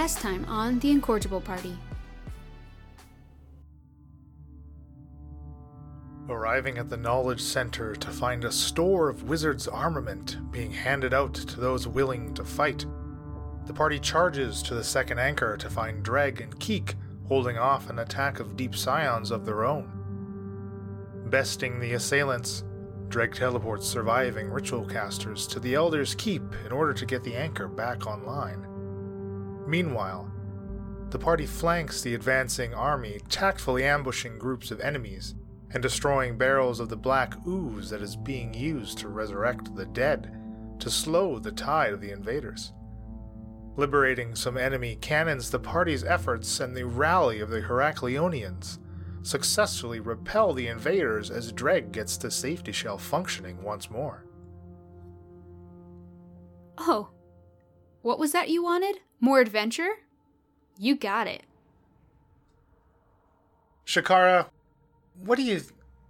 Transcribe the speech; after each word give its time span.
Last 0.00 0.20
time 0.20 0.44
on 0.44 0.78
The 0.78 0.92
Incorrigible 0.92 1.40
Party. 1.40 1.76
Arriving 6.28 6.78
at 6.78 6.88
the 6.88 6.96
Knowledge 6.96 7.40
Center 7.40 7.96
to 7.96 8.10
find 8.10 8.44
a 8.44 8.52
store 8.52 9.08
of 9.08 9.24
wizards' 9.24 9.66
armament 9.66 10.38
being 10.52 10.70
handed 10.70 11.12
out 11.12 11.34
to 11.34 11.58
those 11.58 11.88
willing 11.88 12.32
to 12.34 12.44
fight, 12.44 12.86
the 13.66 13.74
party 13.74 13.98
charges 13.98 14.62
to 14.62 14.76
the 14.76 14.84
second 14.84 15.18
anchor 15.18 15.56
to 15.56 15.68
find 15.68 16.04
Dreg 16.04 16.42
and 16.42 16.56
Keek 16.60 16.94
holding 17.26 17.58
off 17.58 17.90
an 17.90 17.98
attack 17.98 18.38
of 18.38 18.56
deep 18.56 18.76
scions 18.76 19.32
of 19.32 19.44
their 19.44 19.64
own. 19.64 19.90
Besting 21.26 21.80
the 21.80 21.94
assailants, 21.94 22.62
Dreg 23.08 23.34
teleports 23.34 23.88
surviving 23.88 24.48
ritual 24.48 24.86
casters 24.86 25.44
to 25.48 25.58
the 25.58 25.74
Elder's 25.74 26.14
Keep 26.14 26.54
in 26.64 26.70
order 26.70 26.94
to 26.94 27.04
get 27.04 27.24
the 27.24 27.34
anchor 27.34 27.66
back 27.66 28.06
online. 28.06 28.67
Meanwhile, 29.68 30.32
the 31.10 31.18
party 31.18 31.44
flanks 31.44 32.00
the 32.00 32.14
advancing 32.14 32.72
army, 32.72 33.20
tactfully 33.28 33.84
ambushing 33.84 34.38
groups 34.38 34.70
of 34.70 34.80
enemies 34.80 35.34
and 35.72 35.82
destroying 35.82 36.38
barrels 36.38 36.80
of 36.80 36.88
the 36.88 36.96
black 36.96 37.34
ooze 37.46 37.90
that 37.90 38.00
is 38.00 38.16
being 38.16 38.54
used 38.54 38.96
to 38.98 39.08
resurrect 39.08 39.76
the 39.76 39.84
dead 39.84 40.34
to 40.78 40.90
slow 40.90 41.38
the 41.38 41.52
tide 41.52 41.92
of 41.92 42.00
the 42.00 42.12
invaders. 42.12 42.72
Liberating 43.76 44.34
some 44.34 44.56
enemy 44.56 44.96
cannons, 45.02 45.50
the 45.50 45.58
party's 45.58 46.02
efforts 46.02 46.60
and 46.60 46.74
the 46.74 46.86
rally 46.86 47.40
of 47.40 47.50
the 47.50 47.60
Heracleonians 47.60 48.78
successfully 49.20 50.00
repel 50.00 50.54
the 50.54 50.68
invaders 50.68 51.30
as 51.30 51.52
Dreg 51.52 51.92
gets 51.92 52.16
the 52.16 52.30
safety 52.30 52.72
shell 52.72 52.96
functioning 52.96 53.62
once 53.62 53.90
more. 53.90 54.24
Oh, 56.78 57.10
what 58.00 58.18
was 58.18 58.32
that 58.32 58.48
you 58.48 58.62
wanted? 58.62 59.00
More 59.20 59.40
adventure? 59.40 59.90
You 60.78 60.96
got 60.96 61.26
it. 61.26 61.42
Shakara, 63.86 64.46
what 65.24 65.36
do 65.36 65.42
you 65.42 65.60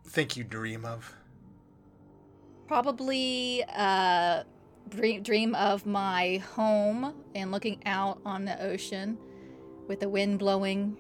think 0.05 0.37
you 0.37 0.45
dream 0.45 0.85
of? 0.85 1.15
Probably 2.67 3.65
uh, 3.75 4.43
dream, 4.89 5.23
dream 5.23 5.55
of 5.55 5.87
my 5.87 6.43
home 6.55 7.15
and 7.35 7.51
looking 7.51 7.81
out 7.87 8.21
on 8.27 8.45
the 8.45 8.61
ocean 8.63 9.17
with 9.87 10.01
the 10.01 10.09
wind 10.09 10.39
blowing. 10.39 10.97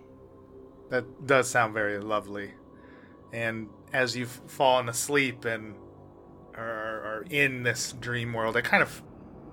That 0.90 1.26
does 1.26 1.50
sound 1.50 1.74
very 1.74 1.98
lovely. 1.98 2.52
And 3.32 3.68
as 3.92 4.16
you've 4.16 4.40
fallen 4.46 4.88
asleep 4.88 5.44
and 5.44 5.74
are, 6.54 7.18
are 7.18 7.24
in 7.28 7.62
this 7.62 7.92
dream 7.92 8.32
world, 8.32 8.56
it 8.56 8.64
kind 8.64 8.82
of 8.82 9.02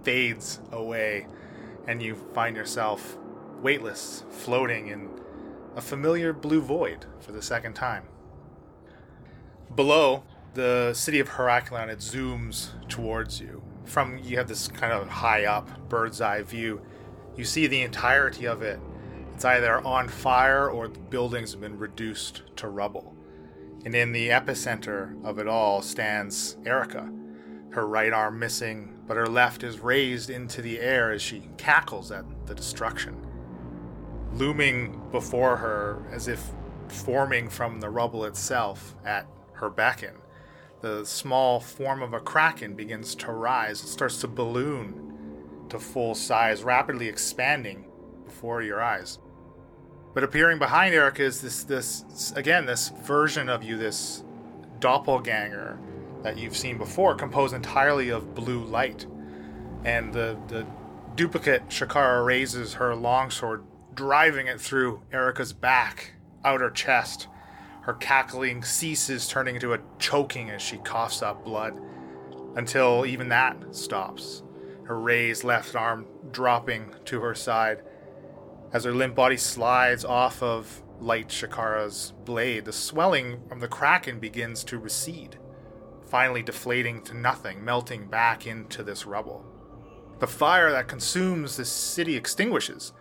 fades 0.04 0.62
away, 0.72 1.28
and 1.88 2.02
you 2.02 2.16
find 2.34 2.56
yourself 2.56 3.18
weightless, 3.62 4.24
floating 4.30 4.88
in 4.88 5.10
a 5.76 5.82
familiar 5.82 6.34
blue 6.34 6.62
void 6.62 7.06
for 7.20 7.32
the 7.32 7.42
second 7.42 7.74
time. 7.74 8.04
Below, 9.74 10.24
the 10.54 10.94
city 10.94 11.20
of 11.20 11.30
Heraklion, 11.30 11.90
it 11.90 12.00
zooms 12.00 12.70
towards 12.88 13.42
you. 13.42 13.62
From 13.84 14.18
you 14.20 14.38
have 14.38 14.48
this 14.48 14.68
kind 14.68 14.94
of 14.94 15.08
high 15.08 15.46
up 15.46 15.90
bird's 15.90 16.22
eye 16.22 16.42
view. 16.42 16.82
You 17.36 17.44
see 17.44 17.68
the 17.68 17.82
entirety 17.82 18.46
of 18.46 18.62
it. 18.62 18.80
It's 19.34 19.44
either 19.44 19.86
on 19.86 20.08
fire 20.08 20.70
or 20.70 20.88
the 20.88 21.00
buildings 21.00 21.52
have 21.52 21.62
been 21.62 21.78
reduced 21.78 22.44
to 22.56 22.70
rubble. 22.70 23.16
And 23.84 23.94
in 23.94 24.14
the 24.14 24.30
epicenter 24.30 25.24
of 25.26 25.38
it 25.38 25.48
all 25.48 25.82
stands 25.82 26.58
Erica, 26.66 27.12
her 27.76 27.86
right 27.86 28.14
arm 28.14 28.40
missing, 28.40 28.98
but 29.06 29.18
her 29.18 29.28
left 29.28 29.64
is 29.64 29.80
raised 29.80 30.30
into 30.30 30.62
the 30.62 30.80
air 30.80 31.12
as 31.12 31.22
she 31.22 31.50
cackles 31.58 32.10
at 32.12 32.26
the 32.48 32.56
destruction. 32.56 33.16
Looming 34.34 35.02
before 35.12 35.58
her, 35.58 36.04
as 36.12 36.28
if 36.28 36.42
forming 36.88 37.50
from 37.50 37.80
the 37.80 37.90
rubble 37.90 38.26
itself 38.26 38.96
at 39.06 39.28
her 39.54 39.70
beckon. 39.70 40.16
The 40.82 41.06
small 41.06 41.60
form 41.60 42.02
of 42.02 42.14
a 42.14 42.20
kraken 42.20 42.76
begins 42.76 43.14
to 43.16 43.32
rise. 43.32 43.84
It 43.84 43.88
starts 43.88 44.20
to 44.22 44.28
balloon 44.28 45.66
to 45.70 45.80
full 45.80 46.16
size, 46.16 46.64
rapidly 46.64 47.08
expanding 47.08 47.86
before 48.26 48.62
your 48.62 48.82
eyes. 48.82 49.20
But 50.14 50.24
appearing 50.24 50.60
behind 50.60 50.96
Erica 50.96 51.24
is 51.24 51.42
this, 51.42 51.64
this 51.64 52.32
again, 52.36 52.66
this 52.66 52.90
version 53.04 53.50
of 53.50 53.64
you, 53.64 53.78
this 53.78 54.24
doppelganger 54.80 55.78
that 56.26 56.40
you've 56.40 56.58
seen 56.58 56.76
before, 56.76 57.14
composed 57.14 57.54
entirely 57.54 58.10
of 58.10 58.34
blue 58.34 58.64
light. 58.64 59.06
And 59.84 60.12
the, 60.12 60.36
the 60.48 60.66
duplicate 61.14 61.70
Shakara 61.70 62.26
raises 62.26 62.74
her 62.74 62.96
longsword, 62.96 63.64
driving 63.94 64.48
it 64.48 64.60
through 64.60 65.04
Erica's 65.14 65.54
back, 65.54 66.14
outer 66.44 66.72
chest, 66.72 67.28
her 67.82 67.94
cackling 67.94 68.64
ceases, 68.64 69.28
turning 69.28 69.54
into 69.54 69.74
a 69.74 69.80
choking 70.00 70.50
as 70.50 70.64
she 70.64 70.78
coughs 70.78 71.22
up 71.22 71.46
blood, 71.46 71.80
until 72.56 73.06
even 73.06 73.30
that 73.30 73.76
stops. 73.76 74.42
Her 74.86 75.00
raised 75.00 75.44
left 75.44 75.76
arm 75.76 76.08
dropping 76.32 76.96
to 77.06 77.22
her 77.22 77.36
side. 77.36 77.84
As 78.74 78.84
her 78.84 78.94
limp 78.94 79.14
body 79.14 79.38
slides 79.38 80.04
off 80.04 80.42
of 80.42 80.82
light 81.00 81.28
Shakara's 81.28 82.14
blade, 82.24 82.66
the 82.66 82.74
swelling 82.74 83.48
from 83.48 83.60
the 83.60 83.68
kraken 83.68 84.20
begins 84.20 84.64
to 84.64 84.80
recede, 84.80 85.38
finally 86.16 86.42
deflating 86.42 87.02
to 87.02 87.14
nothing, 87.14 87.62
melting 87.66 88.08
back 88.08 88.48
into 88.48 88.82
this 88.84 89.06
rubble. 89.06 89.44
The 90.20 90.28
fire 90.28 90.72
that 90.72 90.88
consumes 90.88 91.58
this 91.58 91.70
city 91.70 92.16
extinguishes, 92.16 92.94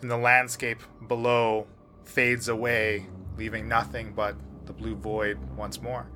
and 0.00 0.10
the 0.10 0.16
landscape 0.16 0.80
below 1.06 1.66
fades 2.04 2.48
away 2.48 3.06
leaving 3.36 3.68
nothing 3.68 4.14
but 4.14 4.34
the 4.64 4.72
blue 4.72 4.96
void 4.96 5.38
once 5.58 5.82
more. 5.82 6.10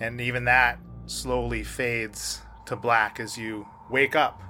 And 0.00 0.22
even 0.22 0.46
that 0.46 0.78
slowly 1.04 1.62
fades 1.62 2.40
to 2.64 2.74
black 2.74 3.20
as 3.20 3.36
you 3.36 3.66
wake 3.90 4.16
up 4.16 4.42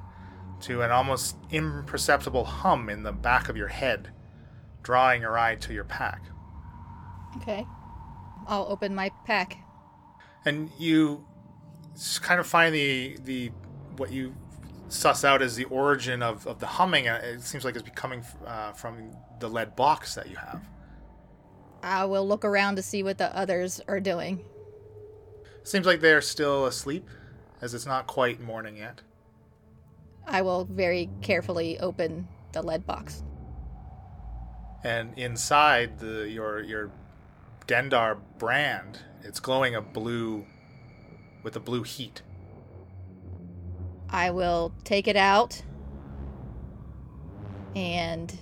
to 0.60 0.82
an 0.82 0.92
almost 0.92 1.36
imperceptible 1.50 2.44
hum 2.44 2.88
in 2.88 3.02
the 3.02 3.10
back 3.10 3.48
of 3.48 3.56
your 3.56 3.66
head, 3.66 4.12
drawing 4.84 5.22
your 5.22 5.36
eye 5.36 5.56
to 5.56 5.74
your 5.74 5.82
pack. 5.82 6.22
Okay. 7.38 7.66
I'll 8.46 8.68
open 8.68 8.94
my 8.94 9.10
pack. 9.24 9.65
And 10.46 10.70
you 10.78 11.26
kind 12.22 12.40
of 12.40 12.46
find 12.46 12.74
the 12.74 13.18
the 13.24 13.50
what 13.96 14.10
you 14.10 14.34
suss 14.88 15.24
out 15.24 15.42
as 15.42 15.56
the 15.56 15.64
origin 15.64 16.22
of, 16.22 16.46
of 16.46 16.60
the 16.60 16.66
humming. 16.66 17.06
It 17.06 17.42
seems 17.42 17.64
like 17.64 17.76
it's 17.76 17.88
coming 17.90 18.24
uh, 18.46 18.72
from 18.72 19.10
the 19.40 19.48
lead 19.48 19.76
box 19.76 20.14
that 20.14 20.30
you 20.30 20.36
have. 20.36 20.62
I 21.82 22.04
will 22.04 22.26
look 22.26 22.44
around 22.44 22.76
to 22.76 22.82
see 22.82 23.02
what 23.02 23.18
the 23.18 23.36
others 23.36 23.80
are 23.88 24.00
doing. 24.00 24.44
Seems 25.64 25.86
like 25.86 26.00
they're 26.00 26.20
still 26.20 26.66
asleep, 26.66 27.08
as 27.60 27.74
it's 27.74 27.86
not 27.86 28.06
quite 28.06 28.40
morning 28.40 28.76
yet. 28.76 29.02
I 30.26 30.42
will 30.42 30.64
very 30.64 31.10
carefully 31.22 31.78
open 31.80 32.28
the 32.52 32.62
lead 32.62 32.86
box. 32.86 33.22
And 34.84 35.16
inside 35.18 35.98
the 35.98 36.28
your 36.28 36.62
your 36.62 36.90
Dendar 37.66 38.18
brand, 38.38 39.00
it's 39.26 39.40
glowing 39.40 39.74
a 39.74 39.80
blue 39.82 40.46
with 41.42 41.56
a 41.56 41.60
blue 41.60 41.82
heat. 41.82 42.22
I 44.08 44.30
will 44.30 44.72
take 44.84 45.08
it 45.08 45.16
out 45.16 45.60
and 47.74 48.32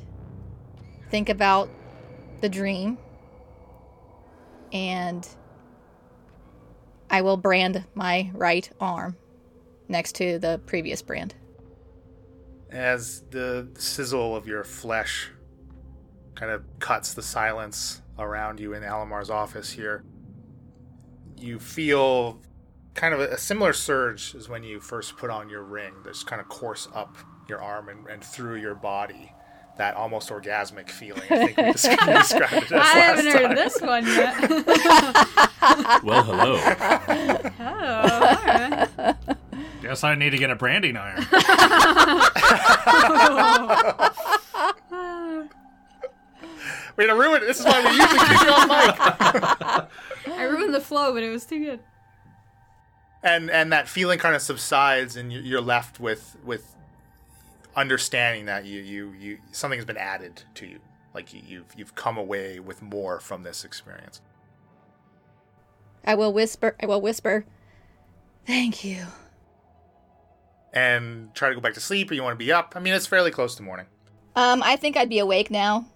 think 1.10 1.30
about 1.30 1.70
the 2.42 2.48
dream 2.48 2.98
and 4.72 5.26
I 7.10 7.22
will 7.22 7.38
brand 7.38 7.84
my 7.94 8.30
right 8.34 8.68
arm 8.78 9.16
next 9.88 10.16
to 10.16 10.38
the 10.38 10.60
previous 10.66 11.00
brand. 11.00 11.34
As 12.70 13.22
the 13.30 13.68
sizzle 13.78 14.36
of 14.36 14.46
your 14.46 14.64
flesh 14.64 15.30
kind 16.34 16.52
of 16.52 16.64
cuts 16.78 17.14
the 17.14 17.22
silence 17.22 18.02
around 18.18 18.60
you 18.60 18.74
in 18.74 18.82
Alamar's 18.82 19.30
office 19.30 19.70
here, 19.70 20.04
you 21.38 21.58
feel 21.58 22.40
kind 22.94 23.12
of 23.14 23.20
a, 23.20 23.38
similar 23.38 23.72
surge 23.72 24.34
as 24.34 24.48
when 24.48 24.62
you 24.62 24.80
first 24.80 25.16
put 25.16 25.30
on 25.30 25.48
your 25.48 25.62
ring. 25.62 25.94
This 26.04 26.22
kind 26.22 26.40
of 26.40 26.48
course 26.48 26.88
up 26.94 27.16
your 27.48 27.60
arm 27.62 27.88
and, 27.88 28.06
and 28.06 28.24
through 28.24 28.56
your 28.56 28.74
body 28.74 29.32
that 29.76 29.96
almost 29.96 30.30
orgasmic 30.30 30.88
feeling. 30.88 31.22
I 31.30 31.46
think 31.46 31.56
we 31.56 31.72
described, 31.72 32.00
described 32.28 32.52
it 32.54 32.72
as 32.72 32.80
I 32.80 32.84
haven't 32.86 33.24
last 33.26 33.36
heard 33.36 33.46
time. 33.46 33.56
this 33.56 33.80
one 33.80 34.06
yet. 34.06 34.34
Well, 36.04 36.22
hello. 36.22 36.58
oh, 37.58 37.88
alright. 38.12 39.16
Guess 39.80 40.04
I 40.04 40.14
need 40.14 40.30
to 40.30 40.38
get 40.38 40.50
a 40.50 40.54
branding 40.56 40.94
iron. 40.98 41.26
We're 46.96 47.06
gonna 47.06 47.18
ruin 47.18 47.42
it. 47.42 47.46
This 47.46 47.60
is 47.60 47.64
why 47.66 47.80
we 47.82 47.90
usually 47.96 48.18
keep 48.18 48.42
you 48.42 48.50
on 48.52 48.68
mic. 48.68 49.88
I 50.26 50.44
ruined 50.44 50.74
the 50.74 50.80
flow, 50.80 51.12
but 51.12 51.22
it 51.22 51.30
was 51.30 51.44
too 51.44 51.58
good. 51.64 51.80
And 53.22 53.50
and 53.50 53.72
that 53.72 53.88
feeling 53.88 54.18
kind 54.18 54.34
of 54.34 54.42
subsides, 54.42 55.16
and 55.16 55.32
you- 55.32 55.40
you're 55.40 55.60
left 55.60 55.98
with 56.00 56.36
with 56.44 56.74
understanding 57.76 58.44
that 58.46 58.64
you 58.64 58.80
you 58.80 59.12
you 59.18 59.38
something 59.52 59.78
has 59.78 59.86
been 59.86 59.96
added 59.96 60.42
to 60.54 60.66
you. 60.66 60.80
Like 61.14 61.32
you, 61.32 61.42
you've 61.46 61.66
you've 61.76 61.94
come 61.94 62.18
away 62.18 62.60
with 62.60 62.82
more 62.82 63.20
from 63.20 63.42
this 63.42 63.64
experience. 63.64 64.20
I 66.04 66.14
will 66.16 66.32
whisper. 66.32 66.76
I 66.82 66.86
will 66.86 67.00
whisper. 67.00 67.46
Thank 68.46 68.84
you. 68.84 69.06
And 70.72 71.34
try 71.34 71.48
to 71.48 71.54
go 71.54 71.60
back 71.60 71.74
to 71.74 71.80
sleep, 71.80 72.10
or 72.10 72.14
you 72.14 72.22
want 72.22 72.38
to 72.38 72.44
be 72.44 72.52
up. 72.52 72.74
I 72.76 72.80
mean, 72.80 72.92
it's 72.94 73.06
fairly 73.06 73.30
close 73.30 73.54
to 73.54 73.62
morning. 73.62 73.86
Um, 74.36 74.62
I 74.62 74.76
think 74.76 74.96
I'd 74.96 75.08
be 75.08 75.20
awake 75.20 75.50
now. 75.50 75.86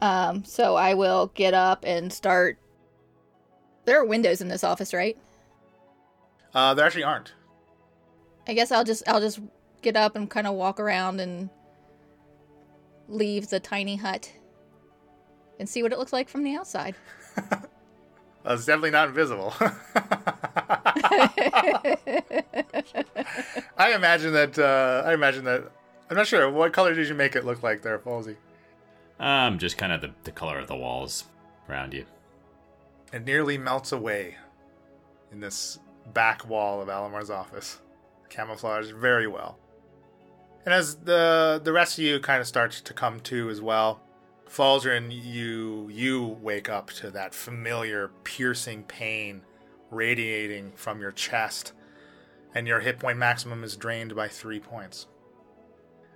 Um, 0.00 0.44
so 0.44 0.76
I 0.76 0.94
will 0.94 1.32
get 1.34 1.52
up 1.52 1.84
and 1.84 2.12
start. 2.12 2.58
There 3.86 3.98
are 4.00 4.04
windows 4.04 4.40
in 4.40 4.48
this 4.48 4.62
office, 4.62 4.92
right? 4.92 5.16
Uh, 6.52 6.74
there 6.74 6.84
actually 6.84 7.04
aren't. 7.04 7.32
I 8.46 8.54
guess 8.54 8.70
I'll 8.70 8.84
just 8.84 9.02
I'll 9.08 9.20
just 9.20 9.40
get 9.82 9.96
up 9.96 10.16
and 10.16 10.28
kind 10.28 10.46
of 10.46 10.54
walk 10.54 10.78
around 10.78 11.20
and 11.20 11.48
leave 13.08 13.48
the 13.48 13.60
tiny 13.60 13.96
hut 13.96 14.32
and 15.58 15.68
see 15.68 15.82
what 15.82 15.92
it 15.92 15.98
looks 15.98 16.12
like 16.12 16.28
from 16.28 16.44
the 16.44 16.54
outside. 16.54 16.94
Uh, 18.46 18.52
it's 18.54 18.64
definitely 18.64 18.92
not 18.92 19.08
invisible. 19.08 19.52
I 23.76 23.92
imagine 23.92 24.32
that. 24.34 24.56
Uh, 24.56 25.02
I 25.04 25.14
imagine 25.14 25.42
that. 25.46 25.72
I'm 26.08 26.16
not 26.16 26.28
sure. 26.28 26.48
What 26.48 26.72
color 26.72 26.94
did 26.94 27.08
you 27.08 27.14
make 27.16 27.34
it 27.34 27.44
look 27.44 27.64
like 27.64 27.82
there, 27.82 27.98
Falsey? 27.98 28.36
Um, 29.18 29.58
just 29.58 29.76
kind 29.78 29.92
of 29.92 30.00
the, 30.00 30.12
the 30.22 30.30
color 30.30 30.60
of 30.60 30.68
the 30.68 30.76
walls 30.76 31.24
around 31.68 31.92
you. 31.92 32.06
It 33.12 33.24
nearly 33.24 33.58
melts 33.58 33.92
away 33.92 34.36
in 35.32 35.40
this 35.40 35.78
back 36.12 36.48
wall 36.48 36.80
of 36.80 36.88
Alamar's 36.88 37.30
office. 37.30 37.80
Camouflaged 38.28 38.94
very 38.94 39.26
well. 39.26 39.58
And 40.64 40.74
as 40.74 40.96
the 40.96 41.60
the 41.62 41.72
rest 41.72 41.96
of 41.98 42.04
you 42.04 42.18
kind 42.18 42.40
of 42.40 42.46
starts 42.46 42.80
to 42.80 42.92
come 42.92 43.20
to 43.20 43.48
as 43.48 43.60
well, 43.60 44.00
Falzern, 44.48 45.10
you 45.10 45.88
you 45.90 46.38
wake 46.40 46.68
up 46.68 46.90
to 46.90 47.10
that 47.12 47.34
familiar 47.34 48.10
piercing 48.24 48.82
pain 48.84 49.42
radiating 49.90 50.72
from 50.74 51.00
your 51.00 51.12
chest, 51.12 51.72
and 52.54 52.66
your 52.66 52.80
hit 52.80 52.98
point 52.98 53.18
maximum 53.18 53.62
is 53.62 53.76
drained 53.76 54.16
by 54.16 54.26
three 54.26 54.58
points. 54.58 55.06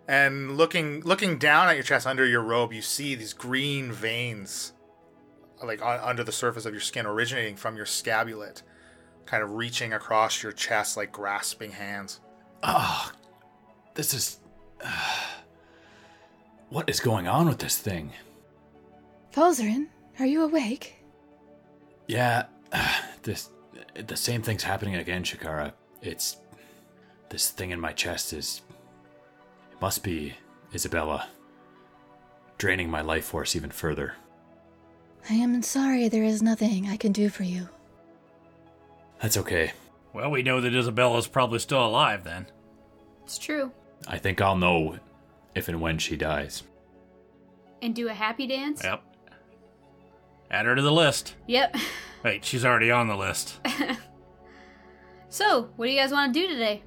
And 0.09 0.57
looking 0.57 1.01
looking 1.03 1.39
down 1.39 1.69
at 1.69 1.77
your 1.77 1.85
chest 1.85 2.07
under 2.07 2.27
your 2.27 2.43
robe, 2.43 2.73
you 2.73 2.83
see 2.83 3.15
these 3.15 3.33
green 3.33 3.93
veins, 3.93 4.73
like 5.65 5.85
on, 5.85 6.01
under 6.01 6.25
the 6.25 6.33
surface 6.33 6.67
of 6.67 6.73
your 6.73 6.81
skin, 6.81 7.07
originating 7.07 7.57
from 7.57 7.77
your 7.77 7.87
scapulet, 7.87 8.63
kind 9.27 9.43
of 9.43 9.53
reaching 9.53 9.93
across 9.93 10.43
your 10.43 10.53
chest 10.53 10.97
like 10.97 11.13
grasping 11.13 11.73
hands. 11.73 12.21
Oh, 12.63 13.11
this 13.95 14.15
is. 14.15 14.39
what 16.69 16.89
is 16.89 17.01
going 17.01 17.27
on 17.27 17.49
with 17.49 17.59
this 17.59 17.79
thing? 17.79 18.13
Falzarin, 19.35 19.87
are 20.19 20.27
you 20.27 20.43
awake? 20.43 20.97
Yeah, 22.07 22.45
this. 23.23 23.51
The 23.95 24.17
same 24.17 24.43
thing's 24.43 24.63
happening 24.63 24.97
again, 24.97 25.25
Shikara. 25.25 25.73
It's. 26.03 26.37
This 27.29 27.51
thing 27.51 27.71
in 27.71 27.81
my 27.81 27.93
chest 27.93 28.33
is. 28.33 28.63
It 29.73 29.81
must 29.81 30.03
be 30.03 30.35
Isabella. 30.75 31.29
Draining 32.59 32.91
my 32.91 33.01
life 33.01 33.25
force 33.25 33.57
even 33.57 33.71
further. 33.71 34.15
I 35.29 35.35
am 35.35 35.63
sorry 35.63 36.09
there 36.09 36.25
is 36.25 36.43
nothing 36.43 36.89
I 36.89 36.97
can 36.97 37.13
do 37.13 37.29
for 37.29 37.43
you. 37.43 37.69
That's 39.21 39.37
okay. 39.37 39.73
Well, 40.13 40.31
we 40.31 40.43
know 40.43 40.61
that 40.61 40.75
Isabella's 40.75 41.29
probably 41.29 41.59
still 41.59 41.85
alive 41.85 42.25
then. 42.25 42.47
It's 43.25 43.39
true. 43.39 43.71
I 44.09 44.19
think 44.19 44.41
I'll 44.41 44.57
know 44.57 44.99
if 45.55 45.69
and 45.69 45.81
when 45.81 45.99
she 45.99 46.17
dies. 46.17 46.63
And 47.83 47.95
do 47.95 48.09
a 48.09 48.15
happy 48.15 48.47
dance? 48.47 48.83
Yep. 48.83 49.03
Add 50.51 50.67
her 50.67 50.75
to 50.75 50.83
the 50.83 50.93
list. 50.93 51.35
Yep. 51.47 51.77
Wait, 52.25 52.45
she's 52.45 52.65
already 52.65 52.91
on 52.91 53.09
the 53.09 53.17
list. 53.17 53.61
so, 55.29 55.69
what 55.77 55.87
do 55.87 55.93
you 55.93 55.99
guys 55.99 56.13
want 56.13 56.35
to 56.35 56.41
do 56.41 56.49
today? 56.49 56.83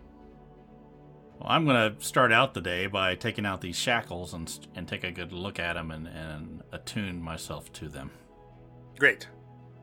Well, 1.39 1.49
I'm 1.49 1.65
gonna 1.65 1.95
start 1.99 2.31
out 2.31 2.53
the 2.53 2.61
day 2.61 2.87
by 2.87 3.15
taking 3.15 3.45
out 3.45 3.61
these 3.61 3.75
shackles 3.75 4.33
and 4.33 4.67
and 4.75 4.87
take 4.87 5.03
a 5.03 5.11
good 5.11 5.31
look 5.31 5.59
at 5.59 5.73
them 5.73 5.91
and, 5.91 6.07
and 6.07 6.61
attune 6.71 7.21
myself 7.21 7.71
to 7.73 7.87
them. 7.87 8.11
Great. 8.99 9.27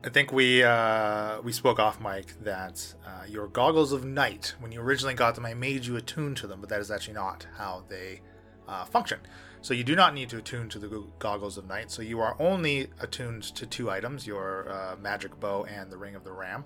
I 0.03 0.09
think 0.09 0.31
we 0.31 0.63
uh, 0.63 1.41
we 1.41 1.51
spoke 1.51 1.79
off 1.79 2.01
mic 2.01 2.41
that 2.43 2.95
uh, 3.05 3.25
your 3.27 3.47
goggles 3.47 3.91
of 3.91 4.03
night, 4.03 4.55
when 4.59 4.71
you 4.71 4.81
originally 4.81 5.13
got 5.13 5.35
them, 5.35 5.45
I 5.45 5.53
made 5.53 5.85
you 5.85 5.95
attune 5.95 6.33
to 6.35 6.47
them, 6.47 6.59
but 6.59 6.69
that 6.69 6.79
is 6.79 6.89
actually 6.89 7.13
not 7.13 7.45
how 7.57 7.83
they 7.87 8.21
uh, 8.67 8.85
function. 8.85 9.19
So 9.61 9.75
you 9.75 9.83
do 9.83 9.95
not 9.95 10.15
need 10.15 10.29
to 10.29 10.37
attune 10.37 10.69
to 10.69 10.79
the 10.79 11.05
goggles 11.19 11.57
of 11.57 11.67
night. 11.67 11.91
So 11.91 12.01
you 12.01 12.19
are 12.19 12.35
only 12.39 12.87
attuned 12.99 13.43
to 13.43 13.67
two 13.67 13.91
items: 13.91 14.25
your 14.25 14.71
uh, 14.71 14.95
magic 14.99 15.39
bow 15.39 15.65
and 15.65 15.91
the 15.91 15.97
ring 15.97 16.15
of 16.15 16.23
the 16.23 16.31
ram. 16.31 16.63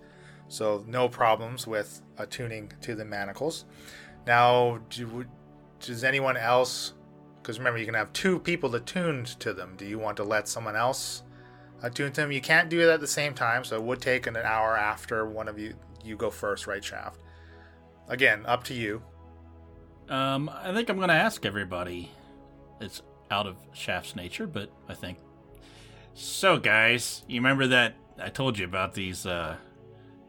So 0.47 0.85
no 0.87 1.09
problems 1.09 1.67
with 1.67 2.03
attuning 2.17 2.71
to 2.81 2.95
the 2.95 3.03
manacles. 3.03 3.65
Now, 4.25 4.79
do, 4.89 5.25
does 5.79 6.03
anyone 6.03 6.37
else? 6.37 6.93
Because 7.41 7.57
remember, 7.57 7.79
you 7.79 7.85
can 7.85 7.95
have 7.95 8.13
two 8.13 8.39
people 8.39 8.73
attuned 8.75 9.25
to 9.41 9.53
them. 9.53 9.73
Do 9.75 9.85
you 9.85 9.99
want 9.99 10.15
to 10.17 10.23
let 10.23 10.47
someone 10.47 10.75
else? 10.75 11.23
Attune 11.85 12.11
to 12.13 12.21
them. 12.21 12.31
You 12.31 12.41
can't 12.41 12.69
do 12.69 12.81
it 12.81 12.91
at 12.91 12.99
the 12.99 13.07
same 13.07 13.33
time, 13.33 13.63
so 13.63 13.75
it 13.75 13.83
would 13.83 14.01
take 14.01 14.27
an 14.27 14.37
hour 14.37 14.77
after 14.77 15.25
one 15.25 15.47
of 15.47 15.59
you 15.59 15.75
you 16.03 16.15
go 16.15 16.29
first, 16.29 16.67
right, 16.67 16.83
Shaft? 16.83 17.19
Again, 18.07 18.45
up 18.45 18.63
to 18.65 18.73
you. 18.73 19.01
Um, 20.07 20.49
I 20.53 20.71
think 20.73 20.89
I'm 20.89 20.99
gonna 20.99 21.13
ask 21.13 21.45
everybody. 21.45 22.11
It's 22.79 23.01
out 23.31 23.47
of 23.47 23.57
Shaft's 23.73 24.15
nature, 24.15 24.45
but 24.45 24.69
I 24.87 24.93
think. 24.93 25.17
So, 26.13 26.57
guys, 26.57 27.23
you 27.27 27.39
remember 27.39 27.67
that 27.67 27.95
I 28.19 28.29
told 28.29 28.57
you 28.57 28.65
about 28.65 28.93
these 28.93 29.25
uh, 29.25 29.57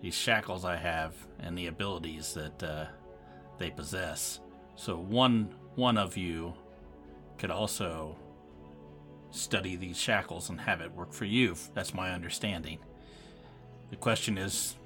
these 0.01 0.15
shackles 0.15 0.65
I 0.65 0.77
have 0.77 1.15
and 1.39 1.57
the 1.57 1.67
abilities 1.67 2.35
that 2.35 2.63
uh, 2.63 2.87
they 3.59 3.71
possess. 3.71 4.41
So 4.77 4.97
one 4.97 5.55
one 5.75 5.99
of 5.99 6.17
you 6.17 6.55
could 7.39 7.51
also 7.51 8.17
study 9.37 9.77
these 9.77 9.97
shackles 9.97 10.51
and 10.51 10.61
have 10.61 10.81
it 10.81 10.93
work 10.93 11.13
for 11.13 11.25
you. 11.25 11.55
That's 11.75 11.95
my 11.95 12.13
understanding. 12.13 12.79
The 13.91 13.97
question 13.97 14.39
is 14.39 14.77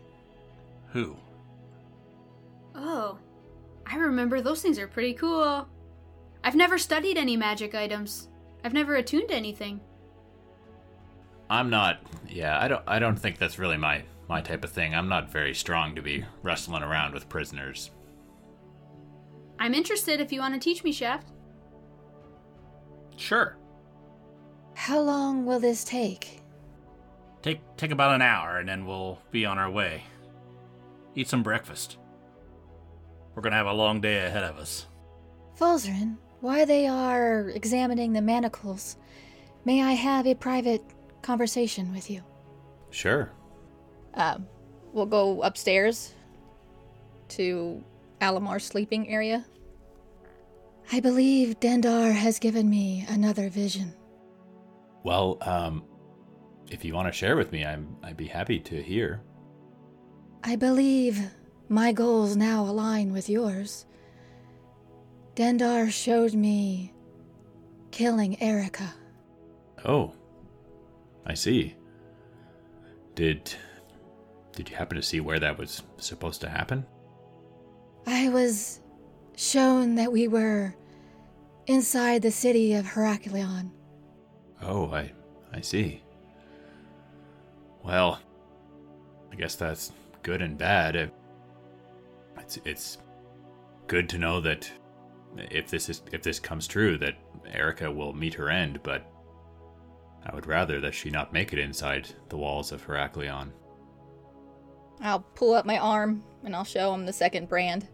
who? 0.92 1.16
Oh, 2.74 3.18
I 3.86 3.96
remember 3.96 4.40
those 4.40 4.62
things 4.62 4.78
are 4.78 4.88
pretty 4.88 5.14
cool. 5.14 5.66
I've 6.44 6.56
never 6.56 6.78
studied 6.78 7.18
any 7.18 7.36
magic 7.36 7.74
items. 7.74 8.28
I've 8.64 8.72
never 8.72 8.96
attuned 8.96 9.28
to 9.28 9.34
anything. 9.34 9.80
I'm 11.48 11.70
not. 11.70 12.00
Yeah, 12.28 12.58
I 12.60 12.68
don't. 12.68 12.82
I 12.86 12.98
don't 12.98 13.18
think 13.18 13.38
that's 13.38 13.58
really 13.58 13.76
my 13.76 14.04
my 14.28 14.40
type 14.40 14.62
of 14.62 14.70
thing. 14.70 14.94
I'm 14.94 15.08
not 15.08 15.32
very 15.32 15.54
strong 15.54 15.96
to 15.96 16.02
be 16.02 16.24
wrestling 16.42 16.82
around 16.82 17.12
with 17.12 17.28
prisoners. 17.28 17.90
I'm 19.58 19.74
interested 19.74 20.20
if 20.20 20.32
you 20.32 20.40
want 20.40 20.54
to 20.54 20.60
teach 20.60 20.84
me, 20.84 20.92
Shaft. 20.92 21.32
Sure. 23.16 23.56
How 24.80 24.98
long 24.98 25.44
will 25.44 25.60
this 25.60 25.84
take? 25.84 26.40
Take 27.42 27.60
take 27.76 27.90
about 27.90 28.14
an 28.14 28.22
hour 28.22 28.56
and 28.56 28.66
then 28.66 28.86
we'll 28.86 29.18
be 29.30 29.44
on 29.44 29.58
our 29.58 29.70
way. 29.70 30.04
Eat 31.14 31.28
some 31.28 31.42
breakfast. 31.42 31.98
We're 33.34 33.42
gonna 33.42 33.56
have 33.56 33.66
a 33.66 33.74
long 33.74 34.00
day 34.00 34.24
ahead 34.24 34.42
of 34.42 34.56
us. 34.56 34.86
Falzarin, 35.54 36.16
why 36.40 36.64
they 36.64 36.86
are 36.86 37.50
examining 37.50 38.14
the 38.14 38.22
manacles, 38.22 38.96
may 39.66 39.82
I 39.82 39.92
have 39.92 40.26
a 40.26 40.34
private 40.34 40.82
conversation 41.20 41.92
with 41.92 42.10
you? 42.10 42.22
Sure. 42.88 43.30
Um, 44.14 44.46
we'll 44.94 45.04
go 45.04 45.42
upstairs 45.42 46.14
to 47.36 47.84
Alamar's 48.22 48.64
sleeping 48.64 49.10
area. 49.10 49.44
I 50.90 51.00
believe 51.00 51.60
Dendar 51.60 52.14
has 52.14 52.38
given 52.38 52.70
me 52.70 53.04
another 53.10 53.50
vision. 53.50 53.92
Well, 55.02 55.38
um, 55.40 55.84
if 56.70 56.84
you 56.84 56.94
want 56.94 57.08
to 57.08 57.12
share 57.12 57.36
with 57.36 57.52
me, 57.52 57.64
I'm 57.64 57.96
I'd 58.02 58.16
be 58.16 58.26
happy 58.26 58.60
to 58.60 58.82
hear. 58.82 59.22
I 60.44 60.56
believe 60.56 61.30
my 61.68 61.92
goals 61.92 62.36
now 62.36 62.64
align 62.64 63.12
with 63.12 63.28
yours. 63.28 63.86
Dendar 65.34 65.90
showed 65.90 66.34
me 66.34 66.92
killing 67.90 68.40
Erica. 68.42 68.94
Oh, 69.84 70.12
I 71.26 71.34
see. 71.34 71.76
Did 73.14 73.54
did 74.52 74.68
you 74.68 74.76
happen 74.76 74.96
to 74.96 75.02
see 75.02 75.20
where 75.20 75.38
that 75.38 75.58
was 75.58 75.82
supposed 75.98 76.40
to 76.42 76.48
happen? 76.48 76.86
I 78.06 78.28
was 78.28 78.80
shown 79.36 79.94
that 79.94 80.12
we 80.12 80.28
were 80.28 80.74
inside 81.66 82.22
the 82.22 82.30
city 82.30 82.74
of 82.74 82.84
Heraklion. 82.84 83.70
Oh, 84.62 84.90
I 84.90 85.10
I 85.52 85.60
see. 85.60 86.02
Well, 87.82 88.20
I 89.32 89.36
guess 89.36 89.54
that's 89.54 89.92
good 90.22 90.42
and 90.42 90.58
bad. 90.58 91.10
It's 92.38 92.58
it's 92.64 92.98
good 93.86 94.08
to 94.10 94.18
know 94.18 94.40
that 94.40 94.70
if 95.36 95.68
this 95.68 95.88
is 95.88 96.02
if 96.12 96.22
this 96.22 96.40
comes 96.40 96.66
true 96.66 96.98
that 96.98 97.14
Erica 97.52 97.90
will 97.90 98.12
meet 98.12 98.34
her 98.34 98.50
end, 98.50 98.80
but 98.82 99.10
I 100.24 100.34
would 100.34 100.46
rather 100.46 100.80
that 100.80 100.94
she 100.94 101.10
not 101.10 101.32
make 101.32 101.52
it 101.52 101.58
inside 101.58 102.08
the 102.28 102.36
walls 102.36 102.72
of 102.72 102.86
Heraklion. 102.86 103.50
I'll 105.00 105.20
pull 105.20 105.54
up 105.54 105.64
my 105.64 105.78
arm 105.78 106.22
and 106.44 106.54
I'll 106.54 106.64
show 106.64 106.92
him 106.92 107.06
the 107.06 107.12
second 107.12 107.48
brand. 107.48 107.88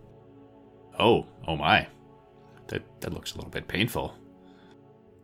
Oh, 0.99 1.27
oh 1.47 1.57
my. 1.57 1.87
That 2.69 2.83
that 3.01 3.13
looks 3.13 3.33
a 3.33 3.37
little 3.37 3.51
bit 3.51 3.69
painful. 3.69 4.15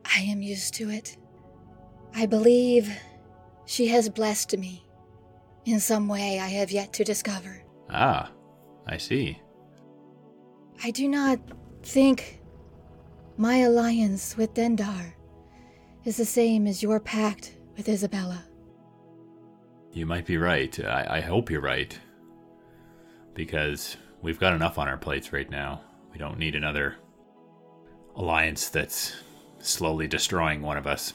I 0.05 0.21
am 0.21 0.43
used 0.43 0.75
to 0.75 0.91
it. 0.91 1.17
I 2.15 2.27
believe 2.27 2.91
she 3.65 3.89
has 3.89 4.09
blessed 4.09 4.57
me 4.59 4.85
in 5.65 5.81
some 5.81 6.09
way 6.09 6.39
I 6.39 6.49
have 6.49 6.71
yet 6.71 6.93
to 6.95 7.05
discover. 7.05 7.63
Ah, 7.91 8.31
I 8.87 8.97
see. 8.97 9.41
I 10.83 10.91
do 10.91 11.09
not 11.09 11.39
think 11.83 12.41
my 13.37 13.59
alliance 13.59 14.37
with 14.37 14.55
Dendar 14.55 15.15
is 16.05 16.17
the 16.17 16.25
same 16.25 16.67
as 16.67 16.83
your 16.83 17.01
pact 17.01 17.57
with 17.77 17.89
Isabella. 17.89 18.45
You 19.93 20.07
might 20.07 20.27
be 20.27 20.37
right. 20.37 20.79
I, 20.85 21.19
I 21.19 21.21
hope 21.21 21.51
you're 21.51 21.61
right. 21.61 21.99
Because 23.35 23.97
we've 24.21 24.41
got 24.41 24.55
enough 24.55 24.79
on 24.79 24.89
our 24.89 24.99
plates 24.99 25.33
right 25.33 25.49
now. 25.51 25.83
We 26.13 26.19
don't 26.19 26.39
need 26.39 26.55
another 26.55 26.97
alliance 28.17 28.69
that's 28.69 29.17
slowly 29.61 30.07
destroying 30.07 30.61
one 30.61 30.77
of 30.77 30.87
us. 30.87 31.15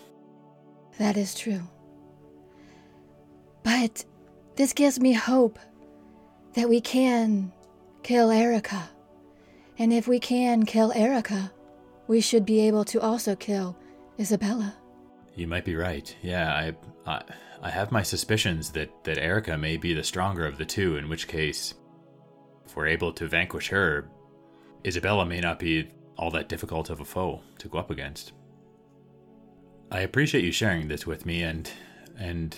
That 1.00 1.18
is 1.18 1.36
true. 1.36 1.62
But 3.64 4.06
this 4.56 4.74
gives 4.74 5.00
me 5.00 5.14
hope 5.14 5.60
that 6.54 6.70
we 6.70 6.82
can 6.82 7.52
kill 8.04 8.32
Erica. 8.32 8.90
And 9.78 9.94
if 9.94 10.08
we 10.08 10.20
can 10.20 10.66
kill 10.66 10.92
Erica, 10.94 11.52
we 12.08 12.22
should 12.22 12.46
be 12.46 12.62
able 12.62 12.86
to 12.86 13.00
also 13.00 13.36
kill 13.36 13.78
Isabella. 14.20 14.76
You 15.36 15.46
might 15.48 15.66
be 15.66 15.76
right. 15.76 16.16
Yeah, 16.24 16.52
I, 16.52 16.76
I, 17.06 17.22
I 17.62 17.70
have 17.70 17.92
my 17.92 18.02
suspicions 18.02 18.72
that 18.72 18.90
that 19.04 19.20
Erica 19.20 19.58
may 19.58 19.78
be 19.78 19.94
the 19.94 20.04
stronger 20.04 20.46
of 20.46 20.58
the 20.58 20.66
two. 20.66 20.98
In 20.98 21.10
which 21.10 21.28
case, 21.28 21.76
if 22.66 22.76
we're 22.76 22.88
able 22.88 23.12
to 23.14 23.28
vanquish 23.28 23.70
her, 23.70 24.10
Isabella 24.86 25.26
may 25.26 25.40
not 25.40 25.60
be 25.60 25.92
all 26.18 26.32
that 26.32 26.50
difficult 26.50 26.90
of 26.90 27.02
a 27.02 27.06
foe 27.06 27.42
to 27.60 27.68
go 27.68 27.78
up 27.78 27.92
against. 27.92 28.34
I 29.92 30.02
appreciate 30.02 30.44
you 30.44 30.52
sharing 30.52 30.88
this 30.88 31.08
with 31.08 31.26
me, 31.26 31.44
and 31.44 31.70
and 32.18 32.58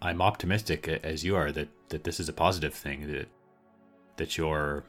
I'm 0.00 0.22
optimistic 0.22 0.88
as 0.88 1.24
you 1.24 1.36
are 1.36 1.52
that 1.52 1.68
that 1.88 2.04
this 2.04 2.20
is 2.20 2.28
a 2.28 2.32
positive 2.32 2.74
thing 2.74 3.12
that 3.12 3.28
that 4.16 4.38
your 4.38 4.84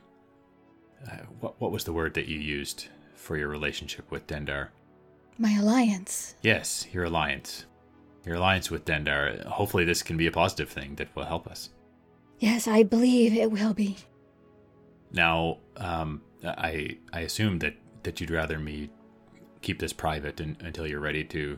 uh, 1.09 1.17
what 1.39 1.59
what 1.59 1.71
was 1.71 1.83
the 1.83 1.93
word 1.93 2.13
that 2.13 2.27
you 2.27 2.39
used 2.39 2.87
for 3.15 3.37
your 3.37 3.47
relationship 3.47 4.09
with 4.11 4.27
Dendar? 4.27 4.69
My 5.37 5.57
alliance. 5.57 6.35
Yes, 6.41 6.87
your 6.93 7.05
alliance. 7.05 7.65
Your 8.25 8.35
alliance 8.35 8.71
with 8.71 8.85
Dendar. 8.85 9.43
Hopefully, 9.45 9.83
this 9.85 10.01
can 10.01 10.17
be 10.17 10.27
a 10.27 10.31
positive 10.31 10.69
thing 10.69 10.95
that 10.95 11.13
will 11.15 11.25
help 11.25 11.47
us. 11.47 11.69
Yes, 12.39 12.67
I 12.67 12.83
believe 12.83 13.33
it 13.35 13.51
will 13.51 13.73
be. 13.73 13.97
Now, 15.11 15.57
um, 15.77 16.21
I 16.43 16.97
I 17.11 17.21
assume 17.21 17.59
that 17.59 17.75
that 18.03 18.21
you'd 18.21 18.31
rather 18.31 18.59
me 18.59 18.89
keep 19.65 19.79
this 19.79 19.93
private 19.93 20.39
until 20.39 20.85
you're 20.85 20.99
ready 20.99 21.23
to, 21.23 21.57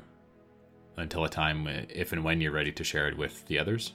until 0.95 1.25
a 1.25 1.29
time 1.29 1.67
if 1.89 2.13
and 2.13 2.23
when 2.23 2.39
you're 2.39 2.53
ready 2.53 2.71
to 2.71 2.83
share 2.83 3.07
it 3.09 3.17
with 3.17 3.45
the 3.47 3.59
others. 3.59 3.93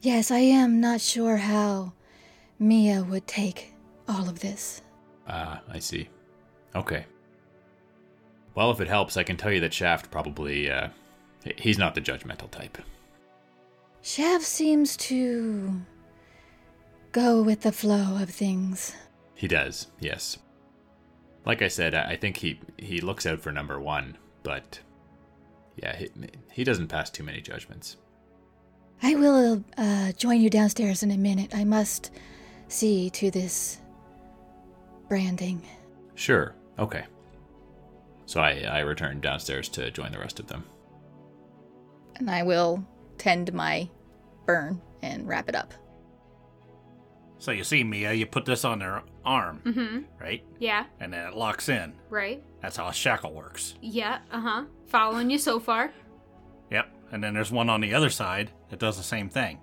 Yes, 0.00 0.30
I 0.30 0.38
am 0.38 0.80
not 0.80 1.00
sure 1.00 1.36
how 1.36 1.92
Mia 2.58 3.02
would 3.02 3.26
take 3.26 3.74
all 4.08 4.28
of 4.28 4.38
this. 4.38 4.82
Ah, 5.28 5.60
I 5.68 5.80
see. 5.80 6.08
Okay. 6.74 7.04
Well, 8.54 8.70
if 8.70 8.80
it 8.80 8.88
helps, 8.88 9.16
I 9.16 9.24
can 9.24 9.36
tell 9.36 9.52
you 9.52 9.60
that 9.60 9.74
Shaft 9.74 10.10
probably, 10.10 10.70
uh, 10.70 10.88
he's 11.58 11.78
not 11.78 11.94
the 11.94 12.00
judgmental 12.00 12.50
type. 12.50 12.78
Shaft 14.00 14.44
seems 14.44 14.96
to 14.98 15.82
go 17.10 17.42
with 17.42 17.62
the 17.62 17.72
flow 17.72 18.22
of 18.22 18.30
things. 18.30 18.94
He 19.34 19.48
does, 19.48 19.88
yes. 19.98 20.38
Like 21.44 21.62
I 21.62 21.68
said, 21.68 21.94
I 21.94 22.16
think 22.16 22.36
he 22.36 22.60
he 22.78 23.00
looks 23.00 23.26
out 23.26 23.40
for 23.40 23.50
number 23.50 23.80
one, 23.80 24.16
but 24.42 24.80
yeah, 25.76 25.96
he, 25.96 26.10
he 26.52 26.64
doesn't 26.64 26.88
pass 26.88 27.10
too 27.10 27.24
many 27.24 27.40
judgments. 27.40 27.96
I 29.02 29.16
will 29.16 29.64
uh, 29.76 30.12
join 30.12 30.40
you 30.40 30.48
downstairs 30.48 31.02
in 31.02 31.10
a 31.10 31.16
minute. 31.16 31.54
I 31.54 31.64
must 31.64 32.12
see 32.68 33.10
to 33.10 33.30
this 33.30 33.78
branding. 35.08 35.62
Sure. 36.14 36.54
Okay. 36.78 37.04
So 38.26 38.40
I, 38.40 38.60
I 38.60 38.78
return 38.80 39.20
downstairs 39.20 39.68
to 39.70 39.90
join 39.90 40.12
the 40.12 40.18
rest 40.18 40.38
of 40.38 40.46
them. 40.46 40.64
And 42.16 42.30
I 42.30 42.44
will 42.44 42.86
tend 43.18 43.52
my 43.52 43.88
burn 44.46 44.80
and 45.02 45.26
wrap 45.26 45.48
it 45.48 45.56
up. 45.56 45.74
So 47.42 47.50
you 47.50 47.64
see, 47.64 47.82
Mia, 47.82 48.12
you 48.12 48.24
put 48.24 48.44
this 48.44 48.64
on 48.64 48.78
their 48.78 49.02
arm, 49.24 49.60
Mm-hmm. 49.64 49.98
right? 50.20 50.44
Yeah, 50.60 50.84
And 51.00 51.12
then 51.12 51.26
it 51.26 51.34
locks 51.34 51.68
in. 51.68 51.92
right. 52.08 52.40
That's 52.60 52.76
how 52.76 52.86
a 52.86 52.92
shackle 52.92 53.32
works. 53.32 53.74
Yeah, 53.80 54.20
uh-huh. 54.30 54.66
Following 54.86 55.28
you 55.28 55.38
so 55.38 55.58
far. 55.58 55.90
Yep. 56.70 56.88
And 57.10 57.20
then 57.24 57.34
there's 57.34 57.50
one 57.50 57.68
on 57.68 57.80
the 57.80 57.94
other 57.94 58.10
side 58.10 58.52
that 58.70 58.78
does 58.78 58.96
the 58.96 59.02
same 59.02 59.28
thing. 59.28 59.58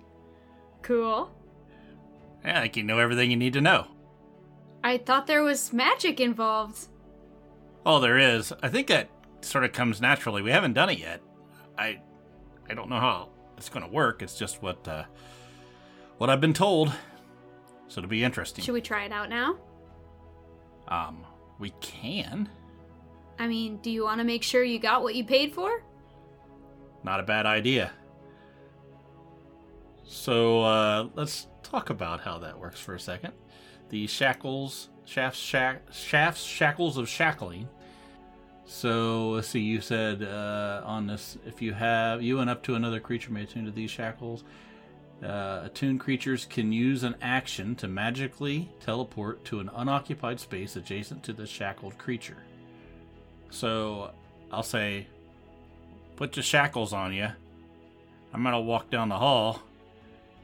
Cool. 0.82 1.30
Yeah, 2.44 2.58
I 2.58 2.62
think 2.64 2.76
you 2.76 2.82
know 2.82 2.98
everything 2.98 3.30
you 3.30 3.38
need 3.38 3.54
to 3.54 3.62
know. 3.62 3.86
I 4.84 4.98
thought 4.98 5.26
there 5.26 5.42
was 5.42 5.72
magic 5.72 6.20
involved. 6.20 6.86
Oh, 7.86 7.98
there 7.98 8.18
is. 8.18 8.52
I 8.62 8.68
think 8.68 8.88
that 8.88 9.08
sort 9.40 9.64
of 9.64 9.72
comes 9.72 10.02
naturally. 10.02 10.42
We 10.42 10.50
haven't 10.50 10.74
done 10.74 10.90
it 10.90 10.98
yet. 10.98 11.22
I, 11.78 12.02
I 12.68 12.74
don't 12.74 12.90
know 12.90 13.00
how 13.00 13.30
it's 13.56 13.70
going 13.70 13.86
to 13.86 13.90
work. 13.90 14.20
It's 14.20 14.38
just 14.38 14.62
what, 14.62 14.86
uh, 14.86 15.04
what 16.18 16.28
I've 16.28 16.42
been 16.42 16.52
told. 16.52 16.92
So 17.90 17.98
it'll 17.98 18.08
be 18.08 18.22
interesting. 18.22 18.64
Should 18.64 18.74
we 18.74 18.80
try 18.80 19.04
it 19.04 19.10
out 19.10 19.28
now? 19.28 19.56
Um, 20.86 21.26
we 21.58 21.70
can. 21.80 22.48
I 23.36 23.48
mean, 23.48 23.78
do 23.78 23.90
you 23.90 24.04
want 24.04 24.20
to 24.20 24.24
make 24.24 24.44
sure 24.44 24.62
you 24.62 24.78
got 24.78 25.02
what 25.02 25.16
you 25.16 25.24
paid 25.24 25.52
for? 25.52 25.82
Not 27.02 27.18
a 27.18 27.24
bad 27.24 27.46
idea. 27.46 27.90
So 30.04 30.62
uh, 30.62 31.08
let's 31.16 31.48
talk 31.64 31.90
about 31.90 32.20
how 32.20 32.38
that 32.38 32.56
works 32.56 32.78
for 32.78 32.94
a 32.94 33.00
second. 33.00 33.32
The 33.88 34.06
shackles, 34.06 34.90
shafts, 35.04 35.40
shack, 35.40 35.82
shafts, 35.92 36.44
shackles 36.44 36.96
of 36.96 37.08
shackling. 37.08 37.68
So 38.66 39.30
let's 39.30 39.48
see. 39.48 39.60
You 39.60 39.80
said 39.80 40.22
uh, 40.22 40.82
on 40.84 41.08
this, 41.08 41.38
if 41.44 41.60
you 41.60 41.72
have 41.72 42.22
you 42.22 42.38
and 42.38 42.48
up 42.48 42.62
to 42.64 42.76
another 42.76 43.00
creature 43.00 43.32
may 43.32 43.42
attune 43.42 43.64
to 43.64 43.72
these 43.72 43.90
shackles. 43.90 44.44
Uh, 45.22 45.62
attuned 45.64 46.00
creatures 46.00 46.46
can 46.46 46.72
use 46.72 47.02
an 47.02 47.14
action 47.20 47.74
to 47.76 47.86
magically 47.86 48.70
teleport 48.80 49.44
to 49.44 49.60
an 49.60 49.70
unoccupied 49.74 50.40
space 50.40 50.76
adjacent 50.76 51.22
to 51.22 51.32
the 51.32 51.46
shackled 51.46 51.98
creature. 51.98 52.38
So 53.50 54.12
I'll 54.50 54.62
say, 54.62 55.06
put 56.16 56.36
your 56.36 56.42
shackles 56.42 56.92
on 56.92 57.12
you. 57.12 57.28
I'm 58.32 58.42
gonna 58.42 58.60
walk 58.60 58.90
down 58.90 59.10
the 59.10 59.18
hall 59.18 59.60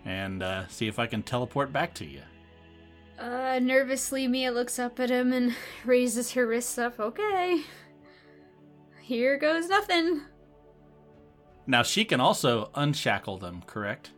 and 0.05 0.43
uh, 0.43 0.67
see 0.69 0.89
if 0.89 0.99
I 0.99 1.07
can 1.07 1.23
teleport 1.23 1.73
back 1.73 1.95
to 1.95 2.05
you. 2.05 2.21
Uh, 3.19 3.59
nervously, 3.63 4.29
Mia 4.29 4.53
looks 4.53 4.79
up 4.79 5.01
at 5.01 5.09
him 5.09 5.33
and 5.33 5.55
raises 5.87 6.33
her 6.33 6.47
wrists 6.47 6.77
up. 6.77 7.01
Okay. 7.01 7.63
Here 9.01 9.39
goes 9.39 9.69
nothing. 9.69 10.23
Now 11.67 11.83
she 11.83 12.05
can 12.05 12.21
also 12.21 12.71
unshackle 12.75 13.39
them, 13.39 13.63
correct? 13.67 14.11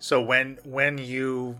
So 0.00 0.20
when 0.20 0.58
when 0.64 0.98
you 0.98 1.58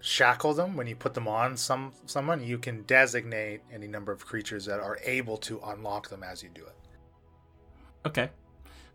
shackle 0.00 0.52
them, 0.52 0.76
when 0.76 0.86
you 0.86 0.94
put 0.94 1.14
them 1.14 1.26
on 1.26 1.56
some 1.56 1.92
someone, 2.06 2.44
you 2.44 2.58
can 2.58 2.82
designate 2.82 3.62
any 3.72 3.88
number 3.88 4.12
of 4.12 4.24
creatures 4.26 4.66
that 4.66 4.78
are 4.78 4.98
able 5.04 5.38
to 5.38 5.58
unlock 5.64 6.10
them 6.10 6.22
as 6.22 6.42
you 6.42 6.50
do 6.54 6.62
it. 6.62 6.76
Okay. 8.06 8.30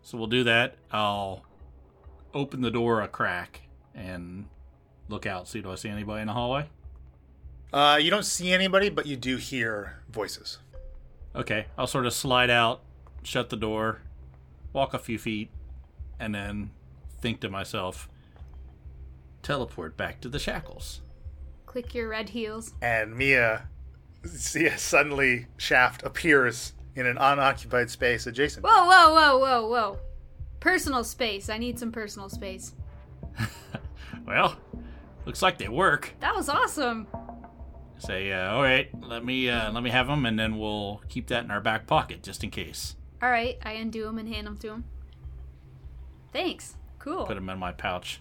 So 0.02 0.16
we'll 0.16 0.28
do 0.28 0.44
that. 0.44 0.76
I'll 0.92 1.44
open 2.32 2.60
the 2.60 2.70
door 2.70 3.02
a 3.02 3.08
crack 3.08 3.62
and 3.94 4.46
look 5.08 5.26
out. 5.26 5.48
See, 5.48 5.60
do 5.60 5.72
I 5.72 5.74
see 5.74 5.88
anybody 5.88 6.20
in 6.20 6.28
the 6.28 6.32
hallway? 6.32 6.68
Uh, 7.72 7.98
you 8.00 8.10
don't 8.10 8.24
see 8.24 8.52
anybody, 8.52 8.90
but 8.90 9.06
you 9.06 9.16
do 9.16 9.36
hear 9.36 10.00
voices. 10.08 10.58
Okay. 11.34 11.66
I'll 11.76 11.88
sort 11.88 12.06
of 12.06 12.12
slide 12.12 12.48
out, 12.48 12.80
shut 13.24 13.50
the 13.50 13.56
door, 13.56 14.02
walk 14.72 14.94
a 14.94 14.98
few 14.98 15.18
feet, 15.18 15.50
and 16.20 16.34
then 16.34 16.70
think 17.20 17.40
to 17.40 17.50
myself, 17.50 18.08
teleport 19.42 19.96
back 19.96 20.20
to 20.20 20.28
the 20.28 20.38
shackles. 20.38 21.00
Click 21.66 21.94
your 21.94 22.08
red 22.08 22.30
heels. 22.30 22.72
and 22.80 23.16
Mia 23.16 23.68
see 24.24 24.66
a 24.66 24.76
suddenly 24.78 25.46
Shaft 25.56 26.02
appears 26.02 26.72
in 26.94 27.06
an 27.06 27.16
unoccupied 27.18 27.90
space 27.90 28.26
adjacent. 28.26 28.64
Whoa, 28.64 28.84
whoa, 28.86 29.14
whoa, 29.14 29.38
whoa, 29.38 29.68
whoa. 29.68 29.98
Personal 30.60 31.04
space. 31.04 31.48
I 31.48 31.58
need 31.58 31.78
some 31.78 31.92
personal 31.92 32.28
space. 32.28 32.74
Well, 34.26 34.58
looks 35.24 35.40
like 35.40 35.56
they 35.56 35.68
work. 35.68 36.12
That 36.20 36.36
was 36.36 36.50
awesome. 36.50 37.06
Say, 37.96 38.30
uh, 38.30 38.52
all 38.52 38.62
right, 38.62 38.90
let 39.02 39.24
me 39.24 39.48
uh, 39.48 39.72
let 39.72 39.82
me 39.82 39.88
have 39.88 40.06
them, 40.06 40.26
and 40.26 40.38
then 40.38 40.58
we'll 40.58 41.00
keep 41.08 41.28
that 41.28 41.44
in 41.44 41.50
our 41.50 41.62
back 41.62 41.86
pocket 41.86 42.22
just 42.22 42.44
in 42.44 42.50
case. 42.50 42.94
All 43.22 43.30
right, 43.30 43.56
I 43.64 43.72
undo 43.72 44.04
them 44.04 44.18
and 44.18 44.28
hand 44.28 44.46
them 44.46 44.58
to 44.58 44.68
him. 44.68 44.84
Thanks. 46.30 46.76
Cool. 46.98 47.24
Put 47.24 47.36
them 47.36 47.48
in 47.48 47.58
my 47.58 47.72
pouch. 47.72 48.20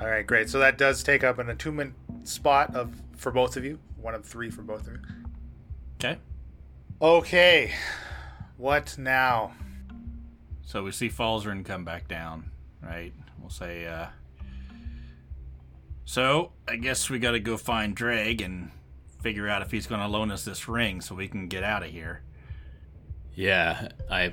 All 0.00 0.06
right, 0.06 0.26
great. 0.26 0.50
So 0.50 0.58
that 0.58 0.76
does 0.78 1.02
take 1.02 1.22
up 1.22 1.38
an 1.38 1.48
attunement 1.50 1.94
spot 2.24 2.74
of 2.74 2.94
for 3.16 3.30
both 3.30 3.56
of 3.56 3.64
you. 3.64 3.78
One 4.00 4.14
of 4.14 4.24
three 4.24 4.50
for 4.50 4.62
both 4.62 4.86
of 4.86 4.94
you. 4.94 5.00
Okay. 5.98 6.18
Okay. 7.00 7.72
What 8.56 8.96
now? 8.98 9.52
So 10.62 10.82
we 10.82 10.90
see 10.90 11.08
Falzarin 11.08 11.64
come 11.64 11.84
back 11.84 12.08
down, 12.08 12.50
right? 12.82 13.12
We'll 13.40 13.50
say, 13.50 13.86
uh, 13.86 14.06
so 16.04 16.52
I 16.66 16.76
guess 16.76 17.08
we 17.08 17.18
got 17.18 17.32
to 17.32 17.40
go 17.40 17.56
find 17.56 17.94
Drag 17.94 18.40
and 18.40 18.70
figure 19.22 19.48
out 19.48 19.62
if 19.62 19.70
he's 19.70 19.86
going 19.86 20.00
to 20.00 20.08
loan 20.08 20.30
us 20.30 20.44
this 20.44 20.68
ring 20.68 21.00
so 21.00 21.14
we 21.14 21.28
can 21.28 21.48
get 21.48 21.62
out 21.62 21.82
of 21.82 21.90
here. 21.90 22.22
Yeah, 23.34 23.88
I 24.10 24.32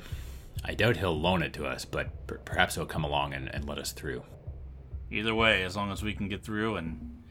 I 0.63 0.74
doubt 0.74 0.98
he'll 0.98 1.20
loan 1.20 1.41
it 1.41 1.53
to 1.53 1.65
us, 1.65 1.86
but 1.86 2.27
per- 2.27 2.38
perhaps 2.38 2.75
he'll 2.75 2.86
come 2.86 3.03
along 3.03 3.34
and, 3.34 3.53
and 3.53 3.68
let 3.68 3.77
us 3.77 3.91
through. 3.91 4.24
Either 5.12 5.36
way, 5.36 5.63
as 5.63 5.75
long 5.75 5.91
as 5.91 6.01
we 6.01 6.13
can 6.13 6.27
get 6.30 6.44
through 6.44 6.77
and 6.77 7.22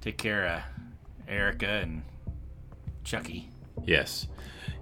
take 0.00 0.18
care 0.18 0.46
of 0.46 0.62
Erica 1.28 1.68
and 1.68 2.02
Chucky. 3.04 3.48
Yes. 3.84 4.26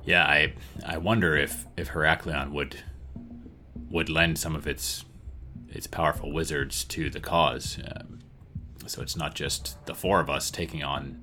Yeah, 0.05 0.25
I 0.25 0.55
I 0.87 0.97
wonder 0.99 1.37
if 1.37 1.67
if 1.77 1.91
Heraklion 1.91 2.51
would 2.53 2.83
would 3.91 4.09
lend 4.09 4.39
some 4.39 4.57
of 4.57 4.67
its 4.67 5.05
its 5.69 5.87
powerful 5.87 6.33
wizards 6.33 6.85
to 6.85 7.11
the 7.11 7.21
cause. 7.21 7.79
Um, 7.95 8.19
so 8.87 9.03
it's 9.03 9.17
not 9.17 9.35
just 9.35 9.85
the 9.87 9.95
four 9.95 10.21
of 10.21 10.31
us 10.31 10.51
taking 10.51 10.83
on 10.83 11.21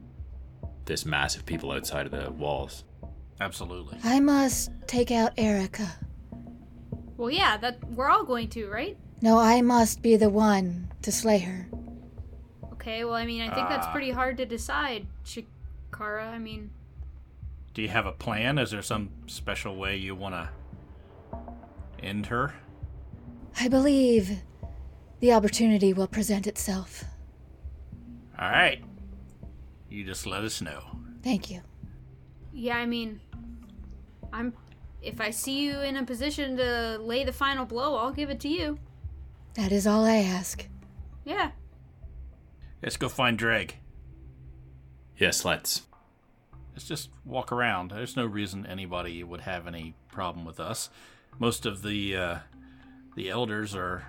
this 0.86 1.06
mass 1.06 1.36
of 1.36 1.46
people 1.46 1.72
outside 1.72 2.06
of 2.06 2.12
the 2.12 2.32
walls. 2.32 2.84
Absolutely. 3.42 3.98
I 4.04 4.20
must 4.20 4.72
take 4.88 5.12
out 5.12 5.34
Erica. 5.38 5.88
well, 7.18 7.30
yeah, 7.30 7.58
that 7.58 7.84
we're 7.90 8.10
all 8.10 8.24
going 8.24 8.48
to, 8.50 8.68
right? 8.70 8.98
No, 9.22 9.40
I 9.40 9.62
must 9.62 10.02
be 10.02 10.16
the 10.16 10.30
one 10.30 10.92
to 11.02 11.12
slay 11.12 11.40
her. 11.40 11.68
Okay. 12.74 13.04
Well, 13.04 13.16
I 13.16 13.26
mean, 13.26 13.42
I 13.42 13.54
think 13.54 13.68
that's 13.70 13.88
Ah. 13.88 13.92
pretty 13.92 14.12
hard 14.12 14.38
to 14.38 14.46
decide, 14.46 15.08
Shikara. 15.26 16.28
I 16.30 16.38
mean, 16.40 16.72
Do 17.74 17.82
you 17.84 17.90
have 17.90 18.08
a 18.08 18.12
plan? 18.12 18.58
Is 18.58 18.72
there 18.72 18.82
some 18.82 19.10
special 19.28 19.76
way 19.78 19.98
you 19.98 20.16
want 20.16 20.34
to 20.34 20.50
end 22.04 22.26
her? 22.28 22.56
I 23.60 23.68
believe 23.68 24.40
the 25.20 25.32
opportunity 25.34 25.94
will 25.94 26.08
present 26.08 26.48
itself. 26.48 27.04
All 28.40 28.50
right. 28.50 28.84
You 29.90 30.04
just 30.04 30.26
let 30.26 30.44
us 30.44 30.60
know. 30.62 30.82
Thank 31.24 31.52
you. 31.52 31.62
yeah, 32.54 32.78
I 32.78 32.86
mean, 32.88 33.20
I'm. 34.34 34.54
If 35.04 35.22
I 35.22 35.30
see 35.30 35.62
you 35.62 35.80
in 35.82 35.98
a 35.98 36.04
position 36.04 36.58
to 36.58 36.98
lay 37.00 37.24
the 37.24 37.32
final 37.32 37.66
blow, 37.66 37.96
I'll 37.96 38.12
give 38.12 38.32
it 38.32 38.40
to 38.42 38.48
you. 38.50 38.80
That 39.56 39.72
is 39.72 39.88
all 39.88 40.06
I 40.06 40.18
ask. 40.18 40.68
Yeah. 41.26 41.52
Let's 42.82 42.98
go 42.98 43.10
find 43.10 43.38
Drag. 43.38 43.76
Yes, 45.18 45.44
let's. 45.44 45.84
Let's 46.74 46.88
just 46.88 47.10
walk 47.26 47.52
around. 47.52 47.90
There's 47.92 48.16
no 48.16 48.26
reason 48.26 48.66
anybody 48.66 49.24
would 49.24 49.42
have 49.42 49.66
any 49.66 49.96
problem 50.12 50.46
with 50.46 50.60
us. 50.60 50.90
Most 51.40 51.66
of 51.66 51.82
the 51.82 52.16
uh, 52.16 52.38
the 53.16 53.30
elders 53.30 53.76
are 53.76 54.06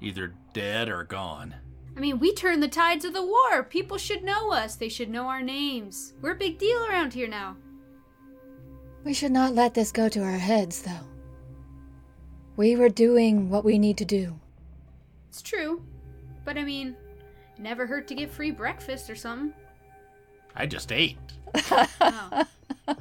either 0.00 0.34
dead 0.52 0.88
or 0.88 1.04
gone. 1.04 1.54
I 1.96 2.00
mean, 2.00 2.18
we 2.18 2.34
turned 2.34 2.62
the 2.62 2.68
tides 2.68 3.04
of 3.04 3.12
the 3.12 3.24
war. 3.24 3.62
People 3.62 3.98
should 3.98 4.24
know 4.24 4.50
us. 4.50 4.74
They 4.74 4.88
should 4.88 5.10
know 5.10 5.26
our 5.28 5.42
names. 5.42 6.14
We're 6.20 6.32
a 6.32 6.36
big 6.36 6.58
deal 6.58 6.84
around 6.86 7.12
here 7.12 7.28
now. 7.28 7.56
We 9.04 9.14
should 9.14 9.32
not 9.32 9.54
let 9.54 9.74
this 9.74 9.92
go 9.92 10.08
to 10.08 10.22
our 10.22 10.38
heads, 10.38 10.82
though. 10.82 11.06
We 12.56 12.76
were 12.76 12.88
doing 12.88 13.50
what 13.50 13.64
we 13.64 13.78
need 13.78 13.98
to 13.98 14.04
do. 14.04 14.40
It's 15.32 15.40
true. 15.40 15.82
But 16.44 16.58
I 16.58 16.62
mean, 16.62 16.94
never 17.56 17.86
hurt 17.86 18.06
to 18.08 18.14
get 18.14 18.30
free 18.30 18.50
breakfast 18.50 19.08
or 19.08 19.16
something. 19.16 19.54
I 20.54 20.66
just 20.66 20.92
ate. 20.92 21.16
Oh. 21.70 22.44
All 22.88 22.96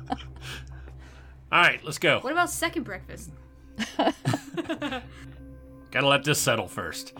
right, 1.52 1.84
let's 1.84 1.98
go. 1.98 2.22
What 2.22 2.32
about 2.32 2.50
second 2.50 2.84
breakfast? 2.84 3.32
Gotta 3.98 5.04
let 6.08 6.24
this 6.24 6.40
settle 6.40 6.70
first. 6.70 7.12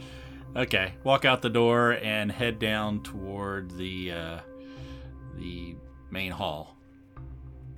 Okay, 0.56 0.94
walk 1.04 1.26
out 1.26 1.42
the 1.42 1.50
door 1.50 1.98
and 2.02 2.32
head 2.32 2.58
down 2.58 3.04
toward 3.04 3.72
the 3.72 4.14
uh, 4.14 4.40
the 5.36 5.76
main 6.10 6.32
hall. 6.32 6.78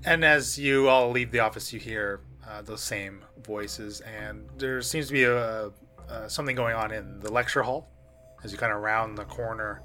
And 0.05 0.23
as 0.23 0.59
you 0.59 0.87
all 0.87 1.09
leave 1.09 1.31
the 1.31 1.39
office, 1.39 1.73
you 1.73 1.79
hear 1.79 2.21
uh, 2.47 2.61
those 2.61 2.83
same 2.83 3.25
voices, 3.43 4.01
and 4.01 4.47
there 4.59 4.83
seems 4.83 5.07
to 5.07 5.13
be 5.13 5.23
a, 5.23 5.71
uh, 6.09 6.27
something 6.27 6.55
going 6.55 6.75
on 6.75 6.91
in 6.91 7.19
the 7.19 7.31
lecture 7.31 7.63
hall 7.63 7.89
as 8.43 8.51
you 8.51 8.57
kind 8.57 8.73
of 8.73 8.81
round 8.81 9.17
the 9.17 9.25
corner 9.25 9.81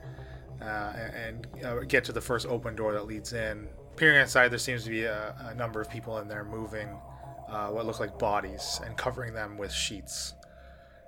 uh, 0.61 0.93
and, 1.15 1.47
uh, 1.65 1.81
get 1.81 2.05
to 2.05 2.13
the 2.13 2.21
first 2.21 2.47
open 2.47 2.75
door 2.75 2.93
that 2.93 3.07
leads 3.07 3.33
in. 3.33 3.69
Peering 3.97 4.21
inside, 4.21 4.49
there 4.49 4.59
seems 4.59 4.85
to 4.85 4.91
be 4.91 5.05
a, 5.05 5.35
a 5.51 5.55
number 5.55 5.81
of 5.81 5.91
people 5.91 6.19
in 6.19 6.29
there 6.29 6.45
moving 6.45 6.89
uh, 7.49 7.69
what 7.69 7.87
look 7.87 8.01
like 8.01 8.19
bodies 8.19 8.81
and 8.85 8.97
covering 8.97 9.33
them 9.33 9.57
with 9.57 9.73
sheets. 9.73 10.35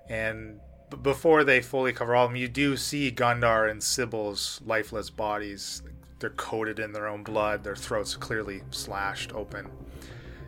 And 0.09 0.61
b- 0.91 0.97
before 1.03 1.45
they 1.45 1.61
fully 1.61 1.93
cover 1.93 2.15
all 2.15 2.27
of 2.27 2.31
them, 2.31 2.37
you 2.37 2.49
do 2.49 2.77
see 2.77 3.11
Gundar 3.13 3.71
and 3.71 3.83
Sybil's 3.83 4.61
lifeless 4.65 5.11
bodies. 5.11 5.83
They're 6.19 6.31
coated 6.31 6.79
in 6.79 6.93
their 6.93 7.09
own 7.09 7.23
blood, 7.23 7.65
their 7.65 7.77
throats 7.77 8.17
clearly 8.17 8.63
slashed 8.71 9.33
open. 9.33 9.71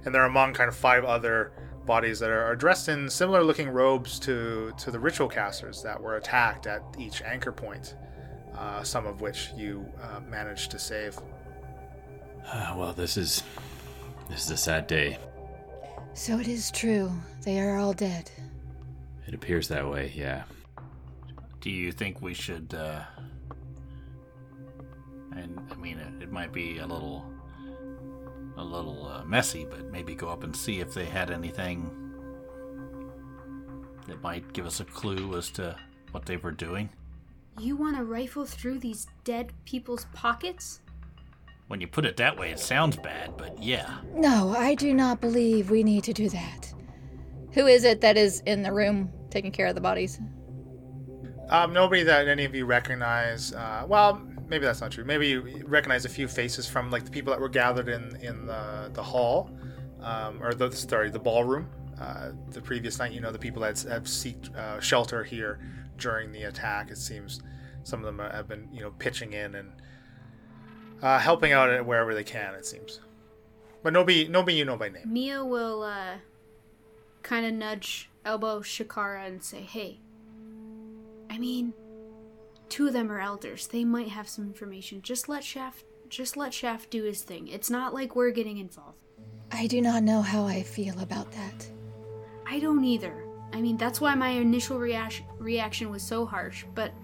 And 0.05 0.15
they're 0.15 0.25
among 0.25 0.55
kind 0.55 0.69
of 0.69 0.77
five 0.77 1.05
other 1.05 1.53
bodies 1.87 2.19
that 2.21 2.31
are, 2.31 2.45
are 2.45 2.57
dressed 2.57 2.89
in 2.89 3.09
similar 3.09 3.43
looking 3.43 3.69
robes 3.69 4.19
to, 4.21 4.73
to 4.79 4.91
the 4.91 4.99
ritual 4.99 5.29
casters 5.29 5.83
that 5.83 6.01
were 6.01 6.17
attacked 6.17 6.67
at 6.67 6.83
each 6.99 7.23
anchor 7.23 7.53
point, 7.53 7.97
uh, 8.57 8.83
some 8.83 9.07
of 9.07 9.21
which 9.21 9.51
you 9.57 9.87
uh, 10.03 10.21
managed 10.29 10.71
to 10.71 10.79
save. 10.79 11.19
Ah, 12.47 12.75
well, 12.77 12.93
this 12.93 13.17
is 13.17 13.43
this 14.29 14.45
is 14.45 14.51
a 14.51 14.57
sad 14.57 14.87
day. 14.87 15.19
So 16.15 16.39
it 16.39 16.49
is 16.49 16.71
true. 16.71 17.13
They 17.45 17.61
are 17.61 17.79
all 17.79 17.93
dead. 17.93 18.31
It 19.27 19.35
appears 19.35 19.69
that 19.69 19.89
way. 19.89 20.13
Yeah. 20.15 20.45
Do 21.61 21.71
you 21.71 21.93
think 21.93 22.21
we 22.21 22.35
should? 22.35 22.75
Uh, 22.75 23.03
and 25.35 25.59
I 25.71 25.77
mean, 25.77 25.99
it, 25.99 26.25
it 26.25 26.33
might 26.33 26.53
be 26.53 26.79
a 26.79 26.87
little, 26.87 27.25
a 28.57 28.65
little 28.65 29.07
uh, 29.07 29.25
messy, 29.25 29.67
but 29.69 29.91
maybe 29.91 30.15
go 30.15 30.29
up 30.29 30.45
and 30.45 30.55
see 30.55 30.81
if 30.81 30.95
they 30.95 31.05
had 31.05 31.31
anything 31.31 31.91
that 34.07 34.23
might 34.23 34.53
give 34.53 34.67
us 34.67 34.81
a 34.81 34.85
clue 34.85 35.37
as 35.37 35.51
to 35.51 35.77
what 36.11 36.27
they 36.27 36.37
were 36.37 36.51
doing. 36.51 36.91
You 37.59 37.77
want 37.77 37.97
to 37.97 38.05
rifle 38.05 38.47
through 38.47 38.79
these 38.79 39.07
dead 39.25 39.53
people's 39.65 40.07
pockets? 40.15 40.81
When 41.69 41.81
you 41.81 41.87
put 41.87 42.05
it 42.05 42.17
that 42.17 42.39
way, 42.39 42.51
it 42.51 42.59
sounds 42.59 42.97
bad, 42.97 43.37
but 43.37 43.63
yeah. 43.63 43.99
No, 44.15 44.55
I 44.57 44.75
do 44.75 44.93
not 44.93 45.21
believe 45.21 45.71
we 45.71 45.83
need 45.83 46.05
to 46.05 46.13
do 46.13 46.29
that. 46.31 46.73
Who 47.53 47.67
is 47.67 47.85
it 47.85 48.01
that 48.01 48.17
is 48.17 48.41
in 48.47 48.63
the 48.63 48.73
room 48.73 49.11
taking 49.31 49.53
care 49.53 49.67
of 49.67 49.75
the 49.75 49.81
bodies? 49.81 50.21
Um, 51.49 51.73
nobody 51.73 52.03
that 52.03 52.29
any 52.29 52.45
of 52.45 52.55
you 52.55 52.65
recognize. 52.65 53.53
Uh, 53.53 53.85
well, 53.87 54.23
maybe 54.53 54.67
that's 54.67 54.83
not 54.83 54.93
true. 54.93 55.03
Maybe 55.03 55.29
you 55.29 55.65
recognize 55.67 56.05
a 56.05 56.11
few 56.11 56.29
faces 56.29 56.69
from 56.69 56.91
like 56.91 57.07
the 57.07 57.11
people 57.11 57.33
that 57.33 57.41
were 57.41 57.49
gathered 57.49 57.89
in 57.89 58.15
in 58.17 58.47
the 58.47 58.91
the 58.93 59.03
hall, 59.03 59.51
um, 60.03 60.41
or 60.43 60.55
the 60.55 60.71
sorry, 60.71 61.11
the 61.11 61.19
ballroom. 61.19 61.69
Uh, 61.99 62.33
the 62.51 62.61
previous 62.61 62.99
night, 62.99 63.13
you 63.13 63.21
know, 63.21 63.31
the 63.31 63.39
people 63.39 63.63
that 63.63 63.81
have 63.83 64.05
seeked 64.05 64.55
uh, 64.57 64.81
shelter 64.81 65.23
here 65.23 65.61
during 65.97 66.33
the 66.33 66.43
attack. 66.45 66.91
It 66.91 66.99
seems 66.99 67.41
some 67.85 68.01
of 68.01 68.07
them 68.07 68.19
have 68.19 68.49
been, 68.49 68.69
you 68.73 68.81
know, 68.81 68.91
pitching 68.99 69.35
in 69.35 69.55
and 69.55 69.73
uh, 71.01 71.19
helping 71.19 71.53
out 71.53 71.87
wherever 71.87 72.13
they 72.15 72.25
can. 72.25 72.55
It 72.55 72.67
seems, 72.67 73.01
but 73.83 73.93
nobody, 73.93 74.29
nobody 74.29 74.57
you 74.59 74.65
know 74.65 74.77
by 74.77 74.91
name. 74.91 75.11
Mia 75.11 75.45
will 75.45 75.83
uh, 75.83 76.17
kind 77.23 77.47
of 77.47 77.55
nudge, 77.55 78.11
elbow 78.25 78.61
Shakara 78.61 79.27
and 79.27 79.43
say, 79.43 79.63
"Hey, 79.63 80.01
I 81.31 81.39
mean, 81.39 81.73
two 82.73 82.87
of 82.87 82.95
them 82.95 83.13
are 83.13 83.21
elders. 83.21 83.67
They 83.67 83.85
might 83.85 84.09
have 84.09 84.27
some 84.27 84.47
information. 84.47 85.03
Just 85.03 85.29
let 85.29 85.45
Shaft, 85.45 85.85
just 86.09 86.39
let 86.39 86.55
Shaft 86.55 86.89
do 86.89 87.05
his 87.05 87.23
thing. 87.23 87.47
It's 87.49 87.69
not 87.69 87.93
like 87.93 88.17
we're 88.17 88.31
getting 88.31 88.57
involved. 88.57 88.97
I 89.53 89.67
do 89.67 89.83
not 89.83 90.03
know 90.03 90.23
how 90.23 90.47
I 90.47 90.63
feel 90.63 90.99
about 91.01 91.31
that. 91.33 91.69
I 92.47 92.61
don't 92.61 92.83
either. 92.83 93.27
I 93.53 93.61
mean, 93.61 93.77
that's 93.77 94.01
why 94.01 94.15
my 94.15 94.31
initial 94.31 94.79
reaction 94.79 95.27
reaction 95.39 95.91
was 95.91 96.03
so 96.03 96.25
harsh. 96.25 96.65
But 96.75 96.95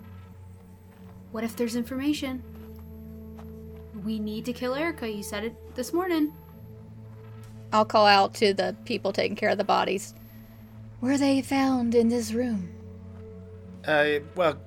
what 1.32 1.44
if 1.44 1.54
there's 1.54 1.76
information? 1.76 2.42
We 4.06 4.18
need 4.18 4.46
to 4.46 4.54
kill 4.54 4.74
Erica. 4.74 5.06
You 5.06 5.22
said 5.22 5.44
it 5.44 5.74
this 5.74 5.92
morning. 5.92 6.32
I'll 7.74 7.84
call 7.84 8.06
out 8.06 8.32
to 8.36 8.54
the 8.54 8.74
people 8.86 9.12
taking 9.12 9.36
care 9.36 9.50
of 9.50 9.58
the 9.58 9.64
bodies. 9.64 10.14
Were 11.02 11.18
they 11.18 11.42
found 11.42 11.94
in 11.94 12.08
this 12.08 12.32
room? 12.32 12.70
Uh, 13.86 14.20
well, 14.34 14.58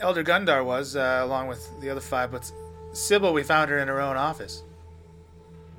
Elder 0.00 0.22
Gundar 0.22 0.64
was, 0.64 0.96
uh, 0.96 1.20
along 1.22 1.48
with 1.48 1.80
the 1.80 1.90
other 1.90 2.00
five, 2.00 2.30
but 2.30 2.50
Sybil, 2.92 3.32
we 3.32 3.42
found 3.42 3.70
her 3.70 3.78
in 3.78 3.88
her 3.88 4.00
own 4.00 4.16
office. 4.16 4.62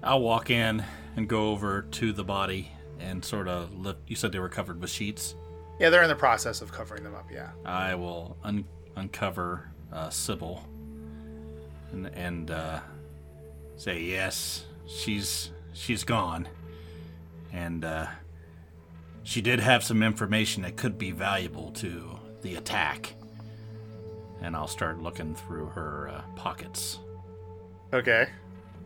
I'll 0.03 0.21
walk 0.21 0.49
in 0.49 0.83
and 1.15 1.27
go 1.27 1.49
over 1.49 1.83
to 1.83 2.13
the 2.13 2.23
body 2.23 2.71
and 2.99 3.23
sort 3.23 3.47
of 3.47 3.73
lift. 3.77 3.99
You 4.07 4.15
said 4.15 4.31
they 4.31 4.39
were 4.39 4.49
covered 4.49 4.81
with 4.81 4.89
sheets. 4.89 5.35
Yeah, 5.79 5.89
they're 5.89 6.03
in 6.03 6.09
the 6.09 6.15
process 6.15 6.61
of 6.61 6.71
covering 6.71 7.03
them 7.03 7.15
up. 7.15 7.29
Yeah. 7.31 7.49
I 7.65 7.95
will 7.95 8.37
un- 8.43 8.65
uncover 8.95 9.69
uh, 9.91 10.09
Sybil 10.09 10.63
and, 11.91 12.07
and 12.07 12.51
uh, 12.51 12.79
say 13.75 14.01
yes, 14.01 14.65
she's 14.87 15.51
she's 15.73 16.03
gone, 16.03 16.47
and 17.53 17.85
uh, 17.85 18.07
she 19.23 19.41
did 19.41 19.59
have 19.59 19.83
some 19.83 20.03
information 20.03 20.63
that 20.63 20.75
could 20.77 20.97
be 20.97 21.11
valuable 21.11 21.71
to 21.71 22.19
the 22.41 22.55
attack. 22.55 23.15
And 24.41 24.55
I'll 24.55 24.67
start 24.67 25.01
looking 25.01 25.35
through 25.35 25.67
her 25.67 26.09
uh, 26.09 26.21
pockets. 26.35 26.99
Okay. 27.93 28.27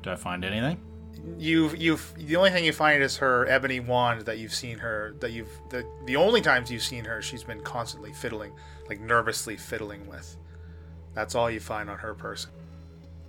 Do 0.01 0.11
I 0.11 0.15
find 0.15 0.43
anything? 0.43 0.79
You've 1.37 1.77
you've 1.77 2.13
the 2.17 2.35
only 2.35 2.49
thing 2.49 2.65
you 2.65 2.73
find 2.73 3.01
is 3.01 3.17
her 3.17 3.47
ebony 3.47 3.79
wand 3.79 4.21
that 4.21 4.39
you've 4.39 4.53
seen 4.53 4.79
her 4.79 5.15
that 5.19 5.31
you've 5.31 5.49
the 5.69 5.85
the 6.05 6.15
only 6.15 6.41
times 6.41 6.71
you've 6.71 6.81
seen 6.81 7.05
her 7.05 7.21
she's 7.21 7.43
been 7.43 7.61
constantly 7.61 8.11
fiddling 8.11 8.51
like 8.89 8.99
nervously 8.99 9.55
fiddling 9.55 10.07
with. 10.07 10.35
That's 11.13 11.35
all 11.35 11.49
you 11.49 11.59
find 11.59 11.89
on 11.89 11.97
her 11.99 12.13
person. 12.13 12.51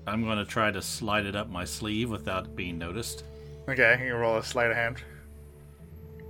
I'm 0.06 0.24
going 0.24 0.38
to 0.38 0.44
try 0.44 0.70
to 0.70 0.82
slide 0.82 1.26
it 1.26 1.37
up 1.37 1.48
my 1.48 1.64
sleeve 1.64 2.10
without 2.10 2.54
being 2.56 2.78
noticed. 2.78 3.24
Okay, 3.68 3.92
you 3.92 4.10
can 4.10 4.14
roll 4.14 4.37
a 4.37 4.44
sleight 4.44 4.70
of 4.70 4.76
hand. 4.76 5.02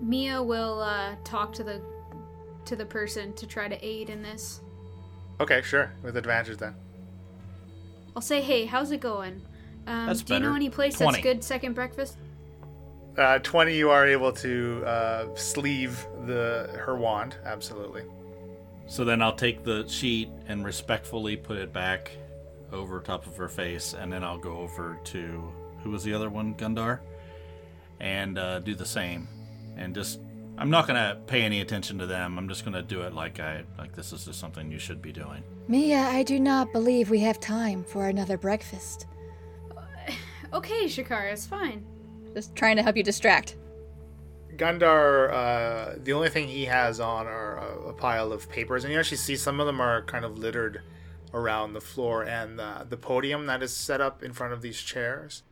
Mia 0.00 0.42
will 0.42 0.80
uh, 0.80 1.16
talk 1.24 1.52
to 1.54 1.64
the 1.64 1.80
to 2.64 2.76
the 2.76 2.86
person 2.86 3.32
to 3.34 3.46
try 3.46 3.68
to 3.68 3.84
aid 3.84 4.10
in 4.10 4.22
this. 4.22 4.60
Okay, 5.40 5.62
sure, 5.62 5.92
with 6.02 6.16
advantage 6.16 6.58
then. 6.58 6.74
I'll 8.14 8.22
say, 8.22 8.40
"Hey, 8.40 8.66
how's 8.66 8.90
it 8.92 9.00
going? 9.00 9.42
Um, 9.86 10.06
That's 10.06 10.22
do 10.22 10.34
you 10.34 10.40
know 10.40 10.54
any 10.54 10.70
place 10.70 10.96
20. 10.96 11.12
that's 11.12 11.22
good 11.22 11.44
second 11.44 11.74
breakfast?" 11.74 12.16
Uh, 13.16 13.38
Twenty, 13.40 13.76
you 13.76 13.90
are 13.90 14.06
able 14.06 14.32
to 14.32 14.82
uh, 14.84 15.34
sleeve 15.36 16.04
the 16.26 16.68
her 16.76 16.96
wand. 16.96 17.36
Absolutely. 17.44 18.02
So 18.86 19.04
then 19.04 19.22
I'll 19.22 19.34
take 19.34 19.64
the 19.64 19.86
sheet 19.88 20.30
and 20.48 20.64
respectfully 20.64 21.36
put 21.36 21.56
it 21.56 21.72
back 21.72 22.10
over 22.72 23.00
top 23.00 23.26
of 23.26 23.36
her 23.36 23.48
face, 23.48 23.94
and 23.94 24.12
then 24.12 24.24
I'll 24.24 24.38
go 24.38 24.58
over 24.58 24.98
to 25.04 25.52
who 25.82 25.90
was 25.90 26.02
the 26.02 26.12
other 26.12 26.28
one, 26.28 26.54
Gundar, 26.54 27.00
and 28.00 28.38
uh, 28.38 28.58
do 28.60 28.74
the 28.74 28.86
same. 28.86 29.28
And 29.76 29.94
just, 29.94 30.20
I'm 30.56 30.70
not 30.70 30.86
gonna 30.86 31.18
pay 31.26 31.42
any 31.42 31.60
attention 31.60 31.98
to 31.98 32.06
them. 32.06 32.38
I'm 32.38 32.48
just 32.48 32.64
gonna 32.64 32.82
do 32.82 33.02
it 33.02 33.12
like 33.12 33.40
I 33.40 33.64
like 33.76 33.94
this 33.94 34.12
is 34.12 34.24
just 34.24 34.38
something 34.38 34.70
you 34.70 34.78
should 34.78 35.02
be 35.02 35.12
doing. 35.12 35.42
Mia, 35.66 35.98
I 35.98 36.22
do 36.22 36.38
not 36.38 36.72
believe 36.72 37.10
we 37.10 37.20
have 37.20 37.40
time 37.40 37.84
for 37.84 38.08
another 38.08 38.38
breakfast. 38.38 39.06
Okay, 40.52 40.84
Shakara, 40.84 41.32
it's 41.32 41.44
fine. 41.44 41.84
Just 42.32 42.54
trying 42.54 42.76
to 42.76 42.82
help 42.84 42.96
you 42.96 43.02
distract. 43.02 43.56
Gundar, 44.56 45.32
uh, 45.32 45.98
the 46.00 46.12
only 46.12 46.28
thing 46.28 46.46
he 46.46 46.66
has 46.66 47.00
on 47.00 47.26
are 47.26 47.56
a, 47.56 47.88
a 47.88 47.92
pile 47.92 48.32
of 48.32 48.48
papers, 48.48 48.84
and 48.84 48.92
you 48.92 49.00
actually 49.00 49.16
see 49.16 49.34
some 49.34 49.58
of 49.58 49.66
them 49.66 49.80
are 49.80 50.02
kind 50.02 50.24
of 50.24 50.38
littered 50.38 50.82
around 51.32 51.72
the 51.72 51.80
floor 51.80 52.22
and 52.22 52.60
uh, 52.60 52.84
the 52.88 52.96
podium 52.96 53.46
that 53.46 53.64
is 53.64 53.74
set 53.74 54.00
up 54.00 54.22
in 54.22 54.32
front 54.32 54.52
of 54.52 54.62
these 54.62 54.80
chairs. 54.80 55.42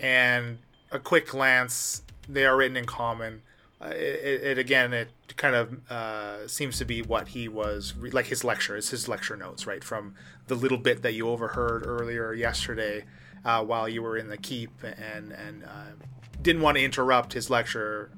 And 0.00 0.58
a 0.90 0.98
quick 0.98 1.28
glance, 1.28 2.02
they 2.28 2.44
are 2.44 2.56
written 2.56 2.76
in 2.76 2.86
common. 2.86 3.42
Uh, 3.80 3.90
it, 3.90 4.42
it 4.42 4.58
again, 4.58 4.92
it 4.92 5.10
kind 5.36 5.54
of 5.54 5.90
uh, 5.90 6.48
seems 6.48 6.78
to 6.78 6.84
be 6.84 7.00
what 7.00 7.28
he 7.28 7.48
was 7.48 7.94
re- 7.96 8.10
like 8.10 8.26
his 8.26 8.42
lecture. 8.42 8.76
It's 8.76 8.90
his 8.90 9.08
lecture 9.08 9.36
notes, 9.36 9.66
right, 9.66 9.84
from 9.84 10.14
the 10.48 10.56
little 10.56 10.78
bit 10.78 11.02
that 11.02 11.14
you 11.14 11.28
overheard 11.28 11.86
earlier 11.86 12.32
yesterday 12.32 13.04
uh, 13.44 13.62
while 13.64 13.88
you 13.88 14.02
were 14.02 14.16
in 14.16 14.28
the 14.28 14.36
keep, 14.36 14.82
and 14.82 15.30
and 15.30 15.64
uh, 15.64 15.92
didn't 16.42 16.62
want 16.62 16.76
to 16.76 16.82
interrupt 16.82 17.34
his 17.34 17.50
lecture 17.50 18.10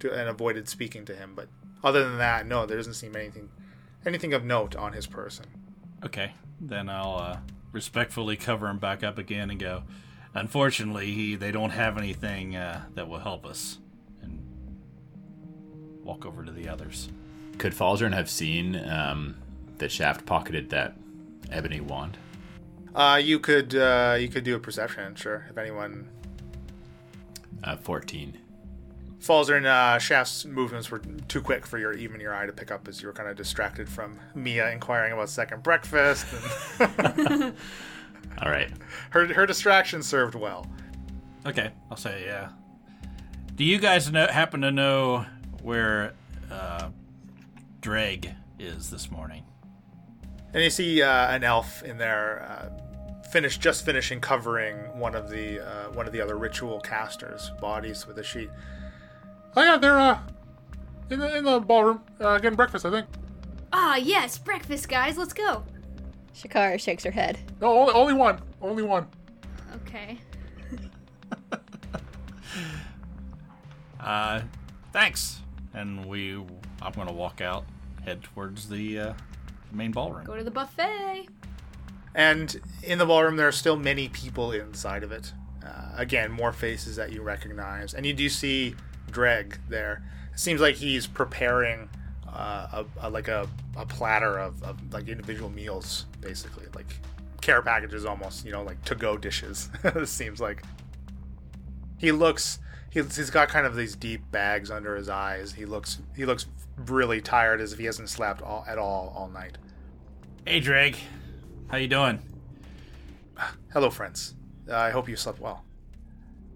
to, 0.00 0.10
and 0.10 0.28
avoided 0.28 0.68
speaking 0.68 1.04
to 1.04 1.14
him. 1.14 1.32
But 1.34 1.48
other 1.84 2.08
than 2.08 2.16
that, 2.18 2.46
no, 2.46 2.64
there 2.64 2.78
doesn't 2.78 2.94
seem 2.94 3.14
anything 3.14 3.50
anything 4.06 4.32
of 4.32 4.42
note 4.44 4.74
on 4.74 4.94
his 4.94 5.06
person. 5.06 5.44
Okay, 6.02 6.32
then 6.58 6.88
I'll 6.88 7.16
uh, 7.16 7.38
respectfully 7.72 8.36
cover 8.36 8.68
him 8.68 8.78
back 8.78 9.04
up 9.04 9.18
again 9.18 9.50
and 9.50 9.60
go. 9.60 9.82
Unfortunately, 10.32 11.12
he, 11.12 11.34
they 11.34 11.50
don't 11.50 11.70
have 11.70 11.98
anything 11.98 12.52
that 12.52 13.08
will 13.08 13.18
help 13.18 13.44
us, 13.44 13.78
walk 16.08 16.24
over 16.26 16.42
to 16.42 16.50
the 16.50 16.68
others. 16.68 17.08
Could 17.58 17.72
Falzern 17.74 18.14
have 18.14 18.30
seen 18.30 18.74
um, 18.88 19.36
that 19.76 19.92
Shaft 19.92 20.24
pocketed 20.26 20.70
that 20.70 20.96
ebony 21.52 21.80
wand? 21.80 22.16
Uh, 22.94 23.20
you 23.22 23.38
could 23.38 23.74
uh, 23.74 24.16
you 24.18 24.28
could 24.28 24.42
do 24.42 24.56
a 24.56 24.58
perception, 24.58 25.14
sure. 25.14 25.46
If 25.50 25.58
anyone 25.58 26.08
Uh, 27.62 27.76
14. 27.76 28.38
falls 29.20 29.50
in, 29.50 29.66
uh, 29.66 29.98
Shaft's 29.98 30.44
movements 30.46 30.90
were 30.90 31.00
too 31.28 31.40
quick 31.42 31.66
for 31.66 31.76
your 31.78 31.92
even 31.92 32.20
your 32.20 32.34
eye 32.34 32.46
to 32.46 32.52
pick 32.52 32.70
up 32.70 32.88
as 32.88 33.02
you 33.02 33.08
were 33.08 33.12
kind 33.12 33.28
of 33.28 33.36
distracted 33.36 33.88
from 33.88 34.18
Mia 34.34 34.70
inquiring 34.70 35.12
about 35.12 35.28
second 35.28 35.62
breakfast. 35.62 36.24
And 36.80 37.52
All 38.42 38.50
right. 38.50 38.70
her 39.10 39.26
her 39.34 39.46
distraction 39.46 40.02
served 40.02 40.34
well. 40.34 40.66
Okay, 41.46 41.70
I'll 41.90 41.96
say 41.96 42.24
yeah. 42.24 42.48
Do 43.56 43.64
you 43.64 43.78
guys 43.78 44.10
know, 44.12 44.26
happen 44.28 44.60
to 44.62 44.70
know 44.70 45.26
where 45.62 46.12
uh, 46.50 46.88
Dreg 47.80 48.34
is 48.58 48.90
this 48.90 49.10
morning? 49.10 49.44
And 50.52 50.62
you 50.62 50.70
see 50.70 51.02
uh, 51.02 51.30
an 51.30 51.44
elf 51.44 51.82
in 51.82 51.98
there, 51.98 52.42
uh, 52.48 53.22
finished 53.30 53.60
just 53.60 53.84
finishing 53.84 54.20
covering 54.20 54.76
one 54.98 55.14
of 55.14 55.28
the 55.28 55.60
uh, 55.60 55.90
one 55.90 56.06
of 56.06 56.12
the 56.12 56.20
other 56.20 56.36
ritual 56.38 56.80
casters' 56.80 57.50
bodies 57.60 58.06
with 58.06 58.18
a 58.18 58.24
sheet. 58.24 58.48
Oh 59.56 59.62
yeah, 59.62 59.76
they're 59.76 59.98
uh 59.98 60.20
in 61.10 61.18
the 61.18 61.36
in 61.36 61.44
the 61.44 61.60
ballroom 61.60 62.02
uh, 62.20 62.38
getting 62.38 62.56
breakfast. 62.56 62.86
I 62.86 62.90
think. 62.90 63.06
Ah, 63.72 63.96
yes, 63.96 64.38
breakfast, 64.38 64.88
guys. 64.88 65.18
Let's 65.18 65.34
go. 65.34 65.64
Shakara 66.34 66.80
shakes 66.80 67.04
her 67.04 67.10
head. 67.10 67.38
No, 67.60 67.78
only, 67.80 67.92
only 67.92 68.14
one. 68.14 68.40
Only 68.62 68.82
one. 68.82 69.06
Okay. 69.86 70.18
Uh, 74.00 74.40
thanks. 74.92 75.40
And 75.78 76.04
we, 76.06 76.34
I'm 76.82 76.92
gonna 76.96 77.12
walk 77.12 77.40
out, 77.40 77.64
head 78.04 78.24
towards 78.24 78.68
the 78.68 78.98
uh, 78.98 79.12
main 79.70 79.92
ballroom. 79.92 80.24
Go 80.24 80.36
to 80.36 80.42
the 80.42 80.50
buffet. 80.50 81.28
And 82.16 82.60
in 82.82 82.98
the 82.98 83.06
ballroom, 83.06 83.36
there 83.36 83.46
are 83.46 83.52
still 83.52 83.76
many 83.76 84.08
people 84.08 84.50
inside 84.50 85.04
of 85.04 85.12
it. 85.12 85.32
Uh, 85.64 85.92
again, 85.96 86.32
more 86.32 86.52
faces 86.52 86.96
that 86.96 87.12
you 87.12 87.22
recognize, 87.22 87.94
and 87.94 88.04
you 88.04 88.12
do 88.12 88.28
see 88.28 88.74
Dreg 89.12 89.56
there. 89.68 90.02
It 90.32 90.40
seems 90.40 90.60
like 90.60 90.74
he's 90.74 91.06
preparing 91.06 91.88
uh, 92.26 92.82
a, 93.00 93.06
a 93.06 93.10
like 93.10 93.28
a, 93.28 93.48
a 93.76 93.86
platter 93.86 94.36
of, 94.36 94.60
of 94.64 94.92
like 94.92 95.06
individual 95.06 95.48
meals, 95.48 96.06
basically 96.20 96.66
like 96.74 96.92
care 97.40 97.62
packages, 97.62 98.04
almost 98.04 98.44
you 98.44 98.50
know 98.50 98.64
like 98.64 98.82
to 98.84 98.96
go 98.96 99.16
dishes. 99.16 99.68
it 99.84 100.08
seems 100.08 100.40
like 100.40 100.64
he 101.98 102.12
looks 102.12 102.58
he's, 102.90 103.16
he's 103.16 103.30
got 103.30 103.48
kind 103.48 103.66
of 103.66 103.76
these 103.76 103.94
deep 103.96 104.30
bags 104.30 104.70
under 104.70 104.96
his 104.96 105.08
eyes. 105.08 105.52
He 105.52 105.64
looks 105.64 105.98
he 106.16 106.24
looks 106.24 106.46
really 106.76 107.20
tired, 107.20 107.60
as 107.60 107.72
if 107.72 107.78
he 107.78 107.84
hasn't 107.84 108.08
slept 108.08 108.42
all, 108.42 108.64
at 108.66 108.78
all 108.78 109.12
all 109.16 109.28
night. 109.28 109.58
Hey, 110.46 110.60
Dreg, 110.60 110.96
how 111.68 111.76
you 111.76 111.88
doing? 111.88 112.20
Hello, 113.72 113.90
friends. 113.90 114.34
Uh, 114.68 114.76
I 114.76 114.90
hope 114.90 115.08
you 115.08 115.16
slept 115.16 115.40
well. 115.40 115.64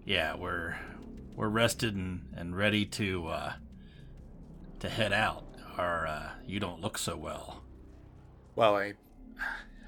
Yeah, 0.04 0.34
we're 0.36 0.76
we're 1.36 1.48
rested 1.48 1.94
and, 1.94 2.26
and 2.36 2.56
ready 2.56 2.84
to 2.86 3.28
uh, 3.28 3.52
to 4.80 4.88
head 4.88 5.12
out. 5.12 5.44
Or 5.78 6.06
uh, 6.06 6.30
you 6.46 6.60
don't 6.60 6.82
look 6.82 6.98
so 6.98 7.16
well. 7.16 7.62
Well, 8.54 8.76
I 8.76 8.92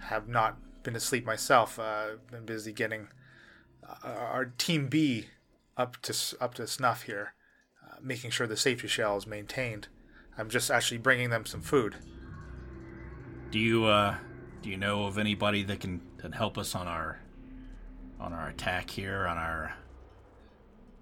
have 0.01 0.29
not 0.29 0.57
been 0.83 0.97
asleep 0.97 1.27
myself. 1.27 1.79
Uh, 1.79 2.07
I've 2.13 2.27
been 2.31 2.47
busy 2.47 2.73
getting 2.73 3.09
uh, 3.87 4.09
our 4.09 4.47
team 4.47 4.89
B 4.89 5.27
up 5.77 6.01
to 6.03 6.37
up 6.41 6.55
to 6.55 6.67
snuff 6.67 7.03
here, 7.03 7.35
uh, 7.85 7.97
making 8.03 8.31
sure 8.31 8.47
the 8.47 8.57
safety 8.57 8.89
shell 8.89 9.17
is 9.17 9.27
maintained. 9.27 9.89
I'm 10.37 10.49
just 10.49 10.71
actually 10.71 10.99
bringing 10.99 11.31
them 11.31 11.47
some 11.47 11.61
food. 11.61 11.97
Do 13.51 13.59
you 13.59 13.85
uh, 13.85 14.17
do 14.63 14.71
you 14.71 14.77
know 14.77 15.05
of 15.05 15.19
anybody 15.19 15.63
that 15.65 15.81
can, 15.81 16.01
help 16.33 16.57
us 16.57 16.75
on 16.75 16.89
our 16.89 17.21
on 18.19 18.33
our 18.33 18.49
attack 18.49 18.89
here, 18.89 19.27
on 19.27 19.37
our 19.37 19.75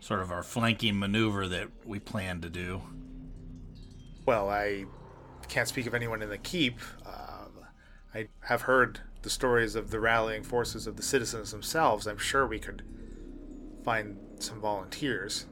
sort 0.01 0.21
of 0.21 0.33
our 0.33 0.43
flanking 0.43 0.99
maneuver 0.99 1.47
that 1.47 1.69
we 1.85 2.01
plan 2.01 2.41
to 2.41 2.51
do? 2.51 2.83
Well, 4.27 4.51
I 4.51 4.87
can't 5.49 5.69
speak 5.69 5.87
of 5.87 5.95
anyone 5.95 6.23
in 6.23 6.29
the 6.29 6.39
keep. 6.39 6.81
Um, 7.07 7.67
I 8.13 8.29
have 8.41 8.63
heard 8.63 9.01
the 9.23 9.31
stories 9.31 9.77
of 9.77 9.91
the 9.91 10.01
rallying 10.01 10.43
forces 10.43 10.89
of 10.89 10.97
the 10.97 11.03
citizens 11.03 11.53
themselves. 11.53 12.07
I'm 12.07 12.19
sure 12.19 12.47
we 12.47 12.59
could 12.59 12.83
find 13.85 14.19
some 14.43 14.61
volunteers. 14.61 15.47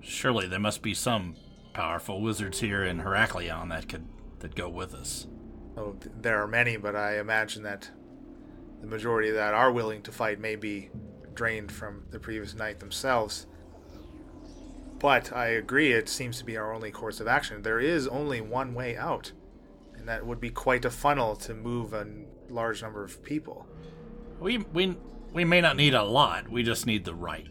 Surely 0.00 0.46
there 0.46 0.60
must 0.60 0.82
be 0.82 0.94
some 0.94 1.36
powerful 1.72 2.20
wizards 2.20 2.60
here 2.60 2.84
in 2.84 3.00
Heraklion 3.00 3.68
that 3.70 3.88
could 3.88 4.06
that 4.40 4.54
go 4.54 4.68
with 4.68 4.94
us. 4.94 5.26
Oh, 5.76 5.96
there 6.20 6.42
are 6.42 6.46
many, 6.46 6.76
but 6.76 6.94
I 6.94 7.18
imagine 7.18 7.62
that 7.62 7.90
the 8.80 8.86
majority 8.86 9.30
that 9.30 9.54
are 9.54 9.72
willing 9.72 10.02
to 10.02 10.12
fight 10.12 10.38
may 10.38 10.56
be 10.56 10.90
drained 11.34 11.72
from 11.72 12.04
the 12.10 12.20
previous 12.20 12.54
night 12.54 12.78
themselves. 12.78 13.46
But 14.98 15.32
I 15.32 15.48
agree, 15.48 15.92
it 15.92 16.08
seems 16.08 16.38
to 16.38 16.44
be 16.44 16.56
our 16.56 16.72
only 16.72 16.90
course 16.90 17.20
of 17.20 17.26
action. 17.26 17.62
There 17.62 17.80
is 17.80 18.06
only 18.06 18.40
one 18.40 18.74
way 18.74 18.96
out, 18.96 19.32
and 19.94 20.08
that 20.08 20.24
would 20.26 20.40
be 20.40 20.50
quite 20.50 20.84
a 20.84 20.90
funnel 20.90 21.34
to 21.36 21.54
move 21.54 21.92
a 21.92 22.06
large 22.48 22.82
number 22.82 23.02
of 23.02 23.22
people. 23.22 23.66
We 24.38 24.58
we 24.58 24.96
we 25.32 25.44
may 25.44 25.60
not 25.60 25.76
need 25.76 25.94
a 25.94 26.04
lot. 26.04 26.48
We 26.48 26.62
just 26.62 26.86
need 26.86 27.04
the 27.04 27.14
right 27.14 27.46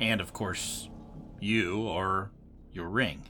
and 0.00 0.20
of 0.20 0.32
course, 0.32 0.88
you 1.40 1.82
or 1.82 2.30
your 2.72 2.88
ring. 2.88 3.22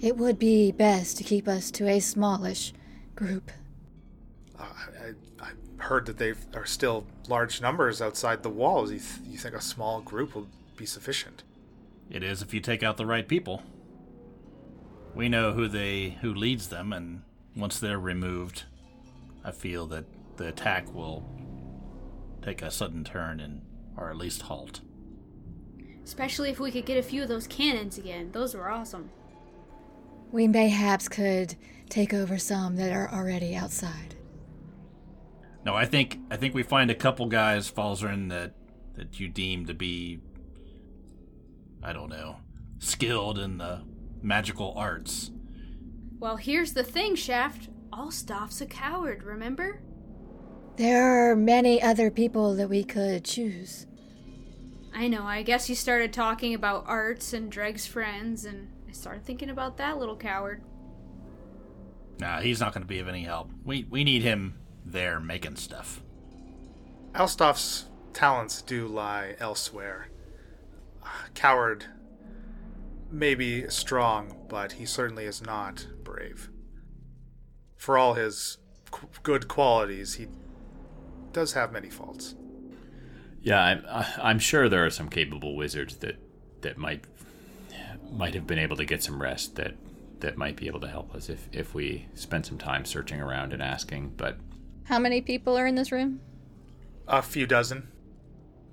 It 0.00 0.16
would 0.16 0.38
be 0.38 0.72
best 0.72 1.18
to 1.18 1.24
keep 1.24 1.46
us 1.46 1.70
to 1.72 1.86
a 1.86 2.00
smallish 2.00 2.72
group. 3.14 3.50
Uh, 4.58 4.64
I, 5.42 5.44
I 5.44 5.50
heard 5.76 6.06
that 6.06 6.18
they 6.18 6.34
are 6.54 6.66
still 6.66 7.06
large 7.28 7.60
numbers 7.60 8.00
outside 8.00 8.42
the 8.42 8.50
walls. 8.50 8.90
You, 8.90 8.98
th- 8.98 9.20
you 9.26 9.38
think 9.38 9.54
a 9.54 9.60
small 9.60 10.00
group 10.00 10.34
will 10.34 10.48
be 10.76 10.86
sufficient? 10.86 11.42
It 12.10 12.22
is 12.22 12.42
if 12.42 12.54
you 12.54 12.60
take 12.60 12.82
out 12.82 12.96
the 12.96 13.06
right 13.06 13.26
people. 13.26 13.62
We 15.14 15.28
know 15.28 15.52
who 15.52 15.68
they 15.68 16.18
who 16.20 16.32
leads 16.32 16.68
them, 16.68 16.92
and 16.92 17.22
once 17.56 17.78
they're 17.78 17.98
removed, 17.98 18.64
I 19.44 19.50
feel 19.50 19.86
that 19.88 20.04
the 20.36 20.48
attack 20.48 20.92
will 20.94 21.24
take 22.42 22.62
a 22.62 22.70
sudden 22.70 23.04
turn 23.04 23.40
and 23.40 23.62
or 23.96 24.08
at 24.08 24.16
least 24.16 24.42
halt. 24.42 24.80
Especially 26.04 26.50
if 26.50 26.58
we 26.58 26.70
could 26.70 26.86
get 26.86 26.98
a 26.98 27.02
few 27.02 27.22
of 27.22 27.28
those 27.28 27.46
cannons 27.46 27.98
again. 27.98 28.30
Those 28.32 28.54
were 28.54 28.70
awesome. 28.70 29.10
We 30.32 30.48
mayhaps 30.48 31.08
could 31.08 31.56
take 31.88 32.14
over 32.14 32.38
some 32.38 32.76
that 32.76 32.92
are 32.92 33.10
already 33.12 33.54
outside. 33.54 34.14
No, 35.64 35.74
I 35.74 35.84
think 35.84 36.18
I 36.30 36.36
think 36.36 36.54
we 36.54 36.62
find 36.62 36.90
a 36.90 36.94
couple 36.94 37.26
guys, 37.26 37.70
Falzarin, 37.70 38.28
that 38.30 38.54
that 38.94 39.20
you 39.20 39.28
deem 39.28 39.66
to 39.66 39.74
be 39.74 40.20
I 41.82 41.92
don't 41.92 42.10
know, 42.10 42.36
skilled 42.78 43.38
in 43.38 43.58
the 43.58 43.82
magical 44.22 44.74
arts. 44.76 45.30
Well, 46.18 46.36
here's 46.36 46.74
the 46.74 46.84
thing, 46.84 47.14
Shaft. 47.14 47.68
Alstoff's 47.92 48.60
a 48.60 48.66
coward, 48.66 49.22
remember? 49.22 49.80
There 50.76 51.30
are 51.30 51.36
many 51.36 51.82
other 51.82 52.10
people 52.10 52.54
that 52.56 52.68
we 52.68 52.84
could 52.84 53.24
choose. 53.24 53.86
I 54.92 55.08
know, 55.08 55.22
I 55.22 55.42
guess 55.42 55.68
you 55.68 55.74
started 55.74 56.12
talking 56.12 56.54
about 56.54 56.84
arts 56.86 57.32
and 57.32 57.50
Dreg's 57.50 57.86
friends, 57.86 58.44
and 58.44 58.68
I 58.88 58.92
started 58.92 59.24
thinking 59.24 59.50
about 59.50 59.76
that 59.76 59.98
little 59.98 60.16
coward. 60.16 60.62
Nah, 62.18 62.40
he's 62.40 62.60
not 62.60 62.74
going 62.74 62.82
to 62.82 62.88
be 62.88 62.98
of 62.98 63.08
any 63.08 63.22
help. 63.22 63.50
We 63.64 63.84
we 63.88 64.04
need 64.04 64.22
him 64.22 64.58
there 64.84 65.20
making 65.20 65.56
stuff. 65.56 66.02
Alstoff's 67.14 67.86
talents 68.12 68.62
do 68.62 68.86
lie 68.86 69.36
elsewhere. 69.38 70.08
Coward 71.34 71.86
may 73.10 73.34
be 73.34 73.68
strong, 73.68 74.36
but 74.48 74.72
he 74.72 74.84
certainly 74.84 75.24
is 75.24 75.42
not 75.42 75.86
brave. 76.04 76.50
For 77.76 77.96
all 77.96 78.14
his 78.14 78.58
qu- 78.90 79.08
good 79.22 79.48
qualities, 79.48 80.14
he 80.14 80.28
does 81.32 81.54
have 81.54 81.72
many 81.72 81.88
faults. 81.88 82.34
Yeah, 83.42 83.60
I'm, 83.62 83.84
I'm 84.22 84.38
sure 84.38 84.68
there 84.68 84.84
are 84.84 84.90
some 84.90 85.08
capable 85.08 85.56
wizards 85.56 85.96
that 85.96 86.16
that 86.62 86.76
might 86.76 87.04
might 88.12 88.34
have 88.34 88.46
been 88.46 88.58
able 88.58 88.76
to 88.76 88.84
get 88.84 89.02
some 89.02 89.20
rest 89.22 89.56
that 89.56 89.74
that 90.20 90.36
might 90.36 90.56
be 90.56 90.66
able 90.66 90.80
to 90.80 90.88
help 90.88 91.14
us 91.14 91.28
if 91.30 91.48
if 91.52 91.74
we 91.74 92.06
spend 92.14 92.44
some 92.44 92.58
time 92.58 92.84
searching 92.84 93.20
around 93.20 93.52
and 93.52 93.62
asking. 93.62 94.12
But 94.16 94.36
How 94.84 94.98
many 94.98 95.20
people 95.20 95.56
are 95.56 95.66
in 95.66 95.74
this 95.74 95.90
room? 95.92 96.20
A 97.08 97.22
few 97.22 97.46
dozen. 97.46 97.88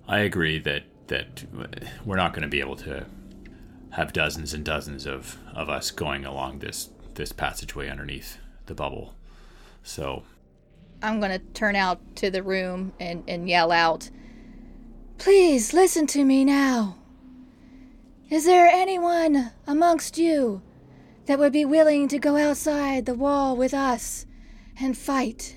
I 0.08 0.20
agree 0.20 0.60
that 0.60 0.84
that 1.08 1.46
we're 2.06 2.18
not 2.18 2.34
going 2.34 2.42
to 2.42 2.50
be 2.50 2.60
able 2.60 2.76
to 2.78 3.06
have 3.92 4.12
dozens 4.12 4.54
and 4.54 4.66
dozens 4.66 5.06
of 5.06 5.38
of 5.56 5.70
us 5.70 5.92
going 5.92 6.26
along 6.26 6.60
this 6.60 6.90
this 7.16 7.32
passageway 7.32 7.88
underneath 7.90 8.38
the 8.66 8.76
bubble. 8.76 9.16
So 9.84 10.24
I'm 11.02 11.20
gonna 11.22 11.40
turn 11.40 11.76
out 11.76 12.00
to 12.18 12.30
the 12.30 12.44
room 12.44 12.92
and, 13.00 13.24
and 13.28 13.48
yell 13.48 13.72
out. 13.72 14.10
Please 15.18 15.74
listen 15.74 16.08
to 16.08 16.24
me 16.24 16.46
now. 16.46 16.98
Is 18.30 18.46
there 18.46 18.68
anyone 18.68 19.52
amongst 19.66 20.18
you 20.18 20.62
that 21.26 21.40
would 21.40 21.54
be 21.54 21.66
willing 21.66 22.08
to 22.10 22.20
go 22.20 22.38
outside 22.38 23.06
the 23.06 23.14
wall 23.14 23.56
with 23.56 23.74
us 23.74 24.26
and 24.80 24.98
fight? 24.98 25.56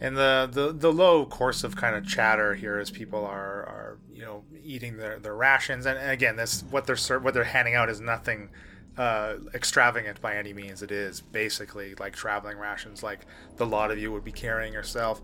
And 0.00 0.16
the, 0.16 0.48
the, 0.50 0.72
the 0.72 0.92
low 0.92 1.24
course 1.24 1.64
of 1.64 1.76
kind 1.76 1.96
of 1.96 2.06
chatter 2.06 2.54
here 2.54 2.78
as 2.78 2.90
people 2.90 3.24
are, 3.24 3.62
are 3.64 3.98
you 4.12 4.22
know 4.22 4.44
eating 4.62 4.96
their, 4.96 5.18
their 5.18 5.34
rations 5.34 5.86
and, 5.86 5.98
and 5.98 6.10
again 6.10 6.36
this 6.36 6.64
what 6.70 6.86
they're 6.86 7.20
what 7.20 7.34
they're 7.34 7.44
handing 7.44 7.74
out 7.74 7.88
is 7.88 8.00
nothing 8.00 8.50
uh, 8.98 9.34
extravagant 9.54 10.20
by 10.20 10.36
any 10.36 10.52
means. 10.52 10.82
It 10.82 10.90
is 10.90 11.20
basically 11.20 11.94
like 11.96 12.14
traveling 12.14 12.58
rations, 12.58 13.02
like 13.02 13.26
the 13.56 13.66
lot 13.66 13.90
of 13.90 13.98
you 13.98 14.10
would 14.12 14.24
be 14.24 14.32
carrying 14.32 14.72
yourself. 14.72 15.20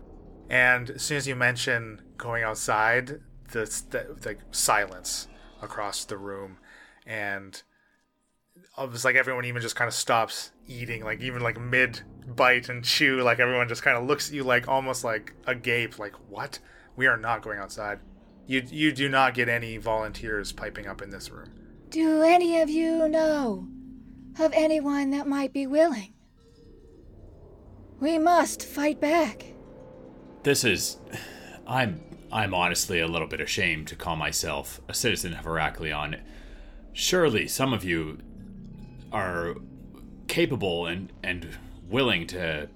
And 0.49 0.91
as 0.91 1.01
soon 1.01 1.17
as 1.17 1.27
you 1.27 1.35
mention 1.35 2.01
going 2.17 2.43
outside, 2.43 3.21
the, 3.51 3.65
the, 3.89 4.15
the 4.19 4.37
silence 4.51 5.27
across 5.61 6.05
the 6.05 6.17
room, 6.17 6.57
and 7.05 7.61
it's 8.77 9.05
like 9.05 9.15
everyone 9.15 9.45
even 9.45 9.61
just 9.61 9.75
kind 9.75 9.87
of 9.87 9.93
stops 9.93 10.51
eating, 10.67 11.03
like 11.03 11.21
even 11.21 11.41
like 11.41 11.59
mid 11.59 12.01
bite 12.27 12.69
and 12.69 12.83
chew, 12.83 13.21
like 13.21 13.39
everyone 13.39 13.67
just 13.67 13.83
kind 13.83 13.97
of 13.97 14.05
looks 14.05 14.29
at 14.29 14.35
you 14.35 14.43
like 14.43 14.67
almost 14.67 15.03
like 15.03 15.33
agape, 15.45 15.99
like 15.99 16.15
what? 16.29 16.59
We 16.95 17.07
are 17.07 17.17
not 17.17 17.41
going 17.41 17.59
outside. 17.59 17.99
You 18.45 18.63
you 18.69 18.91
do 18.91 19.09
not 19.09 19.33
get 19.33 19.49
any 19.49 19.77
volunteers 19.77 20.51
piping 20.51 20.87
up 20.87 21.01
in 21.01 21.09
this 21.09 21.29
room. 21.29 21.49
Do 21.89 22.21
any 22.21 22.59
of 22.61 22.69
you 22.69 23.07
know 23.07 23.67
of 24.39 24.51
anyone 24.53 25.11
that 25.11 25.27
might 25.27 25.53
be 25.53 25.67
willing? 25.67 26.13
We 27.99 28.17
must 28.17 28.65
fight 28.65 28.99
back. 28.99 29.52
This 30.43 30.63
is 30.63 30.97
I'm 31.65 32.01
I'm 32.31 32.53
honestly 32.53 32.99
a 32.99 33.07
little 33.07 33.27
bit 33.27 33.41
ashamed 33.41 33.87
to 33.89 33.95
call 33.95 34.15
myself 34.15 34.81
a 34.87 34.93
citizen 34.93 35.33
of 35.33 35.45
Heraklion. 35.45 36.19
Surely 36.91 37.47
some 37.47 37.73
of 37.73 37.83
you 37.83 38.19
are 39.11 39.55
capable 40.27 40.85
and 40.85 41.11
and 41.23 41.57
willing 41.89 42.27
to 42.27 42.67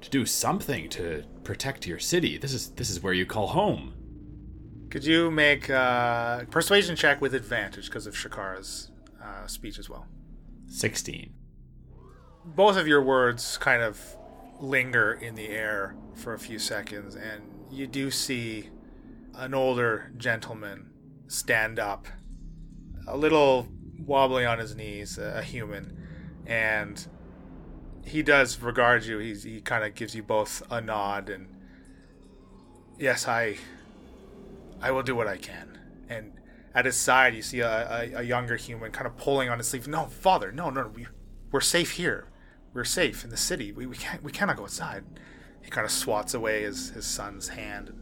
to 0.00 0.10
do 0.10 0.26
something 0.26 0.88
to 0.90 1.24
protect 1.42 1.86
your 1.86 1.98
city. 1.98 2.38
This 2.38 2.52
is 2.52 2.70
this 2.70 2.90
is 2.90 3.02
where 3.02 3.14
you 3.14 3.26
call 3.26 3.48
home. 3.48 3.94
Could 4.90 5.04
you 5.04 5.30
make 5.30 5.68
a 5.70 6.46
persuasion 6.50 6.94
check 6.94 7.20
with 7.20 7.34
advantage 7.34 7.86
because 7.86 8.06
of 8.06 8.14
Shakara's 8.14 8.92
uh, 9.20 9.46
speech 9.48 9.78
as 9.78 9.90
well? 9.90 10.06
16. 10.68 11.32
Both 12.44 12.76
of 12.76 12.86
your 12.86 13.02
words 13.02 13.58
kind 13.58 13.82
of 13.82 14.16
linger 14.64 15.12
in 15.12 15.34
the 15.34 15.48
air 15.48 15.96
for 16.14 16.34
a 16.34 16.38
few 16.38 16.58
seconds, 16.58 17.14
and 17.14 17.42
you 17.70 17.86
do 17.86 18.10
see 18.10 18.70
an 19.34 19.54
older 19.54 20.12
gentleman 20.16 20.90
stand 21.26 21.78
up, 21.78 22.06
a 23.06 23.16
little 23.16 23.68
wobbly 23.98 24.44
on 24.44 24.58
his 24.58 24.74
knees, 24.74 25.18
a 25.18 25.42
human, 25.42 25.98
and 26.46 27.06
he 28.04 28.22
does 28.22 28.60
regard 28.60 29.04
you. 29.04 29.18
He's, 29.18 29.42
he 29.42 29.60
kind 29.60 29.84
of 29.84 29.94
gives 29.94 30.14
you 30.14 30.22
both 30.22 30.62
a 30.70 30.80
nod 30.80 31.28
and 31.30 31.48
yes, 32.98 33.26
I 33.26 33.56
I 34.80 34.90
will 34.90 35.02
do 35.02 35.14
what 35.14 35.26
I 35.26 35.36
can. 35.36 35.78
And 36.08 36.32
at 36.74 36.84
his 36.84 36.96
side, 36.96 37.34
you 37.34 37.42
see 37.42 37.60
a, 37.60 38.12
a, 38.14 38.18
a 38.20 38.22
younger 38.22 38.56
human 38.56 38.90
kind 38.90 39.06
of 39.06 39.16
pulling 39.16 39.48
on 39.48 39.58
his 39.58 39.68
sleeve. 39.68 39.88
No, 39.88 40.06
father, 40.06 40.52
no, 40.52 40.70
no, 40.70 40.88
we, 40.88 41.06
we're 41.50 41.60
safe 41.60 41.92
here. 41.92 42.28
We're 42.74 42.84
safe 42.84 43.24
in 43.24 43.30
the 43.30 43.36
city. 43.36 43.72
We, 43.72 43.86
we 43.86 43.96
can't 43.96 44.22
we 44.22 44.32
cannot 44.32 44.56
go 44.56 44.64
outside. 44.64 45.04
He 45.62 45.70
kind 45.70 45.86
of 45.86 45.90
swats 45.90 46.34
away 46.34 46.62
his, 46.62 46.90
his 46.90 47.06
son's 47.06 47.48
hand 47.48 47.88
and 47.88 48.00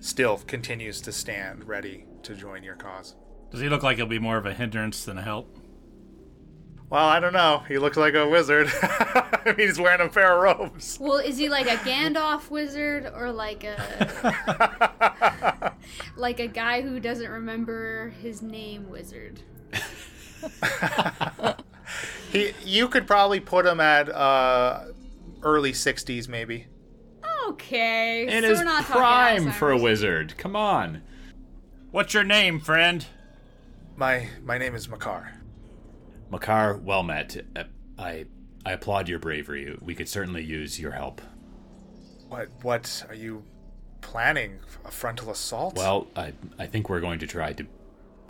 still 0.00 0.38
continues 0.38 1.00
to 1.02 1.12
stand 1.12 1.66
ready 1.66 2.04
to 2.24 2.34
join 2.34 2.62
your 2.62 2.74
cause. 2.74 3.14
Does 3.50 3.60
he 3.60 3.68
look 3.68 3.82
like 3.82 3.96
he'll 3.96 4.06
be 4.06 4.18
more 4.18 4.36
of 4.36 4.46
a 4.46 4.52
hindrance 4.52 5.04
than 5.04 5.16
a 5.16 5.22
help? 5.22 5.56
Well, 6.90 7.06
I 7.06 7.20
don't 7.20 7.32
know. 7.32 7.62
He 7.68 7.78
looks 7.78 7.96
like 7.96 8.14
a 8.14 8.28
wizard. 8.28 8.68
I 8.82 9.54
mean, 9.56 9.68
he's 9.68 9.78
wearing 9.78 10.00
a 10.00 10.08
pair 10.08 10.34
of 10.34 10.42
robes. 10.42 10.98
Well, 11.00 11.18
is 11.18 11.38
he 11.38 11.48
like 11.48 11.66
a 11.66 11.76
Gandalf 11.76 12.50
wizard 12.50 13.10
or 13.14 13.30
like 13.30 13.62
a 13.62 15.72
like 16.16 16.40
a 16.40 16.48
guy 16.48 16.82
who 16.82 16.98
doesn't 16.98 17.30
remember 17.30 18.12
his 18.20 18.42
name 18.42 18.90
wizard? 18.90 19.40
He, 22.32 22.52
you 22.64 22.88
could 22.88 23.06
probably 23.06 23.40
put 23.40 23.66
him 23.66 23.80
at 23.80 24.08
uh, 24.08 24.84
early 25.42 25.72
'60s, 25.72 26.28
maybe. 26.28 26.66
Okay, 27.48 28.26
It 28.26 28.44
so 28.44 28.50
is 28.50 28.58
we're 28.58 28.64
not 28.64 28.84
prime 28.84 29.50
for 29.50 29.70
a 29.72 29.76
wizard. 29.76 30.36
Come 30.38 30.54
on. 30.54 31.02
What's 31.90 32.14
your 32.14 32.22
name, 32.22 32.60
friend? 32.60 33.04
My 33.96 34.28
my 34.44 34.56
name 34.56 34.74
is 34.74 34.88
Makar. 34.88 35.34
Makar, 36.30 36.76
well 36.78 37.02
met. 37.02 37.44
Uh, 37.56 37.64
I 37.98 38.26
I 38.64 38.72
applaud 38.72 39.08
your 39.08 39.18
bravery. 39.18 39.76
We 39.80 39.94
could 39.94 40.08
certainly 40.08 40.44
use 40.44 40.78
your 40.78 40.92
help. 40.92 41.20
What 42.28 42.48
what 42.62 43.04
are 43.08 43.14
you 43.14 43.42
planning? 44.00 44.60
A 44.84 44.90
frontal 44.90 45.30
assault? 45.30 45.76
Well, 45.76 46.06
I 46.14 46.32
I 46.58 46.66
think 46.66 46.88
we're 46.88 47.00
going 47.00 47.18
to 47.18 47.26
try 47.26 47.52
to 47.54 47.66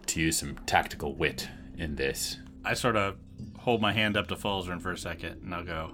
to 0.07 0.21
use 0.21 0.39
some 0.39 0.57
tactical 0.67 1.15
wit 1.15 1.49
in 1.77 1.97
this. 1.97 2.39
I 2.65 2.75
sort 2.75 2.97
of 2.97 3.17
hold 3.61 3.81
my 3.81 3.93
hand 3.93 4.17
up 4.17 4.27
to 4.29 4.37
Falzern 4.37 4.81
for 4.81 4.93
a 4.93 4.99
second, 4.99 5.43
and 5.43 5.55
I'll 5.55 5.65
go. 5.65 5.93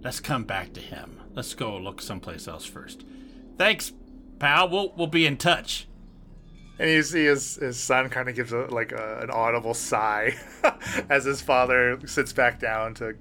Let's 0.00 0.20
come 0.20 0.44
back 0.44 0.72
to 0.74 0.80
him. 0.80 1.20
Let's 1.34 1.54
go 1.54 1.76
look 1.76 2.00
someplace 2.00 2.46
else 2.46 2.64
first. 2.64 3.04
Thanks, 3.56 3.92
pal. 4.38 4.68
We'll 4.68 4.92
we'll 4.96 5.08
be 5.08 5.26
in 5.26 5.36
touch. 5.36 5.88
And 6.78 6.88
you 6.88 7.02
see 7.02 7.24
his, 7.24 7.56
his 7.56 7.76
son 7.76 8.08
kind 8.08 8.28
of 8.28 8.36
gives 8.36 8.52
a, 8.52 8.66
like 8.66 8.92
a, 8.92 9.18
an 9.22 9.30
audible 9.30 9.74
sigh 9.74 10.36
as 11.10 11.24
his 11.24 11.42
father 11.42 11.98
sits 12.06 12.32
back 12.32 12.60
down 12.60 12.94
to 12.94 13.14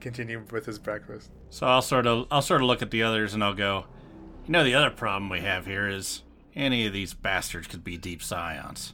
continue 0.00 0.44
with 0.50 0.66
his 0.66 0.78
breakfast. 0.78 1.30
So 1.48 1.66
I'll 1.66 1.80
sort 1.80 2.06
of 2.06 2.26
I'll 2.30 2.42
sort 2.42 2.60
of 2.60 2.66
look 2.66 2.82
at 2.82 2.90
the 2.90 3.02
others 3.02 3.32
and 3.32 3.42
I'll 3.42 3.54
go. 3.54 3.86
You 4.44 4.52
know, 4.52 4.64
the 4.64 4.74
other 4.74 4.90
problem 4.90 5.30
we 5.30 5.40
have 5.40 5.64
here 5.64 5.88
is 5.88 6.22
any 6.54 6.86
of 6.86 6.92
these 6.92 7.14
bastards 7.14 7.66
could 7.66 7.82
be 7.82 7.96
deep 7.96 8.22
scions. 8.22 8.92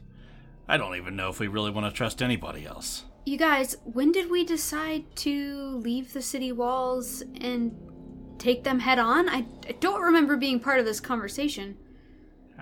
I 0.68 0.76
don't 0.76 0.94
even 0.94 1.16
know 1.16 1.28
if 1.28 1.40
we 1.40 1.48
really 1.48 1.72
want 1.72 1.86
to 1.86 1.96
trust 1.96 2.22
anybody 2.22 2.64
else. 2.64 3.04
You 3.24 3.36
guys, 3.36 3.76
when 3.84 4.12
did 4.12 4.30
we 4.30 4.44
decide 4.44 5.04
to 5.16 5.76
leave 5.82 6.12
the 6.12 6.22
city 6.22 6.52
walls 6.52 7.22
and 7.40 7.76
take 8.38 8.64
them 8.64 8.80
head 8.80 8.98
on? 8.98 9.28
I, 9.28 9.46
I 9.68 9.72
don't 9.72 10.00
remember 10.00 10.36
being 10.36 10.60
part 10.60 10.80
of 10.80 10.86
this 10.86 11.00
conversation. 11.00 11.76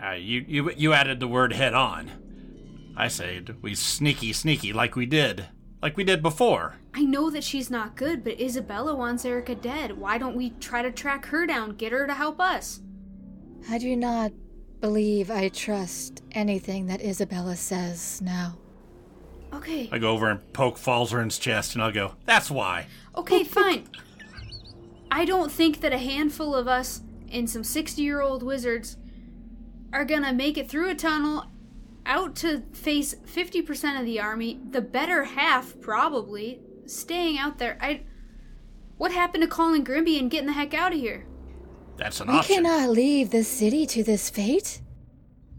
Uh, 0.01 0.13
you 0.13 0.45
you 0.47 0.71
you 0.73 0.93
added 0.93 1.21
the 1.21 1.29
word 1.29 1.53
head 1.53 1.75
on. 1.75 2.11
I 2.97 3.09
said 3.09 3.57
we 3.63 3.75
sneaky 3.75 4.33
sneaky 4.33 4.73
like 4.73 4.95
we 4.95 5.07
did 5.07 5.47
like 5.83 5.97
we 5.97 6.05
did 6.05 6.23
before. 6.23 6.77
I 6.95 7.03
know 7.03 7.31
that 7.31 7.45
she's 7.45 7.71
not 7.71 7.97
good, 7.97 8.25
but 8.25 8.41
Isabella 8.41 8.95
wants 8.95 9.25
Erica 9.25 9.55
dead. 9.55 9.97
Why 9.97 10.19
don't 10.19 10.37
we 10.37 10.51
try 10.51 10.83
to 10.83 10.91
track 10.91 11.27
her 11.27 11.47
down, 11.47 11.77
get 11.77 11.93
her 11.93 12.07
to 12.07 12.15
help 12.15 12.41
us? 12.41 12.81
I 13.71 13.79
do 13.79 13.95
not 13.97 14.33
believe 14.81 15.31
I 15.31 15.49
trust 15.49 16.23
anything 16.33 16.87
that 16.87 17.03
Isabella 17.03 17.57
says 17.57 18.21
now. 18.23 18.59
Okay. 19.53 19.89
I 19.91 19.99
go 19.99 20.11
over 20.13 20.29
and 20.31 20.53
poke 20.53 20.77
Falzern's 20.77 21.39
chest 21.39 21.75
and 21.75 21.83
I'll 21.83 21.93
go, 21.93 22.15
that's 22.27 22.51
why. 22.51 22.87
Okay, 23.17 23.45
fine. 23.45 23.89
I 25.11 25.25
don't 25.25 25.51
think 25.51 25.81
that 25.81 25.93
a 25.93 25.99
handful 25.99 26.55
of 26.55 26.69
us 26.69 27.01
and 27.31 27.49
some 27.49 27.65
60 27.65 28.03
year 28.03 28.21
old 28.21 28.43
wizards 28.43 28.97
are 29.93 30.05
gonna 30.05 30.33
make 30.33 30.59
it 30.59 30.69
through 30.69 30.91
a 30.91 30.95
tunnel 30.95 31.47
out 32.05 32.35
to 32.37 32.63
face 32.73 33.15
50% 33.15 33.99
of 33.99 34.05
the 34.07 34.21
army, 34.21 34.61
the 34.71 34.81
better 34.81 35.25
half 35.25 35.79
probably, 35.81 36.61
staying 36.87 37.39
out 37.39 37.59
there. 37.59 37.79
I. 37.81 38.03
What 38.97 39.13
happened 39.13 39.43
to 39.43 39.49
calling 39.49 39.85
Grimby 39.85 40.19
and 40.19 40.29
getting 40.31 40.47
the 40.49 40.53
heck 40.55 40.75
out 40.75 40.93
of 40.93 40.99
here? 40.99 41.25
That's 41.97 42.21
an 42.21 42.29
We 42.29 42.35
option. 42.35 42.57
cannot 42.57 42.91
leave 42.91 43.31
the 43.31 43.45
city 43.45 43.87
to 43.87 44.03
this 44.03 44.29
fate. 44.29 44.81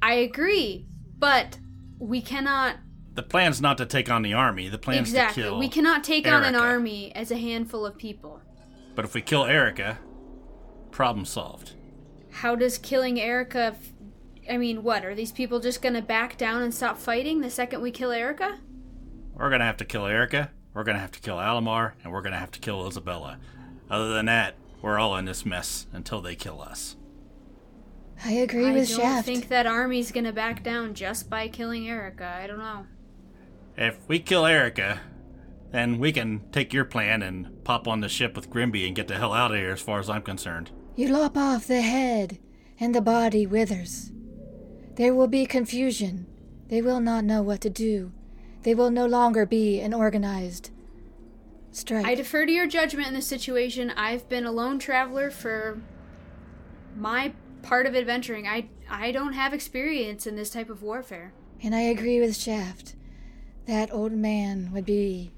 I 0.02 0.15
agree, 0.15 0.86
but 1.17 1.58
we 1.99 2.21
cannot. 2.21 2.78
The 3.15 3.24
plan's 3.24 3.60
not 3.60 3.78
to 3.80 3.86
take 3.86 4.10
on 4.10 4.22
the 4.22 4.34
army. 4.34 4.69
The 4.69 4.78
plan's 4.78 5.10
exactly. 5.10 5.43
to 5.43 5.50
kill. 5.50 5.60
We 5.60 5.69
cannot 5.69 6.04
take 6.04 6.28
on 6.28 6.43
an 6.43 6.56
army 6.56 7.13
as 7.15 7.32
a 7.32 7.38
handful 7.38 7.86
of 7.86 7.98
people. 7.98 8.41
But 8.95 9.06
if 9.06 9.13
we 9.13 9.22
kill 9.22 9.45
Erica, 9.45 9.98
problem 10.91 11.26
solved. 11.26 11.74
How 12.32 12.56
does 12.56 12.78
killing 12.78 13.19
Erica. 13.19 13.76
F- 13.76 13.93
I 14.50 14.58
mean, 14.58 14.84
what? 14.84 15.06
Are 15.06 15.15
these 15.15 15.32
people 15.32 15.60
just 15.60 15.82
gonna 15.82 16.02
back 16.02 16.38
down 16.38 16.62
and 16.62 16.74
stop 16.74 16.98
fighting 16.98 17.41
the 17.41 17.50
second 17.50 17.82
we 17.82 17.91
kill 17.91 18.12
Erica? 18.12 18.60
We're 19.36 19.50
gonna 19.50 19.65
have 19.65 19.78
to 19.78 19.86
kill 19.86 20.06
Erica. 20.06 20.52
We're 20.74 20.84
gonna 20.84 21.00
have 21.00 21.12
to 21.12 21.19
kill 21.19 21.38
Alamar, 21.38 21.93
and 22.04 22.12
we're 22.12 22.22
gonna 22.22 22.39
have 22.39 22.52
to 22.52 22.60
kill 22.60 22.88
Isabella. 22.88 23.39
Other 23.89 24.13
than 24.13 24.26
that, 24.28 24.56
we're 24.82 25.00
all 25.00 25.15
in 25.17 25.26
this 25.26 25.45
mess 25.45 25.88
until 25.91 26.22
they 26.22 26.36
kill 26.36 26.62
us. 26.62 26.95
I 28.24 28.32
agree 28.34 28.67
I 28.67 28.74
with 28.74 28.89
don't 28.95 29.24
think 29.24 29.48
that 29.48 29.65
army's 29.65 30.12
gonna 30.12 30.34
back 30.34 30.63
down 30.63 30.93
just 30.93 31.30
by 31.30 31.48
killing 31.48 31.88
Erica. 31.88 32.26
I 32.26 32.48
don't 32.48 32.60
know. 32.60 32.86
If 33.80 33.98
we 34.10 34.20
kill 34.20 34.46
Erica, 34.46 35.00
then 35.72 36.00
we 36.00 36.12
can 36.12 36.42
take 36.52 36.74
your 36.74 36.84
plan 36.84 37.22
and 37.22 37.63
pop 37.63 37.88
on 37.88 38.02
the 38.02 38.10
ship 38.10 38.36
with 38.36 38.50
Grimby 38.50 38.86
and 38.86 38.94
get 38.94 39.08
the 39.08 39.15
hell 39.15 39.32
out 39.32 39.52
of 39.52 39.58
here, 39.58 39.72
as 39.72 39.80
far 39.80 40.00
as 40.00 40.10
I'm 40.10 40.22
concerned. 40.22 40.70
You 40.98 41.08
lop 41.08 41.38
off 41.38 41.65
the 41.65 41.80
head, 41.80 42.39
and 42.78 42.94
the 42.94 43.00
body 43.00 43.48
withers. 43.48 44.12
There 44.96 45.15
will 45.15 45.30
be 45.30 45.46
confusion. 45.46 46.28
They 46.68 46.82
will 46.82 47.00
not 47.00 47.24
know 47.24 47.42
what 47.42 47.62
to 47.62 47.70
do. 47.70 48.12
They 48.63 48.76
will 48.76 48.92
no 48.92 49.06
longer 49.06 49.46
be 49.46 49.80
an 49.80 49.94
organized 49.94 50.72
strike. 51.72 52.06
I 52.06 52.15
defer 52.15 52.46
to 52.46 52.52
your 52.52 52.68
judgment 52.68 53.08
in 53.08 53.13
this 53.13 53.28
situation. 53.28 53.92
I've 53.92 54.28
been 54.28 54.46
a 54.46 54.52
lone 54.52 54.78
traveler 54.78 55.32
for 55.32 55.82
my 56.98 57.32
part 57.62 57.86
of 57.86 57.96
adventuring. 57.96 58.46
I 58.46 58.68
I 58.89 59.13
don't 59.13 59.34
have 59.34 59.54
experience 59.54 60.28
in 60.28 60.36
this 60.36 60.50
type 60.50 60.70
of 60.70 60.84
warfare. 60.84 61.32
and 61.63 61.74
I 61.74 61.82
agree 61.82 62.20
with 62.20 62.36
Shaft. 62.36 62.96
That 63.69 63.93
old 63.93 64.13
man 64.13 64.71
would 64.73 64.84
be. 64.84 65.32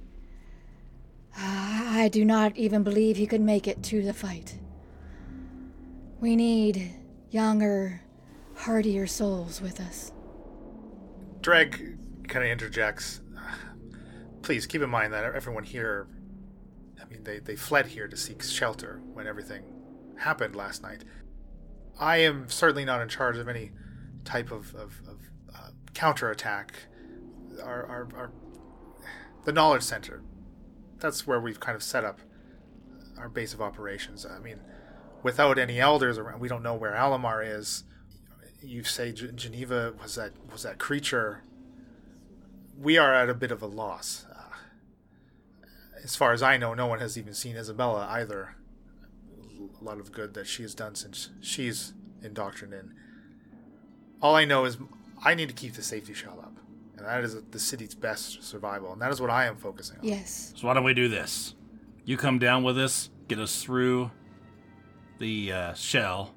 I 1.36 2.08
do 2.14 2.24
not 2.24 2.56
even 2.56 2.82
believe 2.82 3.18
he 3.18 3.28
could 3.28 3.42
make 3.42 3.68
it 3.68 3.84
to 3.84 4.02
the 4.02 4.14
fight. 4.14 4.58
We 6.22 6.38
need 6.38 6.94
younger, 7.30 8.04
hardier 8.56 9.06
souls 9.06 9.60
with 9.60 9.82
us. 9.82 10.14
Dreg 11.42 11.98
kind 12.30 12.46
of 12.46 12.52
interjects. 12.52 13.20
Please 14.44 14.66
keep 14.66 14.82
in 14.82 14.90
mind 14.90 15.12
that 15.12 15.26
everyone 15.36 15.66
here, 15.66 16.08
I 17.02 17.06
mean, 17.10 17.26
they, 17.26 17.40
they 17.40 17.58
fled 17.58 17.88
here 17.88 18.08
to 18.08 18.16
seek 18.16 18.42
shelter 18.44 19.02
when 19.14 19.28
everything 19.28 19.64
happened 20.16 20.56
last 20.56 20.82
night. 20.82 21.04
I 22.00 22.20
am 22.20 22.48
certainly 22.48 22.86
not 22.86 23.02
in 23.02 23.10
charge 23.10 23.36
of 23.36 23.50
any 23.50 23.72
type 24.24 24.52
of, 24.52 24.74
of, 24.74 25.02
of 25.06 25.20
uh, 25.54 25.72
counterattack. 25.94 26.76
Our, 27.64 27.86
our, 27.86 28.08
our, 28.16 28.32
the 29.46 29.52
Knowledge 29.52 29.84
Center, 29.84 30.22
that's 31.00 31.26
where 31.26 31.40
we've 31.40 31.60
kind 31.60 31.76
of 31.76 31.84
set 31.84 32.04
up 32.06 32.20
our 33.18 33.30
base 33.30 33.54
of 33.54 33.62
operations. 33.62 34.26
I 34.26 34.40
mean, 34.40 34.60
without 35.24 35.58
any 35.58 35.80
elders 35.80 36.18
around, 36.18 36.40
we 36.40 36.48
don't 36.48 36.64
know 36.64 36.76
where 36.76 36.94
Alamar 36.94 37.44
is 37.44 37.84
you 38.62 38.84
say 38.84 39.12
G- 39.12 39.32
Geneva 39.34 39.94
was 40.02 40.16
that 40.16 40.32
was 40.52 40.64
that 40.64 40.78
creature. 40.78 41.44
We 42.78 42.98
are 42.98 43.14
at 43.14 43.30
a 43.30 43.34
bit 43.34 43.52
of 43.52 43.62
a 43.62 43.68
loss. 43.68 44.26
Uh, 44.32 44.56
as 46.04 46.16
far 46.16 46.32
as 46.32 46.42
I 46.42 46.58
know, 46.58 46.74
no 46.74 46.88
one 46.88 47.00
has 47.00 47.18
even 47.18 47.34
seen 47.34 47.56
Isabella 47.56 48.08
either. 48.10 48.56
A 49.80 49.84
lot 49.84 50.00
of 50.00 50.12
good 50.12 50.34
that 50.34 50.48
she 50.48 50.64
has 50.64 50.74
done 50.74 50.96
since 50.96 51.30
she's 51.42 51.94
indoctrinated. 52.24 52.86
in. 52.86 52.96
All 54.22 54.36
I 54.36 54.46
know 54.46 54.66
is 54.66 54.78
I 55.24 55.36
need 55.36 55.50
to 55.50 55.56
keep 55.56 55.74
the 55.74 55.84
safety 55.84 56.14
shell 56.14 56.40
up, 56.42 56.51
and 57.02 57.10
that 57.10 57.24
is 57.24 57.42
the 57.50 57.60
city's 57.60 57.96
best 57.96 58.44
survival, 58.44 58.94
and 58.94 59.02
that 59.02 59.12
is 59.12 59.20
what 59.20 59.30
I 59.30 59.46
am 59.46 59.58
focusing 59.58 59.98
on. 59.98 60.06
Yes. 60.06 60.54
So 60.56 60.68
why 60.68 60.74
don't 60.74 60.84
we 60.84 60.94
do 60.94 61.08
this? 61.08 61.56
You 62.06 62.18
come 62.18 62.40
down 62.40 62.64
with 62.64 62.78
us, 62.78 63.10
get 63.28 63.40
us 63.40 63.64
through 63.64 64.12
the 65.18 65.52
uh, 65.52 65.74
shell, 65.74 66.36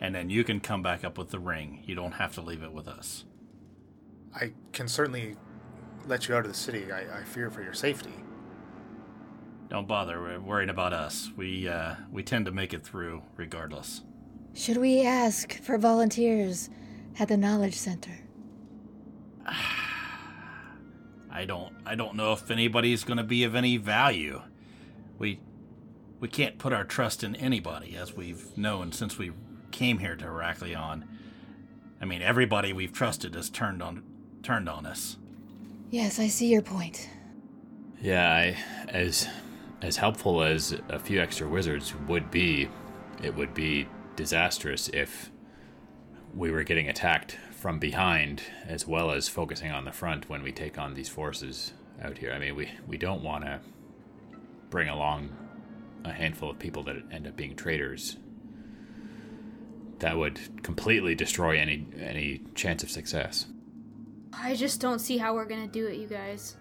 and 0.00 0.14
then 0.14 0.30
you 0.30 0.44
can 0.44 0.60
come 0.60 0.82
back 0.82 1.04
up 1.04 1.18
with 1.18 1.30
the 1.30 1.38
ring. 1.38 1.82
You 1.84 1.94
don't 1.94 2.12
have 2.12 2.34
to 2.34 2.40
leave 2.40 2.62
it 2.62 2.72
with 2.72 2.88
us. 2.88 3.24
I 4.34 4.52
can 4.72 4.86
certainly 4.86 5.36
let 6.06 6.28
you 6.28 6.34
out 6.34 6.44
of 6.44 6.52
the 6.52 6.56
city. 6.56 6.92
I, 6.92 7.20
I 7.20 7.24
fear 7.24 7.50
for 7.50 7.62
your 7.62 7.74
safety. 7.74 8.14
Don't 9.68 9.86
bother 9.86 10.40
worrying 10.40 10.70
about 10.70 10.92
us. 10.92 11.30
We 11.36 11.68
uh, 11.68 11.94
we 12.10 12.22
tend 12.22 12.46
to 12.46 12.52
make 12.52 12.74
it 12.74 12.84
through 12.84 13.22
regardless. 13.36 14.02
Should 14.54 14.78
we 14.78 15.02
ask 15.02 15.62
for 15.62 15.78
volunteers 15.78 16.70
at 17.18 17.28
the 17.28 17.36
Knowledge 17.36 17.74
Center? 17.76 18.18
I 21.30 21.44
don't 21.44 21.74
I 21.86 21.94
don't 21.94 22.16
know 22.16 22.32
if 22.32 22.50
anybody's 22.50 23.04
going 23.04 23.18
to 23.18 23.24
be 23.24 23.44
of 23.44 23.54
any 23.54 23.76
value. 23.76 24.42
We 25.18 25.40
we 26.18 26.28
can't 26.28 26.58
put 26.58 26.72
our 26.72 26.84
trust 26.84 27.24
in 27.24 27.34
anybody 27.36 27.96
as 27.96 28.14
we've 28.14 28.56
known 28.56 28.92
since 28.92 29.16
we 29.16 29.32
came 29.70 29.98
here 29.98 30.16
to 30.16 30.24
Heraklion. 30.24 31.04
I 32.00 32.04
mean, 32.04 32.22
everybody 32.22 32.72
we've 32.72 32.92
trusted 32.92 33.34
has 33.34 33.48
turned 33.50 33.82
on 33.82 34.02
turned 34.42 34.68
on 34.68 34.86
us. 34.86 35.16
Yes, 35.90 36.18
I 36.18 36.28
see 36.28 36.48
your 36.48 36.62
point. 36.62 37.08
Yeah, 38.00 38.32
I, 38.32 38.56
as 38.88 39.28
as 39.82 39.96
helpful 39.96 40.42
as 40.42 40.74
a 40.88 40.98
few 40.98 41.20
extra 41.20 41.48
wizards 41.48 41.94
would 42.06 42.30
be, 42.30 42.68
it 43.22 43.34
would 43.34 43.54
be 43.54 43.88
disastrous 44.16 44.88
if 44.92 45.30
we 46.34 46.50
were 46.50 46.62
getting 46.62 46.88
attacked 46.88 47.38
from 47.60 47.78
behind 47.78 48.42
as 48.66 48.86
well 48.86 49.10
as 49.10 49.28
focusing 49.28 49.70
on 49.70 49.84
the 49.84 49.92
front 49.92 50.30
when 50.30 50.42
we 50.42 50.50
take 50.50 50.78
on 50.78 50.94
these 50.94 51.10
forces 51.10 51.74
out 52.02 52.16
here. 52.16 52.32
I 52.32 52.38
mean, 52.38 52.56
we 52.56 52.70
we 52.88 52.96
don't 52.96 53.22
want 53.22 53.44
to 53.44 53.60
bring 54.70 54.88
along 54.88 55.28
a 56.02 56.10
handful 56.10 56.48
of 56.50 56.58
people 56.58 56.82
that 56.84 56.96
end 57.12 57.26
up 57.26 57.36
being 57.36 57.54
traitors. 57.54 58.16
That 59.98 60.16
would 60.16 60.62
completely 60.62 61.14
destroy 61.14 61.58
any 61.58 61.86
any 62.00 62.40
chance 62.54 62.82
of 62.82 62.90
success. 62.90 63.44
I 64.32 64.54
just 64.54 64.80
don't 64.80 64.98
see 64.98 65.18
how 65.18 65.34
we're 65.34 65.44
gonna 65.44 65.66
do 65.66 65.86
it, 65.86 65.98
you 65.98 66.06
guys. 66.06 66.56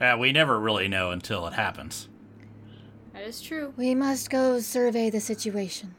Uh, 0.00 0.16
we 0.18 0.32
never 0.32 0.58
really 0.58 0.88
know 0.88 1.12
until 1.12 1.46
it 1.46 1.52
happens. 1.52 2.08
That 3.12 3.22
is 3.22 3.40
true. 3.40 3.72
We 3.76 3.94
must 3.94 4.30
go 4.30 4.58
survey 4.58 5.10
the 5.10 5.20
situation. 5.20 5.94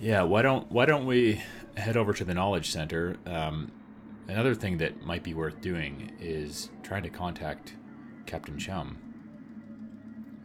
Yeah, 0.00 0.22
why 0.22 0.42
don't 0.42 0.70
why 0.70 0.86
don't 0.86 1.04
we 1.04 1.42
head 1.78 1.96
over 1.96 2.12
to 2.12 2.24
the 2.24 2.34
knowledge 2.34 2.70
center? 2.70 3.16
Um, 3.26 3.72
another 4.28 4.54
thing 4.54 4.78
that 4.78 5.02
might 5.02 5.22
be 5.22 5.34
worth 5.34 5.60
doing 5.60 6.12
is 6.20 6.70
trying 6.82 7.02
to 7.04 7.10
contact 7.10 7.74
Captain 8.26 8.58
Chum. 8.58 8.98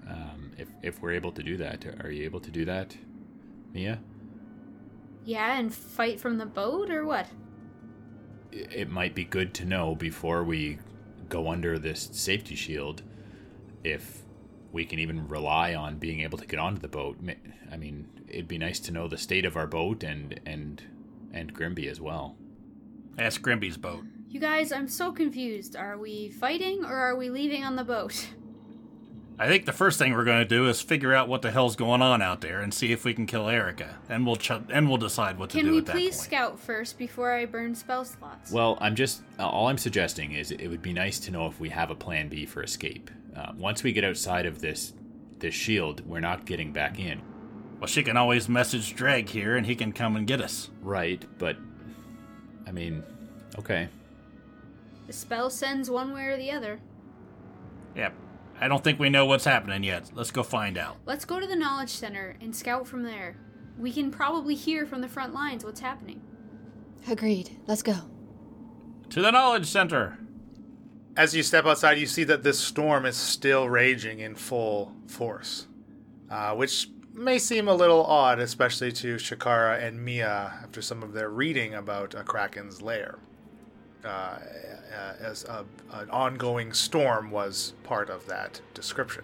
Um, 0.09 0.51
if 0.57 0.69
if 0.81 1.01
we're 1.01 1.13
able 1.13 1.31
to 1.31 1.43
do 1.43 1.57
that, 1.57 1.85
are 2.03 2.11
you 2.11 2.23
able 2.23 2.39
to 2.41 2.51
do 2.51 2.65
that, 2.65 2.97
Mia? 3.73 3.99
Yeah, 5.25 5.57
and 5.57 5.73
fight 5.73 6.19
from 6.19 6.37
the 6.37 6.45
boat 6.45 6.89
or 6.89 7.05
what? 7.05 7.27
It 8.51 8.89
might 8.89 9.15
be 9.15 9.23
good 9.23 9.53
to 9.55 9.65
know 9.65 9.95
before 9.95 10.43
we 10.43 10.79
go 11.29 11.49
under 11.49 11.79
this 11.79 12.09
safety 12.11 12.55
shield 12.55 13.01
if 13.83 14.23
we 14.71 14.85
can 14.85 14.99
even 14.99 15.27
rely 15.27 15.73
on 15.75 15.97
being 15.97 16.21
able 16.21 16.37
to 16.37 16.45
get 16.45 16.59
onto 16.59 16.81
the 16.81 16.87
boat. 16.87 17.17
I 17.71 17.77
mean, 17.77 18.07
it'd 18.27 18.47
be 18.47 18.57
nice 18.57 18.79
to 18.81 18.91
know 18.91 19.07
the 19.07 19.17
state 19.17 19.45
of 19.45 19.55
our 19.55 19.67
boat 19.67 20.03
and 20.03 20.39
and 20.45 20.81
and 21.33 21.53
Grimby 21.53 21.87
as 21.89 21.99
well. 21.99 22.35
That's 23.15 23.37
Grimby's 23.37 23.77
boat. 23.77 24.03
You 24.29 24.39
guys, 24.39 24.71
I'm 24.71 24.87
so 24.87 25.11
confused. 25.11 25.75
Are 25.75 25.97
we 25.97 26.29
fighting 26.29 26.83
or 26.85 26.95
are 26.95 27.15
we 27.15 27.29
leaving 27.29 27.63
on 27.63 27.75
the 27.75 27.83
boat? 27.83 28.27
I 29.37 29.47
think 29.47 29.65
the 29.65 29.73
first 29.73 29.97
thing 29.97 30.13
we're 30.13 30.25
going 30.25 30.39
to 30.43 30.45
do 30.45 30.67
is 30.67 30.79
figure 30.79 31.11
out 31.13 31.27
what 31.27 31.41
the 31.41 31.49
hell's 31.51 31.75
going 31.75 32.03
on 32.03 32.21
out 32.21 32.41
there 32.41 32.59
and 32.61 32.71
see 32.71 32.91
if 32.91 33.03
we 33.03 33.15
can 33.15 33.25
kill 33.25 33.49
Erica, 33.49 33.97
and 34.07 34.27
we'll 34.27 34.35
ch- 34.35 34.51
and 34.69 34.87
we'll 34.87 34.97
decide 34.99 35.39
what 35.39 35.49
to 35.49 35.57
Can 35.57 35.65
do 35.65 35.71
we 35.73 35.77
at 35.79 35.85
that 35.87 35.91
please 35.95 36.15
point. 36.17 36.25
scout 36.25 36.59
first 36.59 36.99
before 36.99 37.31
I 37.33 37.45
burn 37.45 37.73
spell 37.73 38.05
slots? 38.05 38.51
Well, 38.51 38.77
I'm 38.79 38.93
just 38.95 39.23
uh, 39.39 39.47
all 39.47 39.67
I'm 39.69 39.79
suggesting 39.79 40.33
is 40.33 40.51
it 40.51 40.67
would 40.67 40.83
be 40.83 40.93
nice 40.93 41.19
to 41.21 41.31
know 41.31 41.47
if 41.47 41.59
we 41.59 41.69
have 41.69 41.89
a 41.89 41.95
plan 41.95 42.29
B 42.29 42.45
for 42.45 42.61
escape. 42.61 43.09
Uh, 43.35 43.53
once 43.57 43.81
we 43.81 43.91
get 43.91 44.03
outside 44.03 44.45
of 44.45 44.61
this 44.61 44.93
this 45.39 45.55
shield, 45.55 46.05
we're 46.07 46.19
not 46.19 46.45
getting 46.45 46.71
back 46.71 46.99
in. 46.99 47.19
Well, 47.83 47.89
she 47.89 48.01
can 48.01 48.15
always 48.15 48.47
message 48.47 48.95
Dreg 48.95 49.27
here, 49.27 49.57
and 49.57 49.65
he 49.65 49.75
can 49.75 49.91
come 49.91 50.15
and 50.15 50.25
get 50.25 50.39
us. 50.39 50.69
Right, 50.81 51.21
but 51.37 51.57
I 52.65 52.71
mean, 52.71 53.03
okay. 53.59 53.89
the 55.05 55.11
spell 55.11 55.49
sends 55.49 55.89
one 55.89 56.13
way 56.13 56.27
or 56.27 56.37
the 56.37 56.49
other. 56.49 56.79
Yep. 57.97 58.13
I 58.61 58.69
don't 58.69 58.81
think 58.81 58.99
we 58.99 59.09
know 59.09 59.25
what's 59.25 59.43
happening 59.43 59.83
yet. 59.83 60.11
Let's 60.13 60.31
go 60.31 60.43
find 60.43 60.77
out. 60.77 60.95
Let's 61.05 61.25
go 61.25 61.41
to 61.41 61.45
the 61.45 61.57
knowledge 61.57 61.89
center 61.89 62.37
and 62.39 62.55
scout 62.55 62.87
from 62.87 63.03
there. 63.03 63.35
We 63.77 63.91
can 63.91 64.11
probably 64.11 64.55
hear 64.55 64.85
from 64.85 65.01
the 65.01 65.09
front 65.09 65.33
lines 65.33 65.65
what's 65.65 65.81
happening. 65.81 66.21
Agreed. 67.09 67.49
Let's 67.67 67.83
go. 67.83 67.97
To 69.09 69.21
the 69.21 69.31
knowledge 69.31 69.65
center. 69.65 70.17
As 71.17 71.35
you 71.35 71.43
step 71.43 71.65
outside, 71.65 71.97
you 71.97 72.07
see 72.07 72.23
that 72.23 72.43
this 72.43 72.59
storm 72.59 73.05
is 73.05 73.17
still 73.17 73.67
raging 73.67 74.19
in 74.19 74.35
full 74.35 74.95
force, 75.05 75.67
uh, 76.29 76.55
which 76.55 76.87
may 77.13 77.37
seem 77.37 77.67
a 77.67 77.73
little 77.73 78.03
odd, 78.05 78.39
especially 78.39 78.91
to 78.91 79.15
Shakara 79.15 79.81
and 79.81 80.03
Mia 80.03 80.53
after 80.63 80.81
some 80.81 81.03
of 81.03 81.13
their 81.13 81.29
reading 81.29 81.75
about 81.75 82.13
a 82.15 82.23
Kraken's 82.23 82.81
lair. 82.81 83.19
Uh, 84.03 84.37
uh, 84.93 85.13
as 85.21 85.45
a, 85.45 85.65
an 85.93 86.09
ongoing 86.09 86.73
storm 86.73 87.31
was 87.31 87.73
part 87.83 88.09
of 88.09 88.25
that 88.27 88.61
description. 88.73 89.23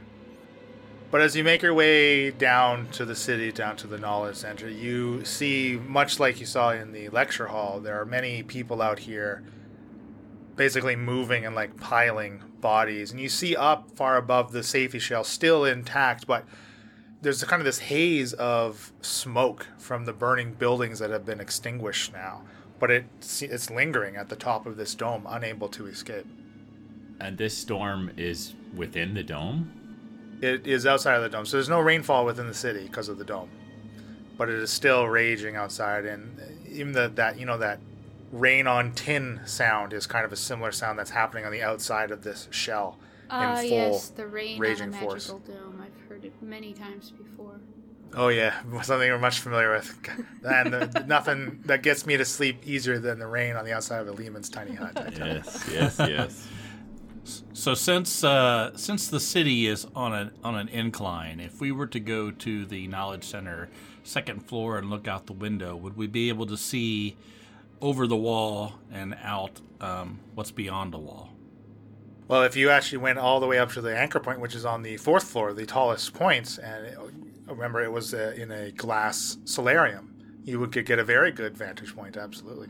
But 1.11 1.21
as 1.21 1.35
you 1.35 1.43
make 1.43 1.61
your 1.61 1.73
way 1.73 2.31
down 2.31 2.87
to 2.91 3.03
the 3.03 3.15
city, 3.15 3.51
down 3.51 3.75
to 3.77 3.87
the 3.87 3.97
knowledge 3.97 4.37
center, 4.37 4.69
you 4.69 5.25
see, 5.25 5.79
much 5.85 6.19
like 6.19 6.39
you 6.39 6.45
saw 6.45 6.71
in 6.71 6.91
the 6.91 7.09
lecture 7.09 7.47
hall, 7.47 7.79
there 7.79 7.99
are 7.99 8.05
many 8.05 8.41
people 8.41 8.81
out 8.81 8.99
here 8.99 9.43
basically 10.55 10.95
moving 10.95 11.45
and 11.45 11.55
like 11.55 11.77
piling 11.77 12.41
bodies. 12.61 13.11
And 13.11 13.19
you 13.19 13.29
see 13.29 13.55
up 13.55 13.91
far 13.91 14.17
above 14.17 14.51
the 14.51 14.63
safety 14.63 14.99
shell, 14.99 15.23
still 15.23 15.65
intact, 15.65 16.25
but 16.25 16.45
there's 17.21 17.43
kind 17.43 17.59
of 17.61 17.65
this 17.65 17.79
haze 17.79 18.33
of 18.33 18.91
smoke 19.01 19.67
from 19.77 20.05
the 20.05 20.13
burning 20.13 20.53
buildings 20.53 20.99
that 20.99 21.09
have 21.09 21.25
been 21.25 21.39
extinguished 21.39 22.13
now. 22.13 22.41
But 22.79 22.91
it, 22.91 23.05
it's 23.41 23.69
lingering 23.69 24.15
at 24.15 24.29
the 24.29 24.37
top 24.37 24.65
of 24.65 24.77
this 24.77 24.95
dome, 24.95 25.25
unable 25.27 25.67
to 25.69 25.87
escape. 25.87 26.25
And 27.19 27.37
this 27.37 27.57
storm 27.57 28.11
is 28.15 28.55
within 28.73 29.13
the 29.13 29.23
dome. 29.23 29.73
It 30.41 30.65
is 30.65 30.85
outside 30.85 31.15
of 31.15 31.23
the 31.23 31.29
dome, 31.29 31.45
so 31.45 31.57
there's 31.57 31.67
no 31.67 31.81
rainfall 31.81 32.25
within 32.25 32.47
the 32.47 32.53
city 32.53 32.83
because 32.85 33.09
of 33.09 33.17
the 33.17 33.25
dome. 33.25 33.49
But 34.37 34.47
it 34.47 34.55
is 34.55 34.69
still 34.69 35.05
raging 35.05 35.57
outside, 35.57 36.05
and 36.05 36.39
even 36.69 36.93
the, 36.93 37.09
that 37.15 37.37
you 37.37 37.45
know 37.45 37.57
that 37.57 37.79
rain 38.31 38.65
on 38.67 38.93
tin 38.93 39.41
sound 39.43 39.91
is 39.91 40.07
kind 40.07 40.23
of 40.23 40.31
a 40.31 40.37
similar 40.37 40.71
sound 40.71 40.97
that's 40.97 41.09
happening 41.09 41.43
on 41.45 41.51
the 41.51 41.61
outside 41.61 42.11
of 42.11 42.23
this 42.23 42.47
shell 42.51 42.97
Ah, 43.29 43.59
in 43.59 43.67
full 43.67 43.77
yes, 43.77 44.09
the 44.11 44.25
rain 44.25 44.55
on 44.55 44.59
raging 44.61 44.91
the 44.91 44.97
force. 44.97 45.27
dome. 45.27 45.83
I've 45.83 45.98
heard 46.21 46.41
many 46.41 46.73
times 46.73 47.11
before. 47.11 47.59
Oh 48.15 48.29
yeah, 48.29 48.59
something 48.81 49.09
we're 49.09 49.19
much 49.19 49.39
familiar 49.39 49.71
with, 49.71 49.97
and 50.43 50.73
uh, 50.73 50.87
nothing 51.05 51.61
that 51.65 51.83
gets 51.83 52.05
me 52.05 52.17
to 52.17 52.25
sleep 52.25 52.61
easier 52.65 52.97
than 52.99 53.19
the 53.19 53.27
rain 53.27 53.55
on 53.55 53.65
the 53.65 53.73
outside 53.73 54.01
of 54.01 54.07
a 54.07 54.13
Leomund's 54.13 54.49
tiny 54.49 54.73
hut. 54.73 54.93
I 54.95 55.09
tell 55.11 55.27
you. 55.27 55.33
Yes, 55.35 55.69
yes, 55.71 55.99
yes. 55.99 56.47
So 57.53 57.75
since 57.75 58.23
uh, 58.23 58.75
since 58.75 59.07
the 59.09 59.19
city 59.19 59.67
is 59.67 59.85
on 59.95 60.13
a 60.13 60.31
on 60.43 60.55
an 60.55 60.69
incline, 60.69 61.39
if 61.39 61.61
we 61.61 61.71
were 61.71 61.87
to 61.87 61.99
go 61.99 62.31
to 62.31 62.65
the 62.65 62.87
knowledge 62.87 63.25
center 63.25 63.69
second 64.03 64.47
floor 64.47 64.79
and 64.79 64.89
look 64.89 65.07
out 65.07 65.27
the 65.27 65.33
window, 65.33 65.75
would 65.75 65.95
we 65.95 66.07
be 66.07 66.29
able 66.29 66.47
to 66.47 66.57
see 66.57 67.15
over 67.81 68.07
the 68.07 68.15
wall 68.17 68.73
and 68.91 69.15
out 69.21 69.61
um, 69.79 70.19
what's 70.33 70.51
beyond 70.51 70.93
the 70.93 70.97
wall? 70.97 71.29
Well, 72.29 72.43
if 72.43 72.55
you 72.55 72.69
actually 72.69 72.99
went 72.99 73.17
all 73.17 73.39
the 73.39 73.47
way 73.47 73.57
up 73.57 73.71
to 73.71 73.81
the 73.81 73.97
anchor 73.97 74.19
point, 74.19 74.39
which 74.39 74.53
is 74.53 74.63
on 74.63 74.83
the 74.83 74.97
fourth 74.97 75.23
floor, 75.23 75.51
the 75.51 75.65
tallest 75.65 76.13
point, 76.13 76.59
and 76.63 76.85
it, 76.85 76.97
remember 77.47 77.83
it 77.83 77.91
was 77.91 78.13
uh, 78.13 78.35
in 78.37 78.51
a 78.51 78.71
glass 78.71 79.39
solarium, 79.45 80.15
you 80.43 80.59
would 80.59 80.71
get, 80.71 80.85
get 80.85 80.99
a 80.99 81.03
very 81.03 81.31
good 81.31 81.57
vantage 81.57 81.95
point. 81.95 82.17
Absolutely. 82.17 82.67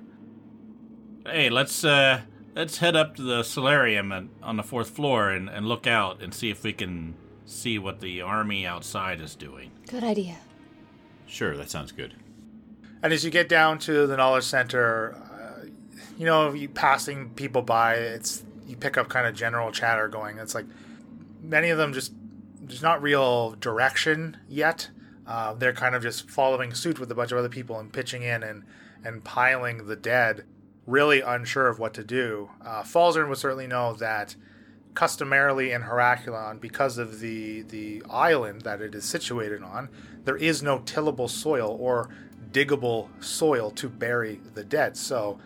Hey, 1.26 1.50
let's 1.50 1.84
uh, 1.84 2.22
let's 2.56 2.78
head 2.78 2.96
up 2.96 3.18
to 3.18 3.22
the 3.22 3.44
solarium 3.44 4.14
and, 4.14 4.30
on 4.42 4.56
the 4.56 4.64
fourth 4.64 4.92
floor 4.92 5.30
and, 5.30 5.50
and 5.50 5.68
look 5.68 5.86
out 5.86 6.24
and 6.24 6.34
see 6.34 6.50
if 6.50 6.64
we 6.64 6.72
can 6.72 7.16
see 7.46 7.78
what 7.78 8.00
the 8.00 8.22
army 8.22 8.66
outside 8.66 9.20
is 9.20 9.36
doing. 9.36 9.72
Good 9.88 10.06
idea. 10.06 10.38
Sure, 11.26 11.58
that 11.58 11.70
sounds 11.70 11.92
good. 11.92 12.16
And 13.04 13.12
as 13.12 13.26
you 13.26 13.30
get 13.30 13.50
down 13.50 13.78
to 13.80 14.08
the 14.08 14.16
knowledge 14.16 14.46
center, 14.46 15.16
uh, 15.16 15.66
you 16.18 16.26
know, 16.26 16.54
you 16.54 16.70
passing 16.70 17.32
people 17.32 17.62
by, 17.62 17.96
it's 17.96 18.46
you 18.70 18.78
pick 18.78 18.98
up 18.98 19.10
kind 19.10 19.28
of 19.28 19.36
general 19.36 19.72
chatter 19.72 20.08
going. 20.08 20.38
It's 20.38 20.56
like 20.56 20.66
many 21.42 21.70
of 21.70 21.78
them 21.78 21.94
just 21.94 22.14
there's 22.62 22.82
not 22.82 23.02
real 23.02 23.52
direction 23.60 24.38
yet. 24.48 24.90
Uh, 25.26 25.54
they're 25.54 25.74
kind 25.74 25.96
of 25.96 26.02
just 26.02 26.30
following 26.30 26.74
suit 26.74 27.00
with 27.00 27.12
a 27.12 27.16
bunch 27.16 27.32
of 27.32 27.38
other 27.38 27.50
people 27.50 27.80
and 27.80 27.92
pitching 27.92 28.24
in 28.24 28.44
and 28.44 28.64
and 29.04 29.24
piling 29.24 29.88
the 29.88 29.96
dead, 29.96 30.44
really 30.86 31.22
unsure 31.22 31.68
of 31.68 31.80
what 31.80 31.94
to 31.94 32.04
do. 32.04 32.50
Uh, 32.64 32.84
Falzern 32.84 33.30
would 33.30 33.38
certainly 33.38 33.68
know 33.68 33.94
that 33.94 34.36
customarily 34.94 35.72
in 35.72 35.84
Heraklion, 35.84 36.60
because 36.60 36.98
of 36.98 37.20
the 37.20 37.62
the 37.64 38.04
island 38.10 38.62
that 38.62 38.82
it 38.82 38.94
is 38.94 39.06
situated 39.06 39.64
on, 39.64 39.90
there 40.26 40.38
is 40.38 40.62
no 40.62 40.80
tillable 40.80 41.28
soil 41.28 41.78
or 41.80 42.10
diggable 42.52 43.10
soil 43.24 43.72
to 43.72 43.88
bury 43.88 44.42
the 44.54 44.64
dead. 44.64 44.98
So, 44.98 45.40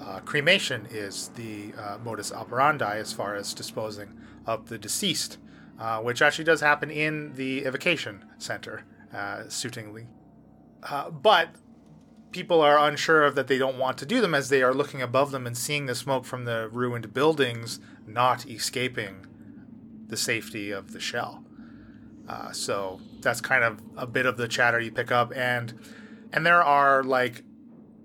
uh, 0.00 0.20
cremation 0.20 0.86
is 0.90 1.30
the 1.36 1.72
uh, 1.78 1.98
modus 2.04 2.32
operandi 2.32 2.98
as 2.98 3.12
far 3.12 3.34
as 3.34 3.54
disposing 3.54 4.18
of 4.46 4.68
the 4.68 4.78
deceased, 4.78 5.38
uh, 5.78 6.00
which 6.00 6.22
actually 6.22 6.44
does 6.44 6.60
happen 6.60 6.90
in 6.90 7.34
the 7.34 7.64
evocation 7.64 8.24
center, 8.38 8.84
uh, 9.14 9.48
suitingly. 9.48 10.06
Uh, 10.82 11.10
but 11.10 11.48
people 12.30 12.60
are 12.60 12.78
unsure 12.78 13.24
of 13.24 13.34
that 13.34 13.48
they 13.48 13.58
don't 13.58 13.78
want 13.78 13.96
to 13.98 14.06
do 14.06 14.20
them 14.20 14.34
as 14.34 14.48
they 14.48 14.62
are 14.62 14.74
looking 14.74 15.00
above 15.00 15.30
them 15.30 15.46
and 15.46 15.56
seeing 15.56 15.86
the 15.86 15.94
smoke 15.94 16.24
from 16.24 16.44
the 16.44 16.68
ruined 16.70 17.14
buildings 17.14 17.80
not 18.06 18.46
escaping 18.46 19.26
the 20.08 20.16
safety 20.16 20.70
of 20.70 20.92
the 20.92 21.00
shell. 21.00 21.42
Uh, 22.28 22.52
so 22.52 23.00
that's 23.20 23.40
kind 23.40 23.64
of 23.64 23.80
a 23.96 24.06
bit 24.06 24.26
of 24.26 24.36
the 24.36 24.48
chatter 24.48 24.80
you 24.80 24.90
pick 24.90 25.12
up, 25.12 25.32
and 25.34 25.74
and 26.32 26.44
there 26.44 26.62
are 26.62 27.02
like 27.02 27.44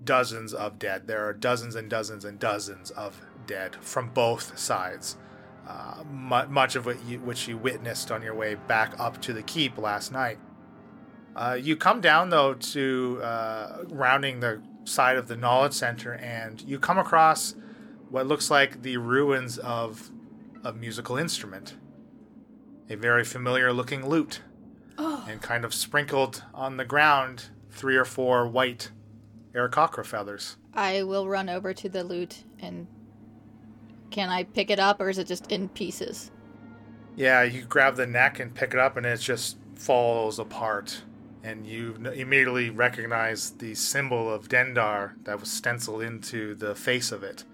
dozens 0.04 0.52
of 0.52 0.78
dead. 0.78 1.06
There 1.06 1.26
are 1.26 1.32
dozens 1.32 1.74
and 1.74 1.88
dozens 1.88 2.24
and 2.24 2.38
dozens 2.38 2.90
of 2.90 3.20
dead 3.46 3.76
from 3.80 4.10
both 4.10 4.58
sides. 4.58 5.16
Uh, 5.66 6.02
much 6.10 6.74
of 6.74 6.86
what 6.86 7.04
you, 7.04 7.20
which 7.20 7.46
you 7.46 7.56
witnessed 7.56 8.10
on 8.10 8.20
your 8.20 8.34
way 8.34 8.56
back 8.56 8.98
up 8.98 9.20
to 9.22 9.32
the 9.32 9.42
keep 9.42 9.78
last 9.78 10.10
night. 10.10 10.38
Uh, 11.36 11.56
you 11.60 11.76
come 11.76 12.00
down 12.00 12.30
though 12.30 12.54
to 12.54 13.20
uh, 13.22 13.84
rounding 13.88 14.40
the 14.40 14.60
side 14.84 15.16
of 15.16 15.28
the 15.28 15.36
knowledge 15.36 15.72
center, 15.72 16.14
and 16.14 16.60
you 16.62 16.78
come 16.78 16.98
across 16.98 17.54
what 18.10 18.26
looks 18.26 18.50
like 18.50 18.82
the 18.82 18.96
ruins 18.96 19.56
of 19.58 20.10
a 20.64 20.72
musical 20.72 21.16
instrument, 21.16 21.76
a 22.90 22.96
very 22.96 23.24
familiar 23.24 23.72
looking 23.72 24.06
lute, 24.06 24.40
Oh, 24.98 25.24
and 25.28 25.40
kind 25.40 25.64
of 25.64 25.72
sprinkled 25.72 26.42
on 26.52 26.76
the 26.76 26.84
ground 26.84 27.46
three 27.70 27.96
or 27.96 28.04
four 28.04 28.46
white 28.46 28.90
Aarakocra 29.54 30.04
feathers. 30.04 30.56
I 30.74 31.02
will 31.02 31.28
run 31.28 31.48
over 31.48 31.74
to 31.74 31.88
the 31.88 32.04
lute 32.04 32.44
and 32.60 32.86
can 34.10 34.28
I 34.28 34.44
pick 34.44 34.70
it 34.70 34.78
up 34.78 35.00
or 35.00 35.08
is 35.08 35.18
it 35.18 35.26
just 35.26 35.50
in 35.50 35.68
pieces? 35.70 36.30
Yeah, 37.16 37.42
you 37.42 37.62
grab 37.64 37.96
the 37.96 38.06
neck 38.06 38.40
and 38.40 38.54
pick 38.54 38.72
it 38.72 38.78
up, 38.78 38.96
and 38.96 39.04
it 39.04 39.20
just 39.20 39.58
falls 39.74 40.38
apart, 40.38 41.02
and 41.42 41.66
you 41.66 41.94
immediately 42.14 42.70
recognize 42.70 43.50
the 43.50 43.74
symbol 43.74 44.32
of 44.32 44.48
Dendar 44.48 45.12
that 45.24 45.38
was 45.38 45.50
stenciled 45.50 46.02
into 46.02 46.54
the 46.54 46.74
face 46.74 47.12
of 47.12 47.22
it, 47.22 47.44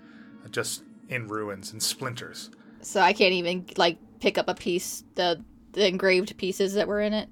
just 0.51 0.85
in 1.09 1.27
ruins 1.27 1.73
and 1.73 1.83
splinters. 1.83 2.51
So 2.83 3.01
I 3.01 3.13
can't 3.13 3.33
even 3.33 3.67
like 3.77 3.99
pick 4.21 4.39
up 4.39 4.49
a 4.49 4.55
piece 4.55 5.03
the 5.17 5.43
the 5.73 5.87
engraved 5.87 6.37
pieces 6.37 6.75
that 6.75 6.87
were 6.87 7.01
in 7.01 7.13
it. 7.13 7.29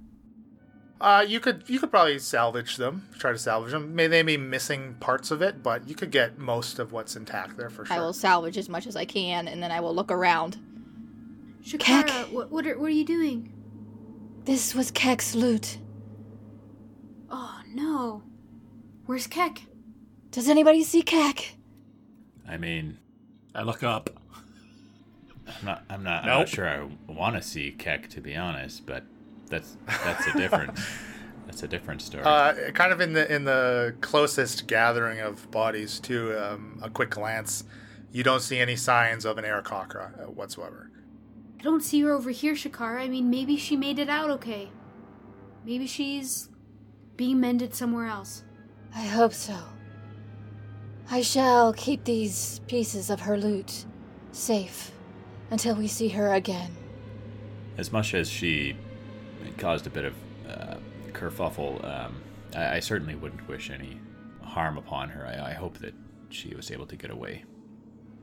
Uh, 0.98 1.24
you 1.26 1.40
could 1.40 1.64
you 1.66 1.78
could 1.78 1.90
probably 1.90 2.18
salvage 2.18 2.76
them, 2.76 3.06
try 3.18 3.30
to 3.30 3.38
salvage 3.38 3.72
them. 3.72 3.94
May 3.94 4.06
they 4.06 4.22
be 4.22 4.38
missing 4.38 4.94
parts 4.98 5.30
of 5.30 5.42
it, 5.42 5.62
but 5.62 5.86
you 5.86 5.94
could 5.94 6.10
get 6.10 6.38
most 6.38 6.78
of 6.78 6.90
what's 6.92 7.16
intact 7.16 7.58
there 7.58 7.68
for 7.68 7.84
sure. 7.84 7.96
I 7.96 8.00
will 8.00 8.14
salvage 8.14 8.56
as 8.56 8.68
much 8.68 8.86
as 8.86 8.96
I 8.96 9.04
can, 9.04 9.46
and 9.46 9.62
then 9.62 9.70
I 9.70 9.80
will 9.80 9.94
look 9.94 10.10
around. 10.10 10.56
Shakara, 11.62 12.06
Keck. 12.06 12.26
what 12.32 12.50
what 12.50 12.66
are, 12.66 12.78
what 12.78 12.86
are 12.86 12.94
you 12.94 13.04
doing? 13.04 13.52
This 14.44 14.74
was 14.74 14.90
Keck's 14.90 15.34
lute. 15.34 15.78
Oh 17.30 17.60
no. 17.74 18.22
Where's 19.04 19.26
Keck? 19.26 19.62
Does 20.30 20.48
anybody 20.48 20.82
see 20.82 21.02
Keck? 21.02 21.56
I 22.48 22.56
mean, 22.56 22.98
I 23.54 23.62
look 23.62 23.82
up. 23.82 24.10
I'm 25.46 25.64
not. 25.64 25.84
I'm 25.90 26.02
not. 26.02 26.22
I'm 26.22 26.28
not 26.28 26.48
sure 26.48 26.66
I 26.66 26.88
want 27.06 27.36
to 27.36 27.42
see 27.42 27.70
Keck 27.70 28.08
to 28.10 28.20
be 28.20 28.34
honest, 28.34 28.86
but 28.86 29.04
that's 29.48 29.76
that's 29.86 30.26
a 30.26 30.32
different. 30.38 30.78
that's 31.46 31.62
a 31.62 31.68
different 31.68 32.02
story. 32.02 32.24
Uh, 32.24 32.70
kind 32.72 32.92
of 32.92 33.00
in 33.00 33.12
the 33.12 33.32
in 33.32 33.44
the 33.44 33.94
closest 34.00 34.66
gathering 34.66 35.20
of 35.20 35.50
bodies 35.50 36.00
to 36.00 36.34
um, 36.34 36.78
a 36.82 36.90
quick 36.90 37.10
glance, 37.10 37.64
you 38.12 38.22
don't 38.22 38.40
see 38.42 38.58
any 38.58 38.76
signs 38.76 39.24
of 39.24 39.38
an 39.38 39.44
Aarakocra 39.44 40.22
uh, 40.22 40.30
whatsoever. 40.30 40.90
I 41.58 41.62
don't 41.62 41.82
see 41.82 42.00
her 42.02 42.12
over 42.12 42.30
here, 42.30 42.54
Shakara. 42.54 43.00
I 43.00 43.08
mean, 43.08 43.30
maybe 43.30 43.56
she 43.56 43.76
made 43.76 43.98
it 43.98 44.08
out 44.08 44.30
okay. 44.30 44.70
Maybe 45.64 45.86
she's 45.86 46.48
being 47.16 47.40
mended 47.40 47.74
somewhere 47.74 48.06
else. 48.06 48.44
I 48.94 49.06
hope 49.06 49.32
so. 49.32 49.56
I 51.10 51.22
shall 51.22 51.72
keep 51.72 52.04
these 52.04 52.60
pieces 52.66 53.10
of 53.10 53.20
her 53.20 53.36
lute 53.38 53.84
safe 54.32 54.90
until 55.50 55.74
we 55.76 55.86
see 55.86 56.08
her 56.08 56.32
again. 56.34 56.76
as 57.78 57.92
much 57.92 58.14
as 58.14 58.28
she 58.28 58.76
caused 59.58 59.86
a 59.86 59.90
bit 59.90 60.04
of 60.04 60.14
uh, 60.48 60.76
kerfuffle, 61.12 61.84
um, 61.84 62.22
I, 62.54 62.76
I 62.76 62.80
certainly 62.80 63.14
wouldn't 63.14 63.46
wish 63.48 63.70
any 63.70 64.00
harm 64.42 64.78
upon 64.78 65.08
her. 65.10 65.26
I, 65.26 65.50
I 65.50 65.52
hope 65.54 65.78
that 65.78 65.94
she 66.30 66.54
was 66.54 66.70
able 66.70 66.86
to 66.86 66.96
get 66.96 67.10
away. 67.10 67.44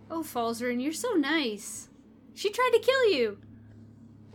Oh, 0.09 0.21
Falzarin, 0.21 0.81
you're 0.81 0.93
so 0.93 1.13
nice. 1.13 1.89
She 2.33 2.49
tried 2.49 2.71
to 2.73 2.79
kill 2.79 3.09
you. 3.11 3.37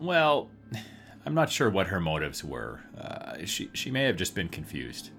Well, 0.00 0.48
I'm 1.26 1.34
not 1.34 1.50
sure 1.50 1.68
what 1.70 1.88
her 1.88 2.00
motives 2.00 2.42
were. 2.42 2.80
Uh, 2.98 3.44
she 3.44 3.70
she 3.74 3.90
may 3.90 4.04
have 4.04 4.16
just 4.16 4.34
been 4.34 4.48
confused. 4.48 5.10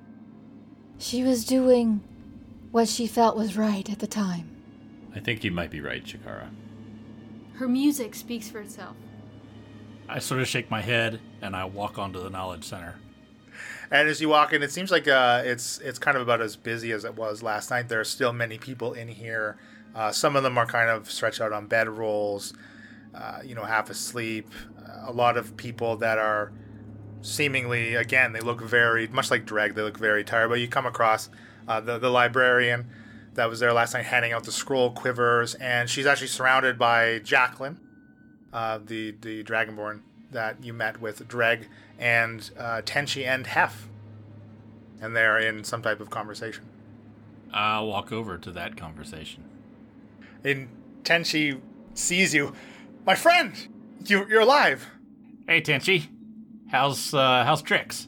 She 0.98 1.24
was 1.24 1.46
doing 1.46 2.02
what 2.72 2.88
she 2.88 3.08
felt 3.08 3.38
was 3.38 3.58
right 3.58 3.90
at 3.90 4.00
the 4.00 4.08
time. 4.08 4.50
I 5.16 5.20
think 5.20 5.44
you 5.44 5.52
might 5.52 5.72
be 5.72 5.82
right, 5.82 6.04
Shakara. 6.04 6.50
Her 7.56 7.68
music 7.68 8.16
speaks 8.16 8.50
for 8.50 8.60
itself. 8.62 8.96
I 10.10 10.20
sort 10.20 10.42
of 10.42 10.48
shake 10.48 10.72
my 10.72 10.82
head 10.82 11.20
and 11.42 11.56
I 11.56 11.66
walk 11.66 12.00
onto 12.00 12.22
the 12.22 12.30
knowledge 12.30 12.64
center. 12.64 12.96
And 13.92 14.10
as 14.10 14.20
you 14.20 14.30
walk 14.30 14.54
in, 14.54 14.64
it 14.64 14.72
seems 14.72 14.92
like 14.92 15.08
uh, 15.08 15.44
it's 15.46 15.80
it's 15.80 16.00
kind 16.00 16.16
of 16.18 16.24
about 16.24 16.42
as 16.42 16.56
busy 16.56 16.92
as 16.92 17.06
it 17.06 17.16
was 17.16 17.42
last 17.44 17.70
night. 17.70 17.90
There 17.90 18.00
are 18.00 18.06
still 18.06 18.34
many 18.34 18.58
people 18.58 18.94
in 18.94 19.08
here. 19.08 19.58
Uh, 19.96 20.12
some 20.12 20.36
of 20.36 20.44
them 20.44 20.58
are 20.58 20.66
kind 20.66 20.90
of 20.90 21.10
stretched 21.10 21.42
out 21.42 21.52
on 21.52 21.68
bedrolls, 21.68 22.54
uh, 23.16 23.40
you 23.44 23.56
know, 23.56 23.64
half 23.64 23.90
asleep. 23.90 24.48
Uh, 24.78 25.06
a 25.08 25.12
lot 25.12 25.38
of 25.38 25.58
people 25.58 25.98
that 25.98 26.20
are 26.20 26.52
seemingly, 27.22 27.96
again, 27.96 28.34
they 28.34 28.42
look 28.42 28.62
very 28.62 29.08
much 29.08 29.32
like 29.32 29.46
Dreg. 29.46 29.74
They 29.74 29.82
look 29.82 29.98
very 29.98 30.24
tired. 30.24 30.50
But 30.50 30.60
you 30.60 30.68
come 30.68 30.86
across 30.86 31.30
uh, 31.68 31.80
the 31.82 31.98
the 31.98 32.10
librarian 32.10 32.90
that 33.34 33.50
was 33.50 33.60
there 33.60 33.74
last 33.74 33.94
night, 33.94 34.06
handing 34.06 34.34
out 34.34 34.44
the 34.44 34.52
scroll 34.52 34.92
quivers, 34.92 35.56
and 35.56 35.90
she's 35.90 36.06
actually 36.06 36.28
surrounded 36.28 36.78
by 36.78 37.20
Jacqueline, 37.20 37.80
uh, 38.54 38.80
the 38.84 39.12
the 39.22 39.44
Dragonborn 39.44 40.02
that 40.32 40.64
you 40.64 40.74
met 40.74 41.02
with 41.02 41.28
Dreg 41.28 41.68
and 41.98 42.50
uh, 42.58 42.82
Tenchi 42.86 43.26
and 43.26 43.48
Hef, 43.48 43.88
and 45.02 45.16
they're 45.16 45.40
in 45.40 45.64
some 45.64 45.82
type 45.82 46.00
of 46.00 46.10
conversation. 46.10 46.66
I'll 47.52 47.88
walk 47.88 48.12
over 48.12 48.38
to 48.38 48.52
that 48.52 48.78
conversation. 48.78 49.44
And 50.44 50.70
Tenchi 51.04 51.60
sees 51.94 52.34
you, 52.34 52.54
my 53.06 53.16
friend. 53.16 53.56
You 54.06 54.26
you're 54.30 54.42
alive. 54.42 54.88
Hey, 55.48 55.62
Tenchi. 55.62 56.08
How's 56.70 57.14
uh, 57.14 57.44
how's 57.44 57.62
tricks? 57.62 58.08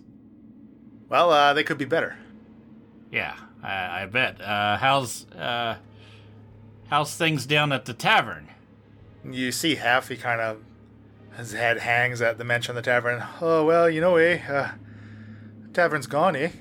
Well, 1.10 1.32
uh, 1.32 1.54
they 1.54 1.64
could 1.64 1.78
be 1.78 1.86
better. 1.86 2.16
Yeah, 3.12 3.36
I, 3.62 4.04
I 4.04 4.06
bet. 4.06 4.40
Uh, 4.40 4.78
how's 4.78 5.26
uh, 5.32 5.78
how's 6.88 7.16
things 7.16 7.46
down 7.46 7.72
at 7.74 7.86
the 7.86 7.94
tavern? 7.94 8.48
You 9.24 9.52
see. 9.52 9.76
He 9.76 10.18
kind 10.18 10.42
of 10.42 10.58
his 11.38 11.54
head 11.54 11.80
hangs 11.80 12.22
at 12.22 12.38
the 12.38 12.44
mention 12.44 12.72
of 12.72 12.84
the 12.84 12.90
tavern. 12.90 13.24
Oh 13.42 13.66
well, 13.66 13.90
you 13.90 14.02
know, 14.02 14.18
eh? 14.18 14.42
Uh, 14.48 14.72
tavern's 15.74 16.08
gone, 16.08 16.36
eh? 16.36 16.52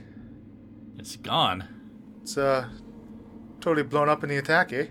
It's 0.99 1.17
gone. 1.17 1.67
It's 2.23 2.37
uh 2.39 2.69
totally 3.61 3.83
blown 3.83 4.09
up 4.09 4.23
in 4.23 4.29
the 4.29 4.37
attack, 4.37 4.73
eh? 4.73 4.87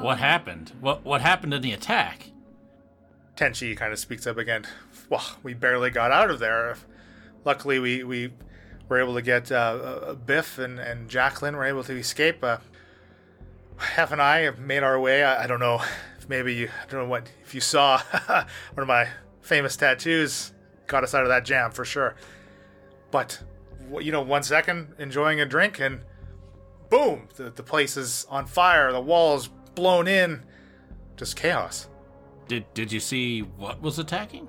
What 0.00 0.18
happened? 0.18 0.72
What 0.80 1.04
what 1.04 1.20
happened 1.20 1.54
in 1.54 1.62
the 1.62 1.72
attack? 1.72 2.32
Tenchi 3.36 3.76
kind 3.76 3.92
of 3.92 3.98
speaks 3.98 4.26
up 4.26 4.36
again. 4.36 4.64
Well, 5.08 5.24
we 5.42 5.54
barely 5.54 5.90
got 5.90 6.10
out 6.10 6.30
of 6.30 6.38
there. 6.38 6.76
Luckily, 7.44 7.78
we, 7.78 8.04
we 8.04 8.32
were 8.88 9.00
able 9.00 9.14
to 9.14 9.22
get 9.22 9.50
uh, 9.50 9.54
uh, 9.54 10.14
Biff 10.14 10.58
and, 10.58 10.78
and 10.78 11.08
Jacqueline 11.08 11.56
were 11.56 11.64
able 11.64 11.82
to 11.84 11.96
escape. 11.96 12.42
Uh, 12.44 12.58
Hef 13.82 14.12
and 14.12 14.22
I 14.22 14.40
have 14.40 14.58
made 14.58 14.82
our 14.82 14.98
way. 14.98 15.24
I, 15.24 15.44
I 15.44 15.46
don't 15.46 15.60
know 15.60 15.82
if 16.18 16.28
maybe 16.28 16.54
you, 16.54 16.68
I 16.68 16.90
don't 16.90 17.02
know 17.02 17.08
what, 17.08 17.30
if 17.42 17.54
you 17.54 17.60
saw 17.60 17.98
one 18.26 18.46
of 18.76 18.88
my 18.88 19.08
famous 19.40 19.76
tattoos 19.76 20.52
got 20.86 21.04
us 21.04 21.14
out 21.14 21.22
of 21.22 21.28
that 21.28 21.44
jam 21.44 21.70
for 21.70 21.84
sure. 21.84 22.14
But, 23.10 23.42
you 24.00 24.12
know, 24.12 24.22
one 24.22 24.42
second 24.42 24.94
enjoying 24.98 25.40
a 25.40 25.46
drink 25.46 25.80
and 25.80 26.00
boom, 26.88 27.28
the, 27.36 27.50
the 27.50 27.62
place 27.62 27.96
is 27.96 28.26
on 28.28 28.46
fire, 28.46 28.92
the 28.92 29.00
walls 29.00 29.48
blown 29.74 30.06
in. 30.06 30.44
Just 31.16 31.36
chaos. 31.36 31.88
Did 32.48 32.72
did 32.74 32.92
you 32.92 33.00
see 33.00 33.40
what 33.40 33.80
was 33.80 33.98
attacking? 33.98 34.48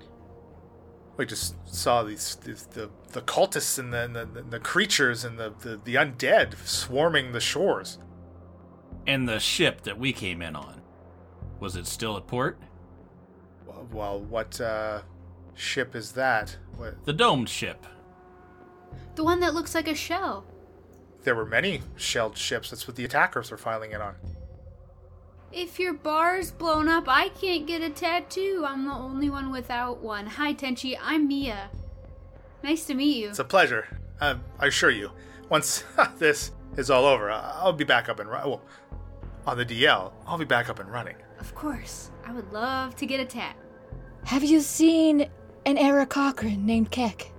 We 1.16 1.26
just 1.26 1.56
saw 1.68 2.04
these, 2.04 2.36
these 2.44 2.66
the 2.66 2.90
the 3.12 3.22
cultists 3.22 3.78
and 3.78 3.94
the 3.94 4.04
and 4.06 4.16
the, 4.16 4.42
the 4.50 4.60
creatures 4.60 5.24
and 5.24 5.38
the, 5.38 5.54
the 5.60 5.80
the 5.84 5.96
undead 5.96 6.56
swarming 6.66 7.32
the 7.32 7.40
shores. 7.40 8.00
And 9.06 9.28
the 9.28 9.40
ship 9.40 9.82
that 9.82 9.98
we 10.00 10.14
came 10.14 10.42
in 10.42 10.56
on. 10.56 10.82
Was 11.60 11.76
it 11.76 11.88
still 11.88 12.18
at 12.18 12.28
port? 12.28 12.58
Well, 13.92 14.20
what 14.20 14.60
uh, 14.62 15.02
ship 15.56 15.96
is 15.96 16.14
that? 16.14 16.58
What, 16.78 17.06
The 17.06 17.14
domed 17.14 17.50
ship. 17.50 17.86
The 19.16 19.24
one 19.24 19.40
that 19.42 19.54
looks 19.54 19.76
like 19.76 19.88
a 19.88 19.96
shell. 19.96 20.46
there 21.24 21.36
were 21.36 21.46
many 21.46 21.82
shelled 21.96 22.38
ships. 22.38 22.70
That's 22.70 22.88
what 22.88 22.96
the 22.96 23.06
attackers 23.06 23.52
were 23.52 23.58
filing 23.58 23.92
in 23.92 24.02
on. 24.02 24.16
If 25.52 25.80
your 25.80 25.94
bar's 25.94 26.50
blown 26.52 26.88
up, 26.90 27.06
I 27.08 27.30
can't 27.30 27.68
get 27.68 27.82
a 27.84 27.90
tattoo. 27.90 28.64
I'm 28.68 28.86
the 28.86 28.92
only 28.94 29.30
one 29.30 29.52
without 29.52 30.00
one. 30.02 30.26
Hi, 30.26 30.54
Tenchi. 30.54 30.98
I'm 31.02 31.28
Mia. 31.28 31.70
Nice 32.64 32.86
to 32.86 32.94
meet 32.96 33.18
you. 33.18 33.30
It's 33.30 33.40
a 33.40 33.44
pleasure. 33.44 33.88
Uh, 34.20 34.36
I 34.60 34.68
assure 34.68 34.90
you. 34.90 35.12
Once 35.50 35.84
this 36.18 36.52
is 36.78 36.90
all 36.90 37.06
over, 37.06 37.30
I- 37.32 37.60
I'll 37.62 37.74
be 37.74 37.84
back 37.84 38.10
up 38.10 38.20
and 38.20 38.30
running. 38.30 38.50
Well, 38.52 38.62
on 39.46 39.58
the 39.58 39.66
DL, 39.66 40.14
I'll 40.26 40.38
be 40.38 40.46
back 40.46 40.70
up 40.70 40.80
and 40.80 40.90
running. 40.92 41.16
Of 41.40 41.54
course. 41.56 42.12
I 42.26 42.32
would 42.32 42.52
love 42.54 42.96
to 42.98 43.06
get 43.06 43.20
a 43.20 43.26
tat. 43.26 43.56
Have 44.26 44.44
you 44.44 44.62
seen 44.62 45.22
an 45.66 45.78
Aarakocra 45.78 46.58
named 46.58 46.92
Keck? 46.92 47.32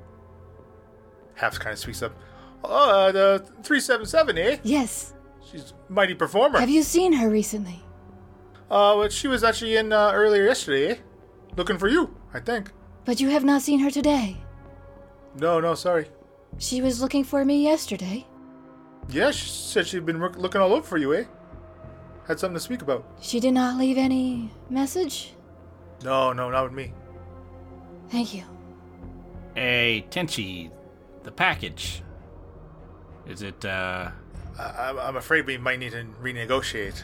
Haps 1.35 1.59
kind 1.59 1.73
of 1.73 1.79
speaks 1.79 2.03
up. 2.03 2.15
Oh, 2.63 2.91
uh, 3.09 3.13
the 3.13 3.39
377, 3.63 4.39
eh? 4.39 4.57
Yes. 4.63 5.15
She's 5.45 5.73
a 5.89 5.93
mighty 5.93 6.15
performer. 6.15 6.59
Have 6.61 6.71
you 6.71 6.83
seen 6.83 7.13
her 7.15 7.29
recently? 7.29 7.83
Uh, 8.71 8.95
well, 8.99 9.09
she 9.09 9.29
was 9.29 9.45
actually 9.45 9.77
in 9.77 9.93
uh, 9.93 10.11
earlier 10.15 10.45
yesterday, 10.45 10.93
eh? 10.93 10.97
Looking 11.57 11.79
for 11.79 11.89
you, 11.89 12.15
I 12.33 12.41
think. 12.41 12.71
But 13.05 13.21
you 13.21 13.29
have 13.31 13.45
not 13.45 13.63
seen 13.63 13.81
her 13.81 13.91
today. 13.91 14.39
No, 15.37 15.61
no, 15.61 15.75
sorry. 15.75 16.09
She 16.59 16.81
was 16.81 17.01
looking 17.03 17.25
for 17.25 17.45
me 17.45 17.63
yesterday. 17.63 18.27
Yeah, 19.09 19.31
she 19.31 19.49
said 19.49 19.87
she'd 19.87 20.07
been 20.07 20.21
look- 20.21 20.37
looking 20.37 20.61
all 20.61 20.73
over 20.73 20.83
for 20.87 20.97
you, 20.97 21.15
eh? 21.15 21.25
Had 22.27 22.41
something 22.41 22.55
to 22.55 22.61
speak 22.61 22.83
about. 22.83 23.05
She 23.21 23.39
did 23.39 23.53
not 23.53 23.79
leave 23.79 23.99
any 23.99 24.51
message? 24.71 25.35
No, 26.03 26.33
no, 26.33 26.51
not 26.51 26.65
with 26.65 26.73
me. 26.73 26.93
Thank 28.09 28.35
you. 28.35 28.45
Hey, 29.55 30.07
Tenchi, 30.11 30.71
the 31.23 31.31
package. 31.33 32.03
Is 33.27 33.43
it, 33.43 33.65
uh. 33.65 34.11
I- 34.59 34.89
I'm, 34.89 34.99
I'm 34.99 35.17
afraid 35.17 35.47
we 35.47 35.59
might 35.59 35.79
need 35.79 35.93
to 35.93 36.05
renegotiate 36.23 37.03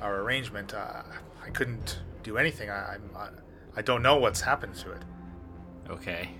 our 0.00 0.20
arrangement. 0.20 0.72
Uh, 0.74 1.02
I 1.44 1.50
couldn't 1.50 2.00
do 2.22 2.38
anything. 2.38 2.70
I, 2.70 2.94
I'm, 2.94 3.02
I, 3.16 3.28
I 3.76 3.82
don't 3.82 4.02
know 4.02 4.16
what's 4.16 4.40
happened 4.42 4.74
to 4.76 4.92
it. 4.92 5.02
Okay. 5.88 6.30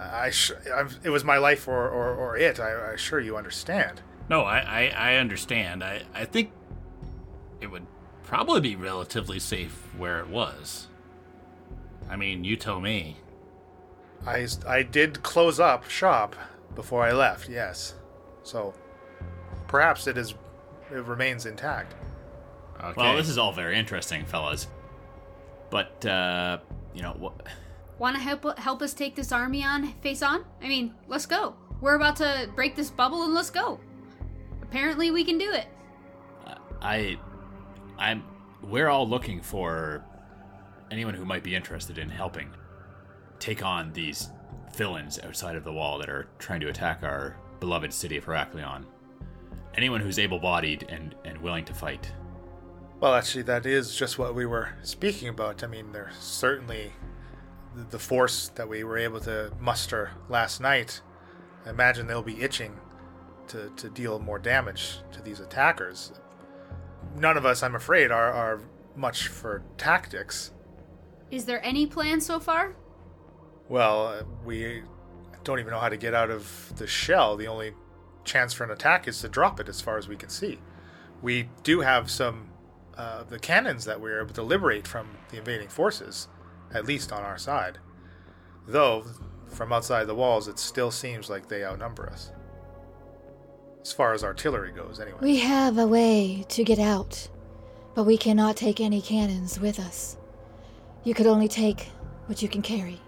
I, 0.00 0.30
sh- 0.30 0.52
I 0.74 0.84
it 1.04 1.10
was 1.10 1.22
my 1.24 1.38
life 1.38 1.68
or, 1.68 1.88
or, 1.88 2.14
or 2.14 2.36
it. 2.36 2.58
I, 2.58 2.70
I 2.70 2.92
assure 2.92 3.20
you 3.20 3.36
understand. 3.36 4.00
No, 4.28 4.42
I, 4.42 4.58
I, 4.58 4.92
I 4.94 5.16
understand. 5.16 5.82
I, 5.82 6.02
I 6.14 6.24
think 6.24 6.52
it 7.60 7.70
would 7.70 7.86
probably 8.24 8.60
be 8.60 8.76
relatively 8.76 9.38
safe 9.38 9.88
where 9.96 10.20
it 10.20 10.28
was. 10.28 10.88
I 12.08 12.16
mean, 12.16 12.44
you 12.44 12.56
tell 12.56 12.80
me. 12.80 13.16
I, 14.26 14.46
I 14.66 14.82
did 14.82 15.22
close 15.22 15.58
up 15.58 15.88
shop 15.88 16.36
before 16.74 17.02
I 17.02 17.12
left, 17.12 17.48
yes. 17.48 17.94
So 18.42 18.74
perhaps 19.66 20.06
it 20.06 20.16
is 20.18 20.34
it 20.90 21.04
remains 21.06 21.46
intact. 21.46 21.94
Okay. 22.78 22.94
Well, 22.96 23.16
this 23.16 23.28
is 23.28 23.38
all 23.38 23.52
very 23.52 23.78
interesting, 23.78 24.24
fellas. 24.26 24.66
But 25.70 26.04
uh, 26.04 26.58
you 26.94 27.02
know 27.02 27.14
what? 27.18 27.46
Want 27.98 28.16
to 28.16 28.22
help 28.22 28.58
help 28.58 28.82
us 28.82 28.92
take 28.92 29.14
this 29.14 29.32
army 29.32 29.64
on 29.64 29.92
face 29.94 30.22
on? 30.22 30.44
I 30.60 30.68
mean, 30.68 30.94
let's 31.08 31.26
go. 31.26 31.54
We're 31.80 31.94
about 31.94 32.16
to 32.16 32.50
break 32.54 32.76
this 32.76 32.90
bubble 32.90 33.24
and 33.24 33.34
let's 33.34 33.50
go. 33.50 33.80
Apparently, 34.72 35.10
we 35.10 35.22
can 35.22 35.36
do 35.36 35.52
it. 35.52 35.66
I, 36.80 37.18
I'm. 37.98 38.24
We're 38.62 38.88
all 38.88 39.06
looking 39.06 39.42
for 39.42 40.02
anyone 40.90 41.12
who 41.12 41.26
might 41.26 41.42
be 41.42 41.54
interested 41.54 41.98
in 41.98 42.08
helping 42.08 42.48
take 43.38 43.62
on 43.62 43.92
these 43.92 44.30
villains 44.74 45.18
outside 45.22 45.56
of 45.56 45.64
the 45.64 45.72
wall 45.74 45.98
that 45.98 46.08
are 46.08 46.26
trying 46.38 46.60
to 46.60 46.68
attack 46.68 47.02
our 47.02 47.36
beloved 47.60 47.92
city 47.92 48.16
of 48.16 48.24
Heraklion. 48.24 48.86
Anyone 49.74 50.00
who's 50.00 50.18
able-bodied 50.18 50.86
and 50.88 51.14
and 51.26 51.36
willing 51.42 51.66
to 51.66 51.74
fight. 51.74 52.10
Well, 52.98 53.12
actually, 53.12 53.42
that 53.42 53.66
is 53.66 53.94
just 53.94 54.18
what 54.18 54.34
we 54.34 54.46
were 54.46 54.70
speaking 54.82 55.28
about. 55.28 55.62
I 55.62 55.66
mean, 55.66 55.92
there's 55.92 56.16
certainly 56.16 56.92
the- 57.76 57.82
the 57.82 57.98
force 57.98 58.48
that 58.54 58.70
we 58.70 58.84
were 58.84 58.96
able 58.96 59.20
to 59.20 59.52
muster 59.60 60.12
last 60.30 60.62
night. 60.62 61.02
I 61.66 61.70
imagine 61.70 62.06
they'll 62.06 62.22
be 62.22 62.40
itching 62.40 62.80
to, 63.48 63.70
to 63.76 63.88
deal 63.90 64.18
more 64.18 64.38
damage 64.38 64.98
to 65.12 65.22
these 65.22 65.40
attackers. 65.40 66.12
None 67.16 67.36
of 67.36 67.44
us, 67.44 67.62
I'm 67.62 67.74
afraid, 67.74 68.10
are, 68.10 68.32
are 68.32 68.60
much 68.96 69.28
for 69.28 69.62
tactics. 69.76 70.52
Is 71.30 71.44
there 71.44 71.64
any 71.64 71.86
plan 71.86 72.20
so 72.20 72.38
far? 72.38 72.74
Well, 73.68 74.06
uh, 74.06 74.22
we 74.44 74.82
don't 75.44 75.58
even 75.58 75.72
know 75.72 75.78
how 75.78 75.88
to 75.88 75.96
get 75.96 76.14
out 76.14 76.30
of 76.30 76.72
the 76.76 76.86
shell. 76.86 77.36
The 77.36 77.46
only 77.46 77.72
chance 78.24 78.52
for 78.52 78.64
an 78.64 78.70
attack 78.70 79.08
is 79.08 79.20
to 79.20 79.28
drop 79.28 79.60
it, 79.60 79.68
as 79.68 79.80
far 79.80 79.98
as 79.98 80.08
we 80.08 80.16
can 80.16 80.28
see. 80.28 80.58
We 81.20 81.48
do 81.62 81.80
have 81.80 82.10
some 82.10 82.48
uh, 82.96 83.24
the 83.24 83.38
cannons 83.38 83.84
that 83.86 84.00
we 84.00 84.10
were 84.10 84.20
able 84.20 84.34
to 84.34 84.42
liberate 84.42 84.86
from 84.86 85.08
the 85.30 85.38
invading 85.38 85.68
forces, 85.68 86.28
at 86.74 86.84
least 86.84 87.12
on 87.12 87.22
our 87.22 87.38
side. 87.38 87.78
Though, 88.66 89.06
from 89.46 89.72
outside 89.72 90.06
the 90.06 90.14
walls, 90.14 90.48
it 90.48 90.58
still 90.58 90.90
seems 90.90 91.30
like 91.30 91.48
they 91.48 91.64
outnumber 91.64 92.08
us. 92.10 92.32
As 93.82 93.92
far 93.92 94.12
as 94.12 94.22
artillery 94.22 94.72
goes, 94.72 95.00
anyway. 95.00 95.18
We 95.20 95.38
have 95.40 95.76
a 95.76 95.86
way 95.86 96.44
to 96.48 96.64
get 96.64 96.78
out, 96.78 97.28
but 97.94 98.04
we 98.04 98.16
cannot 98.16 98.56
take 98.56 98.80
any 98.80 99.00
cannons 99.02 99.58
with 99.58 99.78
us. 99.80 100.16
You 101.04 101.14
could 101.14 101.26
only 101.26 101.48
take 101.48 101.88
what 102.26 102.42
you 102.42 102.48
can 102.48 102.62
carry. 102.62 103.00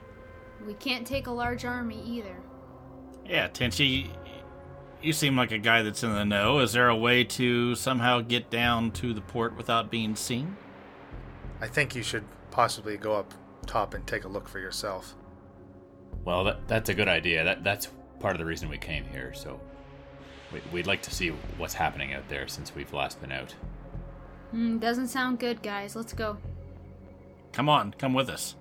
We 0.66 0.74
can't 0.74 1.06
take 1.06 1.26
a 1.26 1.30
large 1.30 1.64
army 1.64 2.02
either. 2.04 2.36
yeah, 3.24 3.48
Tenchi, 3.48 4.08
you 5.02 5.12
seem 5.12 5.36
like 5.36 5.52
a 5.52 5.58
guy 5.58 5.82
that's 5.82 6.02
in 6.02 6.12
the 6.12 6.24
know. 6.24 6.58
Is 6.60 6.72
there 6.72 6.88
a 6.88 6.96
way 6.96 7.22
to 7.24 7.74
somehow 7.74 8.20
get 8.20 8.50
down 8.50 8.90
to 8.92 9.12
the 9.14 9.20
port 9.20 9.56
without 9.56 9.90
being 9.90 10.16
seen? 10.16 10.56
I 11.60 11.68
think 11.68 11.94
you 11.94 12.02
should 12.02 12.24
possibly 12.50 12.96
go 12.96 13.14
up 13.14 13.32
top 13.66 13.94
and 13.94 14.06
take 14.06 14.24
a 14.24 14.28
look 14.28 14.48
for 14.48 14.58
yourself. 14.58 15.14
Well, 16.24 16.44
that, 16.44 16.66
that's 16.66 16.88
a 16.88 16.94
good 16.94 17.08
idea. 17.08 17.44
That 17.44 17.62
that's 17.62 17.88
part 18.18 18.34
of 18.34 18.38
the 18.38 18.44
reason 18.44 18.68
we 18.68 18.78
came 18.78 19.04
here. 19.04 19.32
So 19.34 19.60
we, 19.60 19.73
we'd 20.72 20.86
like 20.86 21.02
to 21.02 21.10
see 21.14 21.30
what's 21.58 21.74
happening 21.74 22.14
out 22.14 22.28
there 22.28 22.48
since 22.48 22.74
we've 22.74 22.92
last 22.92 23.20
been 23.20 23.32
out. 23.32 23.54
Hmm, 24.50 24.78
doesn't 24.78 25.08
sound 25.08 25.38
good, 25.38 25.62
guys. 25.62 25.96
Let's 25.96 26.12
go. 26.12 26.38
Come 27.52 27.68
on, 27.68 27.94
come 27.98 28.14
with 28.14 28.28
us. 28.28 28.56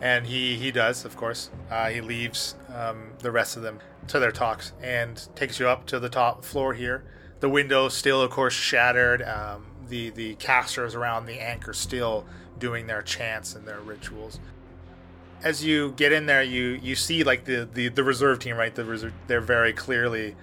And 0.00 0.26
he, 0.26 0.56
he 0.56 0.70
does, 0.70 1.04
of 1.04 1.16
course. 1.16 1.50
Uh, 1.70 1.88
he 1.88 2.00
leaves 2.00 2.54
um, 2.74 3.12
the 3.20 3.30
rest 3.30 3.56
of 3.56 3.62
them 3.62 3.78
to 4.08 4.18
their 4.18 4.32
talks 4.32 4.72
and 4.82 5.28
takes 5.34 5.58
you 5.58 5.68
up 5.68 5.86
to 5.86 5.98
the 5.98 6.08
top 6.08 6.44
floor 6.44 6.74
here. 6.74 7.04
The 7.40 7.48
window 7.48 7.88
still, 7.88 8.20
of 8.20 8.30
course, 8.30 8.54
shattered. 8.54 9.22
Um, 9.22 9.66
the 9.88 10.10
the 10.10 10.34
casters 10.36 10.94
around 10.94 11.26
the 11.26 11.40
anchor 11.40 11.72
still 11.72 12.24
doing 12.58 12.86
their 12.86 13.02
chants 13.02 13.54
and 13.54 13.66
their 13.66 13.80
rituals. 13.80 14.40
As 15.42 15.64
you 15.64 15.92
get 15.92 16.12
in 16.12 16.26
there, 16.26 16.42
you 16.42 16.80
you 16.82 16.94
see 16.94 17.22
like 17.22 17.44
the 17.44 17.68
the, 17.70 17.88
the 17.88 18.04
reserve 18.04 18.38
team, 18.38 18.56
right? 18.56 18.74
The 18.74 18.84
reserve, 18.84 19.12
they're 19.26 19.40
very 19.40 19.72
clearly 19.72 20.36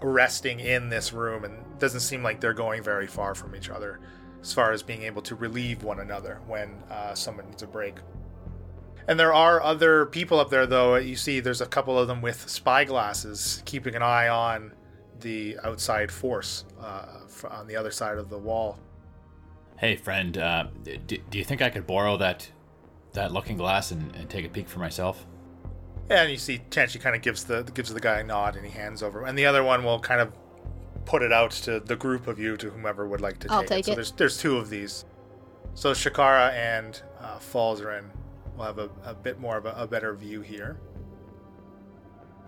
resting 0.00 0.60
in 0.60 0.88
this 0.88 1.12
room, 1.12 1.44
and 1.44 1.78
doesn't 1.78 2.00
seem 2.00 2.22
like 2.22 2.40
they're 2.40 2.54
going 2.54 2.82
very 2.82 3.06
far 3.06 3.34
from 3.34 3.54
each 3.54 3.70
other 3.70 4.00
as 4.40 4.52
far 4.52 4.72
as 4.72 4.82
being 4.82 5.02
able 5.02 5.22
to 5.22 5.34
relieve 5.34 5.82
one 5.82 6.00
another 6.00 6.40
when 6.46 6.70
uh, 6.90 7.14
someone 7.14 7.46
needs 7.48 7.62
a 7.62 7.66
break. 7.66 7.96
And 9.08 9.18
there 9.18 9.32
are 9.32 9.62
other 9.62 10.06
people 10.06 10.40
up 10.40 10.50
there, 10.50 10.66
though. 10.66 10.96
You 10.96 11.16
see, 11.16 11.40
there's 11.40 11.60
a 11.60 11.66
couple 11.66 11.98
of 11.98 12.08
them 12.08 12.22
with 12.22 12.48
spy 12.48 12.84
glasses, 12.84 13.62
keeping 13.64 13.94
an 13.94 14.02
eye 14.02 14.28
on 14.28 14.72
the 15.20 15.56
outside 15.62 16.10
force 16.10 16.64
uh, 16.80 17.20
on 17.48 17.66
the 17.66 17.76
other 17.76 17.90
side 17.90 18.18
of 18.18 18.28
the 18.28 18.38
wall. 18.38 18.78
Hey, 19.78 19.96
friend, 19.96 20.36
uh, 20.38 20.66
d- 20.82 21.22
do 21.30 21.38
you 21.38 21.44
think 21.44 21.62
I 21.62 21.70
could 21.70 21.86
borrow 21.86 22.16
that 22.16 22.50
that 23.12 23.32
looking 23.32 23.56
glass 23.56 23.90
and, 23.90 24.14
and 24.14 24.28
take 24.28 24.44
a 24.44 24.48
peek 24.48 24.68
for 24.68 24.78
myself? 24.78 25.26
And 26.08 26.30
you 26.30 26.36
see, 26.36 26.60
Tenchi 26.70 27.00
kind 27.00 27.16
of 27.16 27.22
gives 27.22 27.44
the 27.44 27.62
gives 27.74 27.92
the 27.92 28.00
guy 28.00 28.20
a 28.20 28.24
nod, 28.24 28.56
and 28.56 28.64
he 28.64 28.72
hands 28.72 29.02
over. 29.02 29.24
And 29.24 29.36
the 29.36 29.46
other 29.46 29.64
one 29.64 29.82
will 29.84 29.98
kind 29.98 30.20
of 30.20 30.32
put 31.04 31.22
it 31.22 31.32
out 31.32 31.50
to 31.52 31.80
the 31.80 31.96
group 31.96 32.26
of 32.26 32.38
you, 32.38 32.56
to 32.58 32.70
whomever 32.70 33.06
would 33.06 33.20
like 33.20 33.38
to 33.40 33.52
I'll 33.52 33.60
take, 33.62 33.68
take 33.68 33.84
So 33.86 33.92
it. 33.92 33.94
there's 33.96 34.12
there's 34.12 34.38
two 34.38 34.56
of 34.56 34.70
these. 34.70 35.04
So 35.74 35.92
Shakara 35.92 36.52
and 36.52 37.00
uh, 37.20 37.38
Falzarin 37.38 38.04
will 38.56 38.64
have 38.64 38.78
a, 38.78 38.88
a 39.04 39.14
bit 39.14 39.40
more 39.40 39.56
of 39.56 39.66
a, 39.66 39.74
a 39.76 39.86
better 39.86 40.14
view 40.14 40.40
here. 40.40 40.78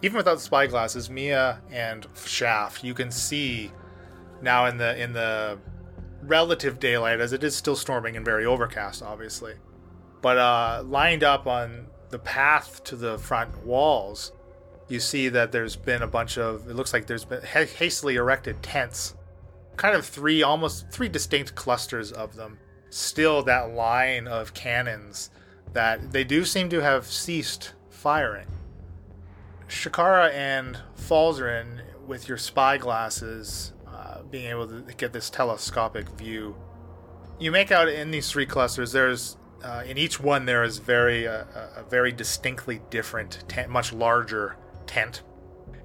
Even 0.03 0.17
without 0.17 0.37
the 0.37 0.41
spy 0.41 0.67
glasses, 0.69 1.11
Mia 1.11 1.61
and 1.71 2.07
Shaft, 2.25 2.85
you 2.85 2.95
can 2.95 3.11
see 3.11 3.73
now 4.41 4.67
in 4.67 4.77
the 4.77 4.97
in 5.03 5.13
the 5.13 5.59
relative 6.23 6.79
daylight, 6.79 7.21
as 7.21 7.33
it 7.33 7.43
is 7.43 7.57
still 7.57 7.77
storming 7.77 8.17
and 8.17 8.25
very 8.25 8.47
overcast, 8.47 9.03
obviously. 9.03 9.55
But 10.23 10.39
uh, 10.39 10.85
lined 10.87 11.25
up 11.25 11.47
on 11.47 11.87
the 12.11 12.19
path 12.19 12.83
to 12.85 12.97
the 12.97 13.19
front 13.19 13.65
walls, 13.65 14.33
you 14.89 15.01
see 15.01 15.29
that 15.29 15.53
there's 15.53 15.77
been 15.77 16.03
a 16.03 16.07
bunch 16.07 16.39
of. 16.39 16.69
It 16.69 16.75
looks 16.75 16.93
like 16.93 17.07
there's 17.07 17.25
been 17.25 17.43
hastily 17.43 18.17
erected 18.17 18.63
tents, 18.63 19.15
kind 19.77 19.95
of 19.95 20.05
three, 20.07 20.43
almost 20.43 20.91
three 20.91 21.09
distinct 21.09 21.55
clusters 21.55 22.11
of 22.13 22.37
them. 22.37 22.59
Still, 22.91 23.43
that 23.43 23.75
line 23.75 24.27
of 24.27 24.55
cannons 24.55 25.31
that 25.75 26.13
they 26.13 26.25
do 26.25 26.45
seem 26.45 26.71
to 26.71 26.81
have 26.81 27.07
ceased 27.07 27.75
firing. 27.91 28.47
Shakara 29.69 30.33
and 30.33 30.79
Falzarin, 30.97 31.83
with 32.07 32.29
your 32.29 32.39
spy 32.39 32.79
glasses, 32.79 33.75
uh, 33.87 34.23
being 34.23 34.47
able 34.47 34.67
to 34.67 34.83
get 34.95 35.13
this 35.13 35.29
telescopic 35.29 36.09
view, 36.11 36.57
you 37.39 37.51
make 37.51 37.71
out 37.71 37.89
in 37.89 38.11
these 38.11 38.31
three 38.31 38.47
clusters. 38.47 38.93
There's 38.93 39.37
uh, 39.63 39.83
in 39.87 39.99
each 39.99 40.21
one 40.21 40.47
there 40.47 40.63
is 40.63 40.79
very 40.79 41.27
uh, 41.27 41.45
a 41.77 41.85
very 41.89 42.13
distinctly 42.13 42.81
different 42.91 43.45
tent, 43.49 43.71
much 43.71 43.93
larger 43.93 44.57
tent, 44.87 45.23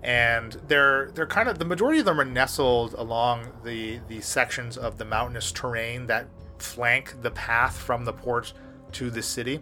and 0.04 0.54
they're 0.68 1.12
they're 1.14 1.28
kind 1.28 1.50
of 1.50 1.60
the 1.60 1.66
majority 1.66 2.00
of 2.00 2.06
them 2.06 2.20
are 2.20 2.26
nestled 2.26 2.94
along 2.94 3.52
the 3.64 4.00
the 4.08 4.22
sections 4.22 4.78
of 4.78 4.98
the 4.98 5.06
mountainous 5.06 5.52
terrain 5.52 6.06
that 6.08 6.28
flank 6.60 7.22
the 7.22 7.32
path 7.32 7.78
from 7.78 8.06
the 8.06 8.14
port 8.14 8.54
to 8.94 9.10
the 9.10 9.22
city. 9.22 9.60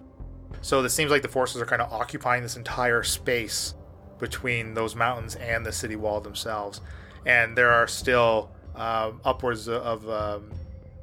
So 0.62 0.84
it 0.84 0.89
seems 0.89 1.12
like 1.12 1.22
the 1.22 1.30
forces 1.30 1.62
are 1.62 1.66
kind 1.66 1.82
of 1.82 1.91
occupying 1.91 2.43
this 2.43 2.57
entire 2.57 3.03
space 3.03 3.74
between 4.20 4.74
those 4.74 4.95
mountains 4.95 5.36
and 5.36 5.66
the 5.66 5.72
city 5.72 5.95
wall 5.95 6.22
themselves. 6.22 6.82
And 7.26 7.57
there 7.57 7.72
are 7.72 7.88
still 7.88 8.51
uh, 8.76 9.14
upwards 9.24 9.68
of 9.68 10.07
um, 10.09 10.51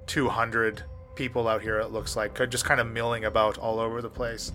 200 0.07 0.85
people 1.19 1.49
out 1.49 1.61
here, 1.61 1.81
it 1.81 1.91
looks 1.91 2.17
like, 2.17 2.39
just 2.49 2.65
kind 2.65 2.81
of 2.81 2.87
milling 2.87 3.25
about 3.25 3.59
all 3.59 3.81
over 3.81 4.01
the 4.01 4.09
place. 4.09 4.53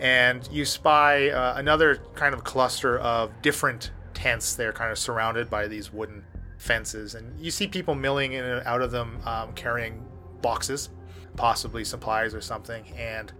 And 0.00 0.46
you 0.50 0.64
spy 0.64 1.30
uh, 1.30 1.54
another 1.56 2.02
kind 2.14 2.34
of 2.34 2.42
cluster 2.42 2.98
of 2.98 3.30
different 3.40 3.92
tents. 4.12 4.56
They're 4.56 4.72
kind 4.72 4.90
of 4.90 4.98
surrounded 4.98 5.48
by 5.48 5.68
these 5.68 5.92
wooden 5.92 6.24
fences. 6.58 7.14
And 7.14 7.40
you 7.40 7.52
see 7.52 7.68
people 7.68 7.94
milling 7.94 8.32
in 8.32 8.44
and 8.44 8.66
out 8.66 8.82
of 8.82 8.90
them, 8.90 9.20
um, 9.24 9.52
carrying 9.54 10.04
boxes, 10.42 10.90
possibly 11.36 11.84
supplies 11.84 12.34
or 12.34 12.40
something. 12.40 12.84
And 12.96 13.32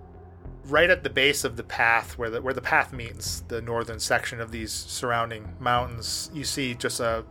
right 0.66 0.88
at 0.88 1.02
the 1.02 1.10
base 1.10 1.42
of 1.42 1.56
the 1.56 1.64
path 1.64 2.16
where 2.16 2.30
the 2.30 2.40
where 2.42 2.54
the 2.54 2.60
path 2.60 2.92
meets 2.92 3.40
the 3.48 3.60
northern 3.60 4.00
section 4.00 4.40
of 4.40 4.50
these 4.50 4.72
surrounding 4.72 5.54
mountains 5.60 6.28
you 6.34 6.42
see 6.42 6.74
just 6.74 6.98
a 6.98 7.24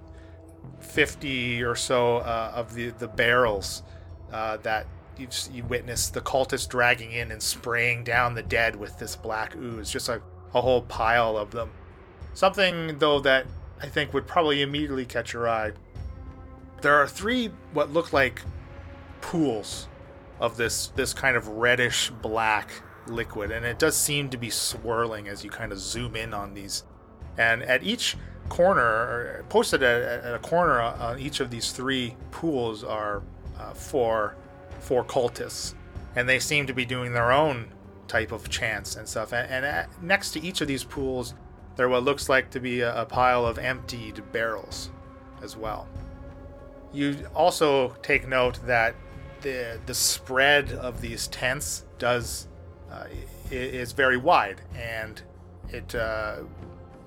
50 0.80 1.61
or 1.61 1.76
so 1.76 2.18
uh, 2.18 2.53
of 2.55 2.74
the 2.74 2.91
the 2.91 3.09
barrels 3.09 3.84
uh, 4.32 4.55
that 4.57 4.88
you 5.18 5.28
you 5.51 5.63
witness 5.66 6.09
the 6.09 6.22
cultists 6.22 6.68
dragging 6.68 7.11
in 7.11 7.32
and 7.32 7.41
spraying 7.41 8.03
down 8.03 8.36
the 8.36 8.43
dead 8.43 8.76
with 8.76 8.97
this 8.99 9.16
black 9.16 9.55
ooze 9.55 9.89
just 9.89 10.09
a, 10.09 10.22
a 10.53 10.61
whole 10.61 10.82
pile 10.84 11.38
of 11.38 11.51
them. 11.51 11.72
Something, 12.34 12.97
though, 12.99 13.20
that 13.22 13.45
I 13.82 13.88
think 13.88 14.13
would 14.13 14.28
probably 14.28 14.61
immediately 14.61 15.05
catch 15.05 15.34
your 15.34 15.47
eye. 15.47 15.72
There 16.82 16.95
are 16.95 17.07
three 17.07 17.47
what 17.74 17.91
look 17.91 18.13
like 18.13 18.41
pools 19.22 19.88
of 20.39 20.57
this 20.57 20.88
this 20.95 21.13
kind 21.13 21.38
of 21.38 21.47
reddish 21.47 22.09
black 22.22 22.70
liquid, 23.07 23.51
and 23.51 23.66
it 23.66 23.80
does 23.80 23.95
seem 23.95 24.30
to 24.30 24.38
be 24.38 24.49
swirling 24.49 25.28
as 25.28 25.43
you 25.43 25.49
kind 25.49 25.72
of 25.72 25.80
zoom 25.80 26.16
in 26.16 26.34
on 26.34 26.53
these. 26.53 26.84
And 27.38 27.63
at 27.63 27.84
each 27.84 28.18
corner, 28.49 28.82
or 28.82 29.45
posted 29.49 29.84
at, 29.84 30.24
at 30.26 30.36
a 30.36 30.39
corner 30.39 30.80
on 30.80 31.20
each 31.20 31.39
of 31.39 31.49
these 31.49 31.72
three 31.72 32.16
pools, 32.32 32.84
are 32.84 33.24
uh, 33.59 33.74
four 33.74 34.36
four 34.80 35.03
cultists, 35.03 35.73
and 36.15 36.28
they 36.28 36.39
seem 36.39 36.67
to 36.67 36.73
be 36.73 36.86
doing 36.86 37.13
their 37.13 37.32
own 37.32 37.71
type 38.07 38.32
of 38.32 38.49
chants 38.49 38.95
and 38.95 39.07
stuff. 39.07 39.34
And, 39.34 39.49
and 39.51 39.65
at, 39.65 40.01
next 40.01 40.32
to 40.32 40.43
each 40.43 40.61
of 40.61 40.67
these 40.67 40.84
pools, 40.84 41.34
there 41.76 41.89
what 41.89 42.03
looks 42.03 42.30
like 42.30 42.51
to 42.51 42.59
be 42.59 42.82
a, 42.82 43.01
a 43.01 43.05
pile 43.05 43.45
of 43.45 43.57
emptied 43.57 44.21
barrels 44.32 44.89
as 45.41 45.57
well. 45.57 45.88
You 46.93 47.28
also 47.36 47.89
take 48.01 48.28
note 48.28 48.59
that 48.65 48.95
the 49.41 49.80
the 49.86 49.93
spread 49.93 50.71
of 50.71 51.01
these 51.01 51.28
tents 51.28 51.84
does 51.99 52.47
uh, 52.91 53.05
is 53.51 53.91
very 53.91 54.17
wide, 54.17 54.61
and 54.76 55.21
it 55.69 55.93
uh, 55.93 56.38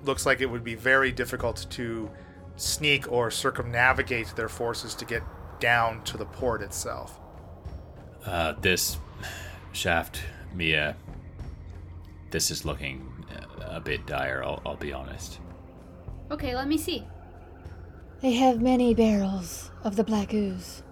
looks 0.05 0.25
like 0.25 0.41
it 0.41 0.45
would 0.45 0.63
be 0.63 0.75
very 0.75 1.11
difficult 1.11 1.65
to 1.71 2.09
sneak 2.55 3.11
or 3.11 3.31
circumnavigate 3.31 4.35
their 4.35 4.49
forces 4.49 4.93
to 4.95 5.05
get 5.05 5.23
down 5.59 6.03
to 6.03 6.17
the 6.17 6.25
port 6.25 6.61
itself. 6.61 7.19
Uh, 8.25 8.53
this 8.61 8.97
shaft, 9.71 10.21
Mia. 10.53 10.95
This 12.31 12.51
is 12.51 12.65
looking 12.65 13.25
uh, 13.31 13.75
a 13.75 13.79
bit 13.79 14.05
dire. 14.05 14.43
I'll, 14.43 14.61
I'll 14.65 14.75
be 14.75 14.93
honest. 14.93 15.39
Okay, 16.31 16.55
let 16.55 16.67
me 16.67 16.77
see. 16.77 17.05
They 18.21 18.33
have 18.33 18.61
many 18.61 18.93
barrels 18.93 19.71
of 19.83 19.95
the 19.95 20.03
black 20.03 20.33
ooze, 20.33 20.83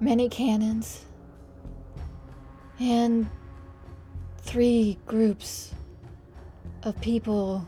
many 0.00 0.28
cannons, 0.28 1.04
and 2.80 3.28
three 4.38 4.98
groups 5.06 5.72
of 6.82 7.00
people 7.00 7.66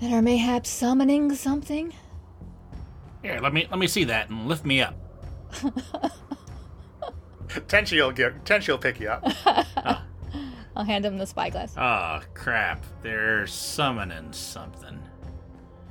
that 0.00 0.12
are 0.12 0.22
mayhap 0.22 0.64
summoning 0.66 1.34
something. 1.34 1.92
Here, 3.22 3.38
let 3.40 3.52
me 3.52 3.66
let 3.70 3.78
me 3.78 3.86
see 3.86 4.04
that 4.04 4.30
and 4.30 4.48
lift 4.48 4.64
me 4.64 4.80
up. 4.82 4.94
Tenchi 7.68 7.96
will 7.96 8.12
get 8.12 8.44
Tenchi 8.44 8.68
will 8.68 8.78
pick 8.78 9.00
you 9.00 9.08
up. 9.08 9.24
I'll 10.74 10.84
hand 10.84 11.04
him 11.04 11.18
the 11.18 11.26
spyglass. 11.26 11.74
Oh 11.76 12.20
crap! 12.34 12.84
They're 13.02 13.46
summoning 13.46 14.32
something. 14.32 14.98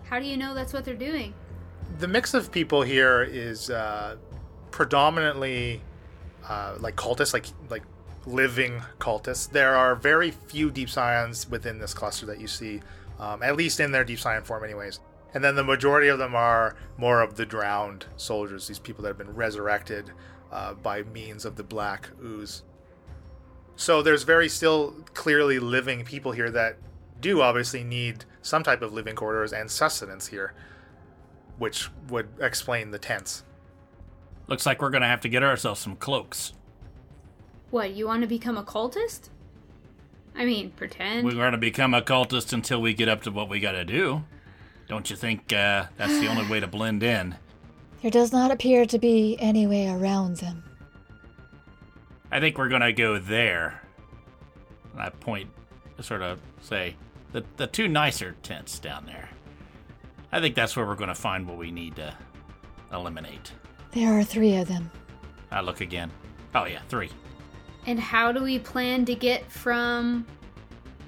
How 0.03 0.19
do 0.19 0.25
you 0.25 0.37
know 0.37 0.53
that's 0.53 0.73
what 0.73 0.83
they're 0.85 0.95
doing? 0.95 1.33
the 1.99 2.07
mix 2.07 2.33
of 2.33 2.51
people 2.51 2.81
here 2.81 3.21
is 3.21 3.69
uh, 3.69 4.15
predominantly 4.71 5.81
uh, 6.47 6.75
like 6.79 6.95
cultists, 6.95 7.33
like 7.33 7.45
like 7.69 7.83
living 8.25 8.81
cultists. 8.99 9.49
There 9.49 9.75
are 9.75 9.95
very 9.95 10.31
few 10.31 10.71
deep 10.71 10.89
scions 10.89 11.49
within 11.49 11.79
this 11.79 11.93
cluster 11.93 12.25
that 12.27 12.39
you 12.39 12.47
see, 12.47 12.81
um, 13.19 13.43
at 13.43 13.55
least 13.55 13.79
in 13.79 13.91
their 13.91 14.03
deep 14.03 14.19
scion 14.19 14.43
form, 14.43 14.63
anyways. 14.63 14.99
And 15.33 15.43
then 15.43 15.55
the 15.55 15.63
majority 15.63 16.09
of 16.09 16.19
them 16.19 16.35
are 16.35 16.75
more 16.97 17.21
of 17.21 17.37
the 17.37 17.45
drowned 17.45 18.05
soldiers, 18.17 18.67
these 18.67 18.79
people 18.79 19.03
that 19.03 19.09
have 19.09 19.17
been 19.17 19.33
resurrected 19.33 20.11
uh, 20.51 20.73
by 20.73 21.03
means 21.03 21.45
of 21.45 21.55
the 21.55 21.63
black 21.63 22.09
ooze. 22.23 22.63
So 23.75 24.01
there's 24.01 24.23
very 24.23 24.49
still 24.49 24.91
clearly 25.13 25.59
living 25.59 26.03
people 26.05 26.31
here 26.31 26.51
that 26.51 26.77
do 27.19 27.41
obviously 27.41 27.83
need 27.83 28.25
some 28.41 28.63
type 28.63 28.81
of 28.81 28.93
living 28.93 29.15
quarters 29.15 29.53
and 29.53 29.69
sustenance 29.69 30.27
here 30.27 30.53
which 31.61 31.91
would 32.09 32.27
explain 32.39 32.89
the 32.89 32.97
tents. 32.97 33.43
Looks 34.47 34.65
like 34.65 34.81
we're 34.81 34.89
gonna 34.89 35.07
have 35.07 35.21
to 35.21 35.29
get 35.29 35.43
ourselves 35.43 35.79
some 35.79 35.95
cloaks. 35.95 36.53
What, 37.69 37.91
you 37.91 38.07
want 38.07 38.23
to 38.23 38.27
become 38.27 38.57
a 38.57 38.63
cultist? 38.63 39.29
I 40.35 40.43
mean, 40.43 40.71
pretend. 40.71 41.23
We're 41.23 41.35
gonna 41.35 41.59
become 41.59 41.93
a 41.93 42.01
cultist 42.01 42.51
until 42.51 42.81
we 42.81 42.95
get 42.95 43.07
up 43.07 43.21
to 43.23 43.31
what 43.31 43.47
we 43.47 43.59
gotta 43.59 43.85
do. 43.85 44.23
Don't 44.87 45.11
you 45.11 45.15
think 45.15 45.53
uh, 45.53 45.85
that's 45.97 46.19
the 46.19 46.25
only 46.25 46.49
way 46.49 46.59
to 46.59 46.65
blend 46.65 47.03
in? 47.03 47.35
There 48.01 48.11
does 48.11 48.31
not 48.31 48.51
appear 48.51 48.85
to 48.85 48.97
be 48.97 49.37
any 49.39 49.67
way 49.67 49.87
around 49.87 50.37
them. 50.37 50.63
I 52.31 52.39
think 52.39 52.57
we're 52.57 52.69
gonna 52.69 52.93
go 52.93 53.19
there. 53.19 53.81
And 54.93 55.01
I 55.01 55.09
point, 55.09 55.49
sort 55.99 56.21
of 56.21 56.39
say, 56.61 56.95
the 57.31 57.43
the 57.57 57.67
two 57.67 57.87
nicer 57.87 58.35
tents 58.41 58.79
down 58.79 59.05
there. 59.05 59.29
I 60.31 60.39
think 60.39 60.55
that's 60.55 60.75
where 60.75 60.85
we're 60.85 60.95
gonna 60.95 61.13
find 61.13 61.47
what 61.47 61.57
we 61.57 61.71
need 61.71 61.95
to 61.97 62.13
eliminate. 62.91 63.51
There 63.91 64.17
are 64.17 64.23
three 64.23 64.55
of 64.55 64.67
them. 64.67 64.89
I 65.51 65.61
look 65.61 65.81
again. 65.81 66.09
Oh 66.55 66.65
yeah, 66.65 66.81
three. 66.89 67.09
And 67.85 67.99
how 67.99 68.31
do 68.31 68.41
we 68.41 68.57
plan 68.59 69.05
to 69.05 69.15
get 69.15 69.51
from, 69.51 70.25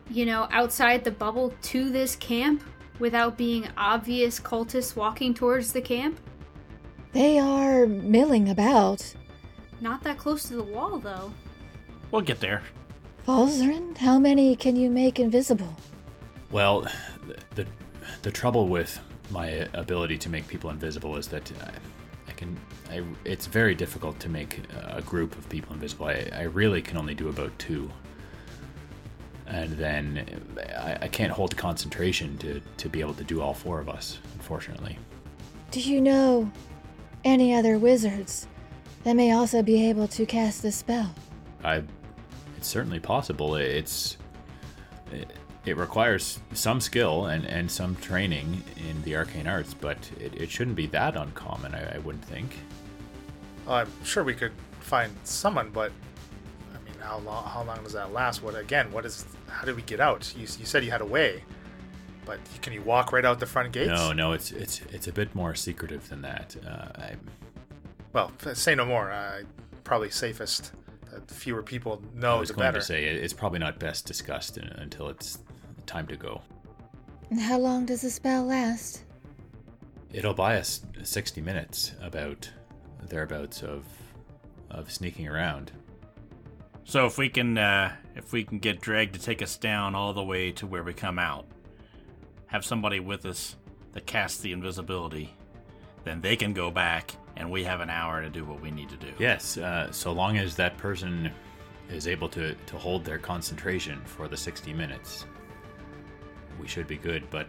you 0.09 0.25
know, 0.25 0.47
outside 0.51 1.03
the 1.03 1.11
bubble 1.11 1.53
to 1.63 1.89
this 1.89 2.15
camp 2.15 2.63
without 2.99 3.37
being 3.37 3.67
obvious 3.77 4.39
cultists 4.39 4.95
walking 4.95 5.33
towards 5.33 5.71
the 5.71 5.81
camp? 5.81 6.19
They 7.13 7.37
are 7.37 7.85
milling 7.85 8.49
about. 8.49 9.13
Not 9.81 10.03
that 10.03 10.17
close 10.17 10.43
to 10.49 10.55
the 10.55 10.63
wall, 10.63 10.97
though. 10.99 11.31
We'll 12.11 12.21
get 12.21 12.39
there. 12.39 12.63
Falzarin, 13.27 13.97
how 13.97 14.19
many 14.19 14.55
can 14.55 14.75
you 14.75 14.89
make 14.89 15.19
invisible? 15.19 15.75
Well, 16.51 16.81
the, 17.27 17.63
the 17.63 17.67
the 18.21 18.31
trouble 18.31 18.67
with 18.67 18.99
my 19.29 19.67
ability 19.73 20.17
to 20.19 20.29
make 20.29 20.47
people 20.47 20.69
invisible 20.69 21.15
is 21.17 21.27
that 21.29 21.51
I, 21.61 22.29
I 22.29 22.33
can. 22.33 22.57
I, 22.91 23.03
it's 23.25 23.47
very 23.47 23.75
difficult 23.75 24.19
to 24.19 24.29
make 24.29 24.59
a 24.85 25.01
group 25.01 25.37
of 25.37 25.47
people 25.49 25.73
invisible. 25.73 26.07
I, 26.07 26.29
I 26.33 26.41
really 26.43 26.81
can 26.81 26.97
only 26.97 27.15
do 27.15 27.29
about 27.29 27.57
two, 27.57 27.89
and 29.47 29.71
then 29.77 30.25
I, 30.77 30.97
I 31.03 31.07
can't 31.07 31.31
hold 31.31 31.51
the 31.51 31.55
concentration 31.55 32.37
to 32.39 32.61
to 32.77 32.89
be 32.89 33.01
able 33.01 33.13
to 33.15 33.23
do 33.23 33.41
all 33.41 33.53
four 33.53 33.79
of 33.79 33.87
us. 33.89 34.19
Unfortunately, 34.33 34.97
Do 35.71 35.79
you 35.79 36.01
know 36.01 36.51
any 37.23 37.53
other 37.53 37.77
wizards 37.77 38.47
that 39.03 39.13
may 39.13 39.31
also 39.31 39.61
be 39.61 39.89
able 39.89 40.07
to 40.09 40.25
cast 40.25 40.61
the 40.61 40.71
spell? 40.71 41.13
I. 41.63 41.83
It's 42.57 42.67
certainly 42.67 42.99
possible. 42.99 43.55
It's. 43.55 44.17
It, 45.11 45.31
it 45.65 45.77
requires 45.77 46.39
some 46.53 46.81
skill 46.81 47.27
and, 47.27 47.45
and 47.45 47.71
some 47.71 47.95
training 47.95 48.63
in 48.89 49.01
the 49.03 49.15
arcane 49.15 49.47
arts, 49.47 49.73
but 49.73 49.97
it, 50.19 50.33
it 50.35 50.51
shouldn't 50.51 50.75
be 50.75 50.87
that 50.87 51.15
uncommon, 51.15 51.73
I, 51.73 51.95
I 51.95 51.97
wouldn't 51.99 52.25
think. 52.25 52.57
Well, 53.65 53.75
I'm 53.75 53.91
sure 54.03 54.25
we 54.25 54.33
could 54.33 54.51
find 54.81 55.15
someone, 55.23 55.69
but 55.69 55.91
I 56.73 56.83
mean, 56.83 56.99
how 56.99 57.19
long? 57.19 57.45
How 57.45 57.63
long 57.63 57.81
does 57.83 57.93
that 57.93 58.11
last? 58.11 58.43
What 58.43 58.55
again? 58.55 58.91
What 58.91 59.05
is? 59.05 59.25
How 59.47 59.63
did 59.65 59.75
we 59.75 59.83
get 59.83 60.01
out? 60.01 60.33
You, 60.35 60.41
you 60.41 60.65
said 60.65 60.83
you 60.83 60.91
had 60.91 61.01
a 61.01 61.05
way, 61.05 61.43
but 62.25 62.39
can 62.61 62.73
you 62.73 62.81
walk 62.81 63.11
right 63.11 63.25
out 63.25 63.39
the 63.39 63.45
front 63.45 63.71
gates? 63.71 63.89
No, 63.89 64.11
no, 64.13 64.31
it's 64.33 64.51
it's 64.51 64.81
it's 64.91 65.07
a 65.07 65.11
bit 65.13 65.33
more 65.35 65.55
secretive 65.55 66.07
than 66.09 66.21
that. 66.21 66.55
Uh, 66.65 66.69
I, 67.01 67.15
Well, 68.13 68.31
say 68.53 68.75
no 68.75 68.85
more. 68.85 69.11
Uh, 69.11 69.41
probably 69.83 70.09
safest. 70.09 70.71
that 71.11 71.29
fewer 71.29 71.61
people 71.63 72.01
I 72.15 72.19
know, 72.19 72.39
was 72.39 72.49
the 72.49 72.55
going 72.55 72.67
better. 72.67 72.79
to 72.79 72.85
say 72.85 73.05
it, 73.05 73.17
it's 73.23 73.33
probably 73.33 73.59
not 73.59 73.79
best 73.79 74.05
discussed 74.05 74.57
in, 74.57 74.65
until 74.65 75.09
it's 75.09 75.39
time 75.85 76.07
to 76.07 76.15
go. 76.15 76.41
And 77.29 77.39
how 77.39 77.57
long 77.59 77.85
does 77.85 78.01
the 78.01 78.09
spell 78.09 78.45
last? 78.45 79.03
It'll 80.11 80.33
buy 80.33 80.57
us 80.57 80.81
sixty 81.03 81.41
minutes, 81.41 81.93
about 82.01 82.49
thereabouts 83.09 83.63
of 83.63 83.85
of 84.69 84.91
sneaking 84.91 85.27
around. 85.27 85.71
So 86.85 87.05
if 87.05 87.17
we 87.17 87.29
can, 87.29 87.57
uh, 87.57 87.95
if 88.15 88.33
we 88.33 88.43
can 88.43 88.59
get 88.59 88.81
Dreg 88.81 89.13
to 89.13 89.19
take 89.19 89.41
us 89.41 89.55
down 89.57 89.95
all 89.95 90.13
the 90.13 90.23
way 90.23 90.51
to 90.51 90.67
where 90.67 90.83
we 90.83 90.93
come 90.93 91.17
out, 91.17 91.45
have 92.53 92.63
somebody 92.63 92.99
with 92.99 93.25
us 93.25 93.55
that 93.93 94.05
casts 94.05 94.39
the 94.39 94.51
invisibility, 94.51 95.35
then 96.03 96.21
they 96.21 96.35
can 96.35 96.53
go 96.53 96.69
back, 96.69 97.15
and 97.35 97.49
we 97.49 97.63
have 97.63 97.81
an 97.81 97.89
hour 97.89 98.21
to 98.21 98.29
do 98.29 98.45
what 98.45 98.61
we 98.61 98.69
need 98.69 98.87
to 98.89 98.95
do. 98.95 99.11
Yes, 99.17 99.57
uh, 99.57 99.91
so 99.91 100.11
long 100.11 100.37
as 100.37 100.55
that 100.55 100.77
person 100.77 101.31
is 101.89 102.07
able 102.07 102.29
to, 102.29 102.53
to 102.53 102.77
hold 102.77 103.03
their 103.03 103.17
concentration 103.17 103.99
for 104.05 104.27
the 104.27 104.37
60 104.37 104.71
minutes, 104.71 105.25
we 106.61 106.67
should 106.67 106.87
be 106.87 106.95
good. 106.95 107.27
But 107.31 107.47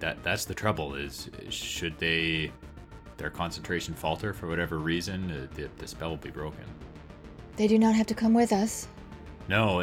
that 0.00 0.22
that's 0.24 0.44
the 0.44 0.54
trouble 0.54 0.94
is 0.94 1.30
should 1.48 1.96
they 1.98 2.52
their 3.18 3.30
concentration 3.30 3.94
falter 3.94 4.32
for 4.32 4.48
whatever 4.48 4.78
reason, 4.78 5.30
uh, 5.30 5.54
the, 5.54 5.68
the 5.78 5.86
spell 5.86 6.10
will 6.10 6.16
be 6.16 6.30
broken. 6.30 6.64
They 7.56 7.66
do 7.66 7.78
not 7.78 7.94
have 7.94 8.06
to 8.08 8.14
come 8.14 8.34
with 8.34 8.52
us. 8.52 8.88
No, 9.48 9.80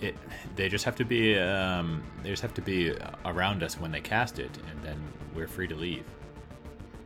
it, 0.00 0.06
it 0.06 0.16
they 0.56 0.68
just 0.68 0.84
have 0.84 0.96
to 0.96 1.04
be 1.04 1.38
um, 1.38 2.02
they 2.22 2.30
just 2.30 2.42
have 2.42 2.54
to 2.54 2.62
be 2.62 2.94
around 3.24 3.62
us 3.62 3.78
when 3.80 3.90
they 3.90 4.00
cast 4.00 4.38
it, 4.38 4.50
and 4.70 4.82
then 4.82 4.98
we're 5.34 5.48
free 5.48 5.68
to 5.68 5.74
leave. 5.74 6.04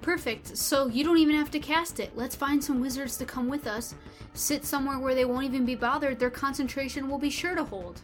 Perfect. 0.01 0.57
So 0.57 0.89
you 0.89 1.05
don't 1.05 1.19
even 1.19 1.37
have 1.37 1.51
to 1.53 1.61
cast 1.61 2.01
it. 2.01 2.11
Let's 2.17 2.35
find 2.35 2.63
some 2.63 2.81
wizards 2.81 3.17
to 3.19 3.25
come 3.25 3.49
with 3.49 3.67
us. 3.69 3.95
Sit 4.35 4.65
somewhere 4.65 4.99
where 4.99 5.15
they 5.15 5.25
won't 5.25 5.45
even 5.45 5.65
be 5.65 5.77
bothered. 5.77 6.19
Their 6.19 6.31
concentration 6.31 7.09
will 7.09 7.19
be 7.19 7.31
sure 7.31 7.55
to 7.55 7.65
hold. 7.65 8.01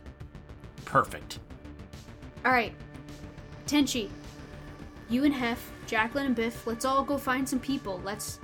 perfect. 0.85 1.41
All 2.45 2.53
right, 2.53 2.73
Tenchi, 3.67 4.09
you 5.11 5.25
and 5.25 5.35
Hef, 5.35 5.73
Jacqueline 5.87 6.27
and 6.27 6.37
Biff, 6.37 6.67
let's 6.67 6.85
all 6.85 7.03
go 7.03 7.19
find 7.19 7.49
some 7.49 7.59
people. 7.61 8.01
Let's. 8.05 8.39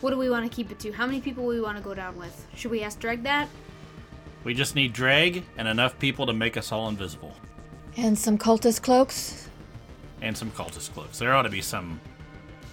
What 0.00 0.10
do 0.10 0.18
we 0.18 0.28
want 0.28 0.50
to 0.50 0.54
keep 0.54 0.70
it 0.70 0.78
to? 0.80 0.92
How 0.92 1.06
many 1.06 1.20
people 1.20 1.44
we 1.46 1.60
want 1.60 1.76
to 1.76 1.82
go 1.82 1.94
down 1.94 2.16
with? 2.16 2.46
Should 2.54 2.70
we 2.70 2.82
ask 2.82 2.98
Dreg 2.98 3.22
that? 3.22 3.48
We 4.46 4.54
just 4.54 4.76
need 4.76 4.92
Dreg 4.92 5.42
and 5.58 5.66
enough 5.66 5.98
people 5.98 6.24
to 6.26 6.32
make 6.32 6.56
us 6.56 6.70
all 6.70 6.88
invisible. 6.88 7.34
And 7.96 8.16
some 8.16 8.38
cultist 8.38 8.80
cloaks? 8.80 9.48
And 10.22 10.38
some 10.38 10.52
cultist 10.52 10.94
cloaks. 10.94 11.18
There 11.18 11.34
ought 11.34 11.42
to 11.42 11.48
be 11.48 11.60
some 11.60 12.00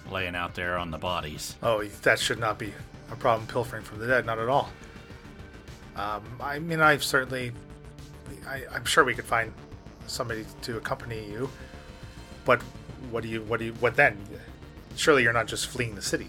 laying 0.08 0.36
out 0.36 0.54
there 0.54 0.78
on 0.78 0.92
the 0.92 0.98
bodies. 0.98 1.56
Oh, 1.64 1.82
that 1.82 2.20
should 2.20 2.38
not 2.38 2.60
be 2.60 2.72
a 3.10 3.16
problem 3.16 3.48
pilfering 3.48 3.82
from 3.82 3.98
the 3.98 4.06
dead, 4.06 4.24
not 4.24 4.38
at 4.38 4.48
all. 4.48 4.70
Um, 5.96 6.22
I 6.40 6.60
mean, 6.60 6.80
I've 6.80 7.02
certainly. 7.02 7.50
I, 8.46 8.62
I'm 8.72 8.84
sure 8.84 9.02
we 9.02 9.14
could 9.14 9.24
find 9.24 9.52
somebody 10.06 10.46
to 10.62 10.76
accompany 10.76 11.28
you. 11.28 11.50
But 12.44 12.62
what 13.10 13.24
do 13.24 13.28
you. 13.28 13.42
What 13.42 13.58
do 13.58 13.66
you. 13.66 13.72
What 13.80 13.96
then? 13.96 14.16
Surely 14.94 15.24
you're 15.24 15.32
not 15.32 15.48
just 15.48 15.66
fleeing 15.66 15.96
the 15.96 16.02
city. 16.02 16.28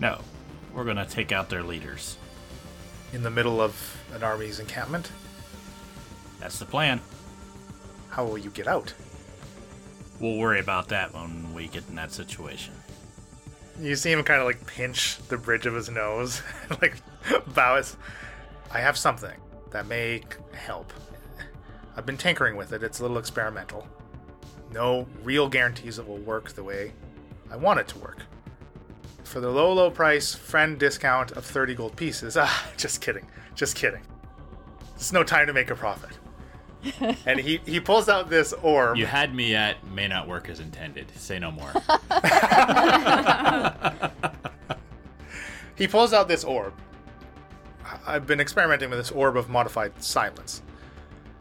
No, 0.00 0.22
we're 0.72 0.84
gonna 0.84 1.04
take 1.04 1.30
out 1.30 1.50
their 1.50 1.62
leaders. 1.62 2.16
In 3.12 3.22
the 3.22 3.30
middle 3.30 3.60
of 3.60 3.96
an 4.14 4.22
army's 4.22 4.58
encampment? 4.58 5.10
That's 6.40 6.58
the 6.58 6.64
plan. 6.64 7.00
How 8.08 8.24
will 8.24 8.38
you 8.38 8.50
get 8.50 8.66
out? 8.66 8.92
We'll 10.18 10.38
worry 10.38 10.60
about 10.60 10.88
that 10.88 11.12
when 11.12 11.52
we 11.52 11.68
get 11.68 11.88
in 11.88 11.96
that 11.96 12.12
situation. 12.12 12.74
You 13.80 13.96
see 13.96 14.12
him 14.12 14.22
kind 14.22 14.40
of 14.40 14.46
like 14.46 14.64
pinch 14.66 15.18
the 15.28 15.36
bridge 15.36 15.66
of 15.66 15.74
his 15.74 15.88
nose, 15.88 16.42
like 16.82 16.96
bow 17.54 17.76
his. 17.76 17.96
I 18.70 18.80
have 18.80 18.96
something 18.96 19.36
that 19.70 19.86
may 19.86 20.22
help. 20.52 20.92
I've 21.96 22.06
been 22.06 22.16
tinkering 22.16 22.56
with 22.56 22.72
it, 22.72 22.82
it's 22.82 23.00
a 23.00 23.02
little 23.02 23.18
experimental. 23.18 23.86
No 24.72 25.06
real 25.22 25.48
guarantees 25.48 25.98
it 25.98 26.08
will 26.08 26.18
work 26.18 26.50
the 26.50 26.64
way 26.64 26.92
I 27.50 27.56
want 27.56 27.80
it 27.80 27.88
to 27.88 27.98
work. 27.98 28.22
For 29.32 29.40
the 29.40 29.48
low, 29.48 29.72
low 29.72 29.90
price, 29.90 30.34
friend 30.34 30.78
discount 30.78 31.32
of 31.32 31.46
30 31.46 31.74
gold 31.74 31.96
pieces. 31.96 32.36
Ah, 32.36 32.68
just 32.76 33.00
kidding. 33.00 33.26
Just 33.54 33.76
kidding. 33.76 34.02
It's 34.94 35.10
no 35.10 35.24
time 35.24 35.46
to 35.46 35.54
make 35.54 35.70
a 35.70 35.74
profit. 35.74 36.10
and 37.26 37.40
he, 37.40 37.58
he 37.64 37.80
pulls 37.80 38.10
out 38.10 38.28
this 38.28 38.52
orb. 38.52 38.98
You 38.98 39.06
had 39.06 39.34
me 39.34 39.54
at 39.54 39.82
may 39.86 40.06
not 40.06 40.28
work 40.28 40.50
as 40.50 40.60
intended. 40.60 41.10
Say 41.16 41.38
no 41.38 41.50
more. 41.50 41.72
He 45.74 45.88
pulls 45.88 46.12
out 46.12 46.28
this 46.28 46.44
orb. 46.44 46.74
I- 47.84 48.14
I've 48.14 48.26
been 48.26 48.40
experimenting 48.40 48.90
with 48.90 48.98
this 48.98 49.10
orb 49.10 49.38
of 49.38 49.48
modified 49.48 50.04
silence. 50.04 50.60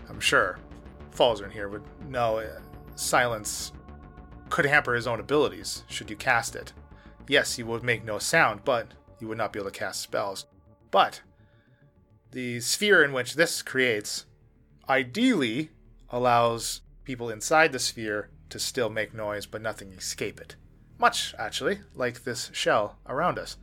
I'm 0.09 0.21
sure 0.21 0.57
Falzern 1.13 1.51
here 1.51 1.67
would 1.67 1.83
know 2.07 2.39
uh, 2.39 2.61
silence 2.95 3.73
could 4.49 4.65
hamper 4.65 4.95
his 4.95 5.05
own 5.05 5.19
abilities 5.19 5.83
should 5.89 6.09
you 6.09 6.15
cast 6.15 6.55
it. 6.55 6.71
Yes, 7.27 7.57
you 7.57 7.65
would 7.65 7.83
make 7.83 8.03
no 8.03 8.19
sound, 8.19 8.61
but 8.65 8.87
you 9.19 9.27
would 9.27 9.37
not 9.37 9.53
be 9.53 9.59
able 9.59 9.71
to 9.71 9.77
cast 9.77 10.01
spells. 10.01 10.45
But 10.89 11.21
the 12.31 12.59
sphere 12.59 13.03
in 13.03 13.13
which 13.13 13.35
this 13.35 13.61
creates 13.61 14.25
ideally 14.89 15.69
allows 16.09 16.81
people 17.03 17.29
inside 17.29 17.71
the 17.71 17.79
sphere 17.79 18.29
to 18.49 18.59
still 18.59 18.89
make 18.89 19.13
noise 19.13 19.45
but 19.45 19.61
nothing 19.61 19.91
escape 19.93 20.39
it. 20.39 20.55
Much, 20.97 21.33
actually, 21.39 21.79
like 21.95 22.23
this 22.23 22.51
shell 22.53 22.99
around 23.07 23.39
us 23.39 23.57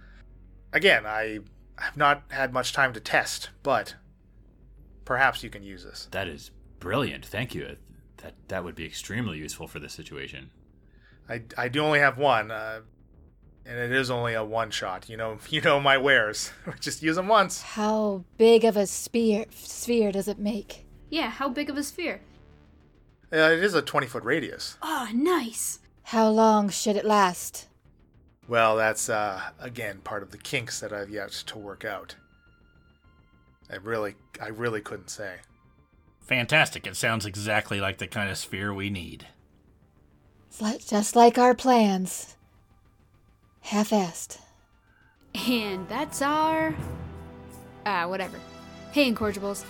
again, 0.72 1.06
I 1.06 1.40
have 1.76 1.96
not 1.96 2.24
had 2.28 2.52
much 2.52 2.72
time 2.72 2.92
to 2.92 3.00
test, 3.00 3.50
but 3.62 3.94
perhaps 5.04 5.42
you 5.42 5.50
can 5.50 5.62
use 5.62 5.84
this. 5.84 6.08
that 6.10 6.28
is 6.28 6.50
brilliant. 6.80 7.24
Thank 7.24 7.54
you. 7.54 7.76
That 8.18 8.34
that 8.48 8.64
would 8.64 8.74
be 8.74 8.84
extremely 8.84 9.38
useful 9.38 9.68
for 9.68 9.78
this 9.78 9.92
situation. 9.92 10.50
I, 11.28 11.42
I 11.56 11.68
do 11.68 11.82
only 11.82 12.00
have 12.00 12.18
one, 12.18 12.50
uh, 12.50 12.80
and 13.66 13.78
it 13.78 13.92
is 13.92 14.10
only 14.10 14.34
a 14.34 14.44
one 14.44 14.70
shot. 14.70 15.08
You 15.08 15.16
know, 15.16 15.38
you 15.48 15.60
know 15.60 15.80
my 15.80 15.98
wares. 15.98 16.50
Just 16.80 17.02
use 17.02 17.16
them 17.16 17.28
once. 17.28 17.62
How 17.62 18.24
big 18.36 18.64
of 18.64 18.76
a 18.76 18.86
spear, 18.86 19.46
sphere 19.50 20.12
does 20.12 20.28
it 20.28 20.38
make? 20.38 20.86
Yeah, 21.10 21.30
how 21.30 21.48
big 21.48 21.70
of 21.70 21.76
a 21.76 21.82
sphere? 21.82 22.20
Uh, 23.32 23.36
it 23.36 23.62
is 23.62 23.74
a 23.74 23.82
twenty 23.82 24.06
foot 24.06 24.24
radius. 24.24 24.76
Oh, 24.82 25.08
nice. 25.12 25.80
How 26.04 26.28
long 26.30 26.70
should 26.70 26.96
it 26.96 27.04
last? 27.04 27.68
Well, 28.48 28.76
that's 28.76 29.10
uh, 29.10 29.42
again 29.60 29.98
part 30.02 30.22
of 30.22 30.30
the 30.30 30.38
kinks 30.38 30.80
that 30.80 30.92
I've 30.92 31.10
yet 31.10 31.30
to 31.32 31.58
work 31.58 31.84
out. 31.84 32.14
I 33.70 33.76
really, 33.76 34.14
I 34.40 34.48
really 34.48 34.80
couldn't 34.80 35.10
say. 35.10 35.36
Fantastic. 36.20 36.86
It 36.86 36.96
sounds 36.96 37.26
exactly 37.26 37.80
like 37.80 37.98
the 37.98 38.06
kind 38.06 38.30
of 38.30 38.38
sphere 38.38 38.72
we 38.72 38.90
need. 38.90 39.26
It's 40.48 40.60
like, 40.60 40.86
just 40.86 41.14
like 41.14 41.38
our 41.38 41.54
plans. 41.54 42.36
Half-assed. 43.68 44.38
And 45.46 45.86
that's 45.90 46.22
our. 46.22 46.74
Ah, 47.84 48.08
whatever. 48.08 48.40
Hey, 48.92 49.12
Incorrigibles. 49.12 49.62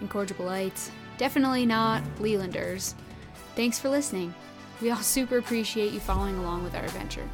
Incorrigibleites. 0.00 0.90
Definitely 1.16 1.66
not 1.66 2.04
Lelanders. 2.20 2.94
Thanks 3.56 3.76
for 3.76 3.88
listening. 3.88 4.32
We 4.80 4.92
all 4.92 4.96
super 5.02 5.38
appreciate 5.38 5.92
you 5.92 5.98
following 5.98 6.38
along 6.38 6.62
with 6.62 6.76
our 6.76 6.84
adventure. 6.84 7.28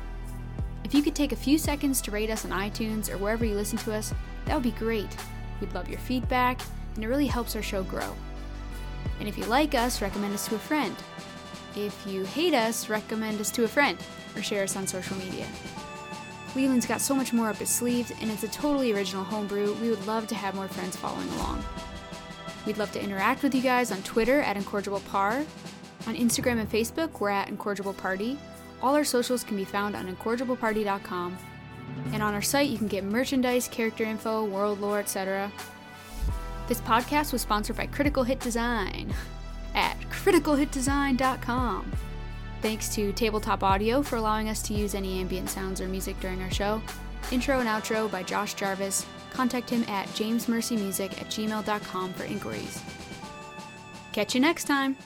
If 0.84 0.94
you 0.94 1.02
could 1.02 1.14
take 1.14 1.32
a 1.32 1.36
few 1.36 1.58
seconds 1.58 2.00
to 2.00 2.10
rate 2.10 2.30
us 2.30 2.46
on 2.46 2.50
iTunes 2.50 3.12
or 3.12 3.18
wherever 3.18 3.44
you 3.44 3.54
listen 3.54 3.76
to 3.80 3.92
us, 3.92 4.14
that 4.46 4.54
would 4.54 4.62
be 4.62 4.70
great. 4.70 5.14
We'd 5.60 5.74
love 5.74 5.90
your 5.90 5.98
feedback, 5.98 6.62
and 6.94 7.04
it 7.04 7.08
really 7.08 7.26
helps 7.26 7.56
our 7.56 7.62
show 7.62 7.82
grow. 7.82 8.16
And 9.20 9.28
if 9.28 9.36
you 9.36 9.44
like 9.44 9.74
us, 9.74 10.00
recommend 10.00 10.32
us 10.32 10.48
to 10.48 10.54
a 10.54 10.58
friend. 10.58 10.96
If 11.76 12.06
you 12.06 12.24
hate 12.24 12.54
us, 12.54 12.88
recommend 12.88 13.38
us 13.38 13.50
to 13.50 13.64
a 13.64 13.68
friend 13.68 13.98
or 14.36 14.42
share 14.42 14.64
us 14.64 14.76
on 14.76 14.86
social 14.86 15.16
media. 15.16 15.46
Leland's 16.54 16.86
got 16.86 17.00
so 17.00 17.14
much 17.14 17.32
more 17.32 17.48
up 17.48 17.56
his 17.56 17.68
sleeves, 17.68 18.12
and 18.20 18.30
it's 18.30 18.44
a 18.44 18.48
totally 18.48 18.92
original 18.92 19.24
homebrew. 19.24 19.74
We 19.74 19.90
would 19.90 20.06
love 20.06 20.26
to 20.28 20.34
have 20.34 20.54
more 20.54 20.68
friends 20.68 20.96
following 20.96 21.28
along. 21.30 21.64
We'd 22.66 22.78
love 22.78 22.92
to 22.92 23.02
interact 23.02 23.42
with 23.42 23.54
you 23.54 23.60
guys 23.60 23.90
on 23.90 24.02
Twitter 24.02 24.40
at 24.40 24.56
IncorrigiblePar. 24.56 25.44
On 26.06 26.14
Instagram 26.14 26.60
and 26.60 26.70
Facebook, 26.70 27.20
we're 27.20 27.30
at 27.30 27.48
IncorrigibleParty. 27.48 28.36
All 28.82 28.94
our 28.94 29.04
socials 29.04 29.42
can 29.44 29.56
be 29.56 29.64
found 29.64 29.96
on 29.96 30.14
IncorrigibleParty.com. 30.14 31.38
And 32.12 32.22
on 32.22 32.34
our 32.34 32.42
site, 32.42 32.70
you 32.70 32.78
can 32.78 32.88
get 32.88 33.04
merchandise, 33.04 33.68
character 33.68 34.04
info, 34.04 34.44
world 34.44 34.80
lore, 34.80 35.00
etc. 35.00 35.50
This 36.68 36.80
podcast 36.80 37.32
was 37.32 37.42
sponsored 37.42 37.76
by 37.76 37.86
Critical 37.86 38.22
Hit 38.22 38.40
Design 38.40 39.12
at 39.74 39.98
criticalhitdesign.com. 40.10 41.92
Thanks 42.64 42.88
to 42.94 43.12
Tabletop 43.12 43.62
Audio 43.62 44.00
for 44.00 44.16
allowing 44.16 44.48
us 44.48 44.62
to 44.62 44.72
use 44.72 44.94
any 44.94 45.20
ambient 45.20 45.50
sounds 45.50 45.82
or 45.82 45.86
music 45.86 46.18
during 46.20 46.40
our 46.40 46.50
show. 46.50 46.80
Intro 47.30 47.60
and 47.60 47.68
outro 47.68 48.10
by 48.10 48.22
Josh 48.22 48.54
Jarvis. 48.54 49.04
Contact 49.30 49.68
him 49.68 49.82
at 49.82 50.06
jamesmercymusic 50.14 51.12
at 51.20 51.26
gmail.com 51.26 52.14
for 52.14 52.24
inquiries. 52.24 52.82
Catch 54.14 54.34
you 54.34 54.40
next 54.40 54.64
time! 54.64 54.96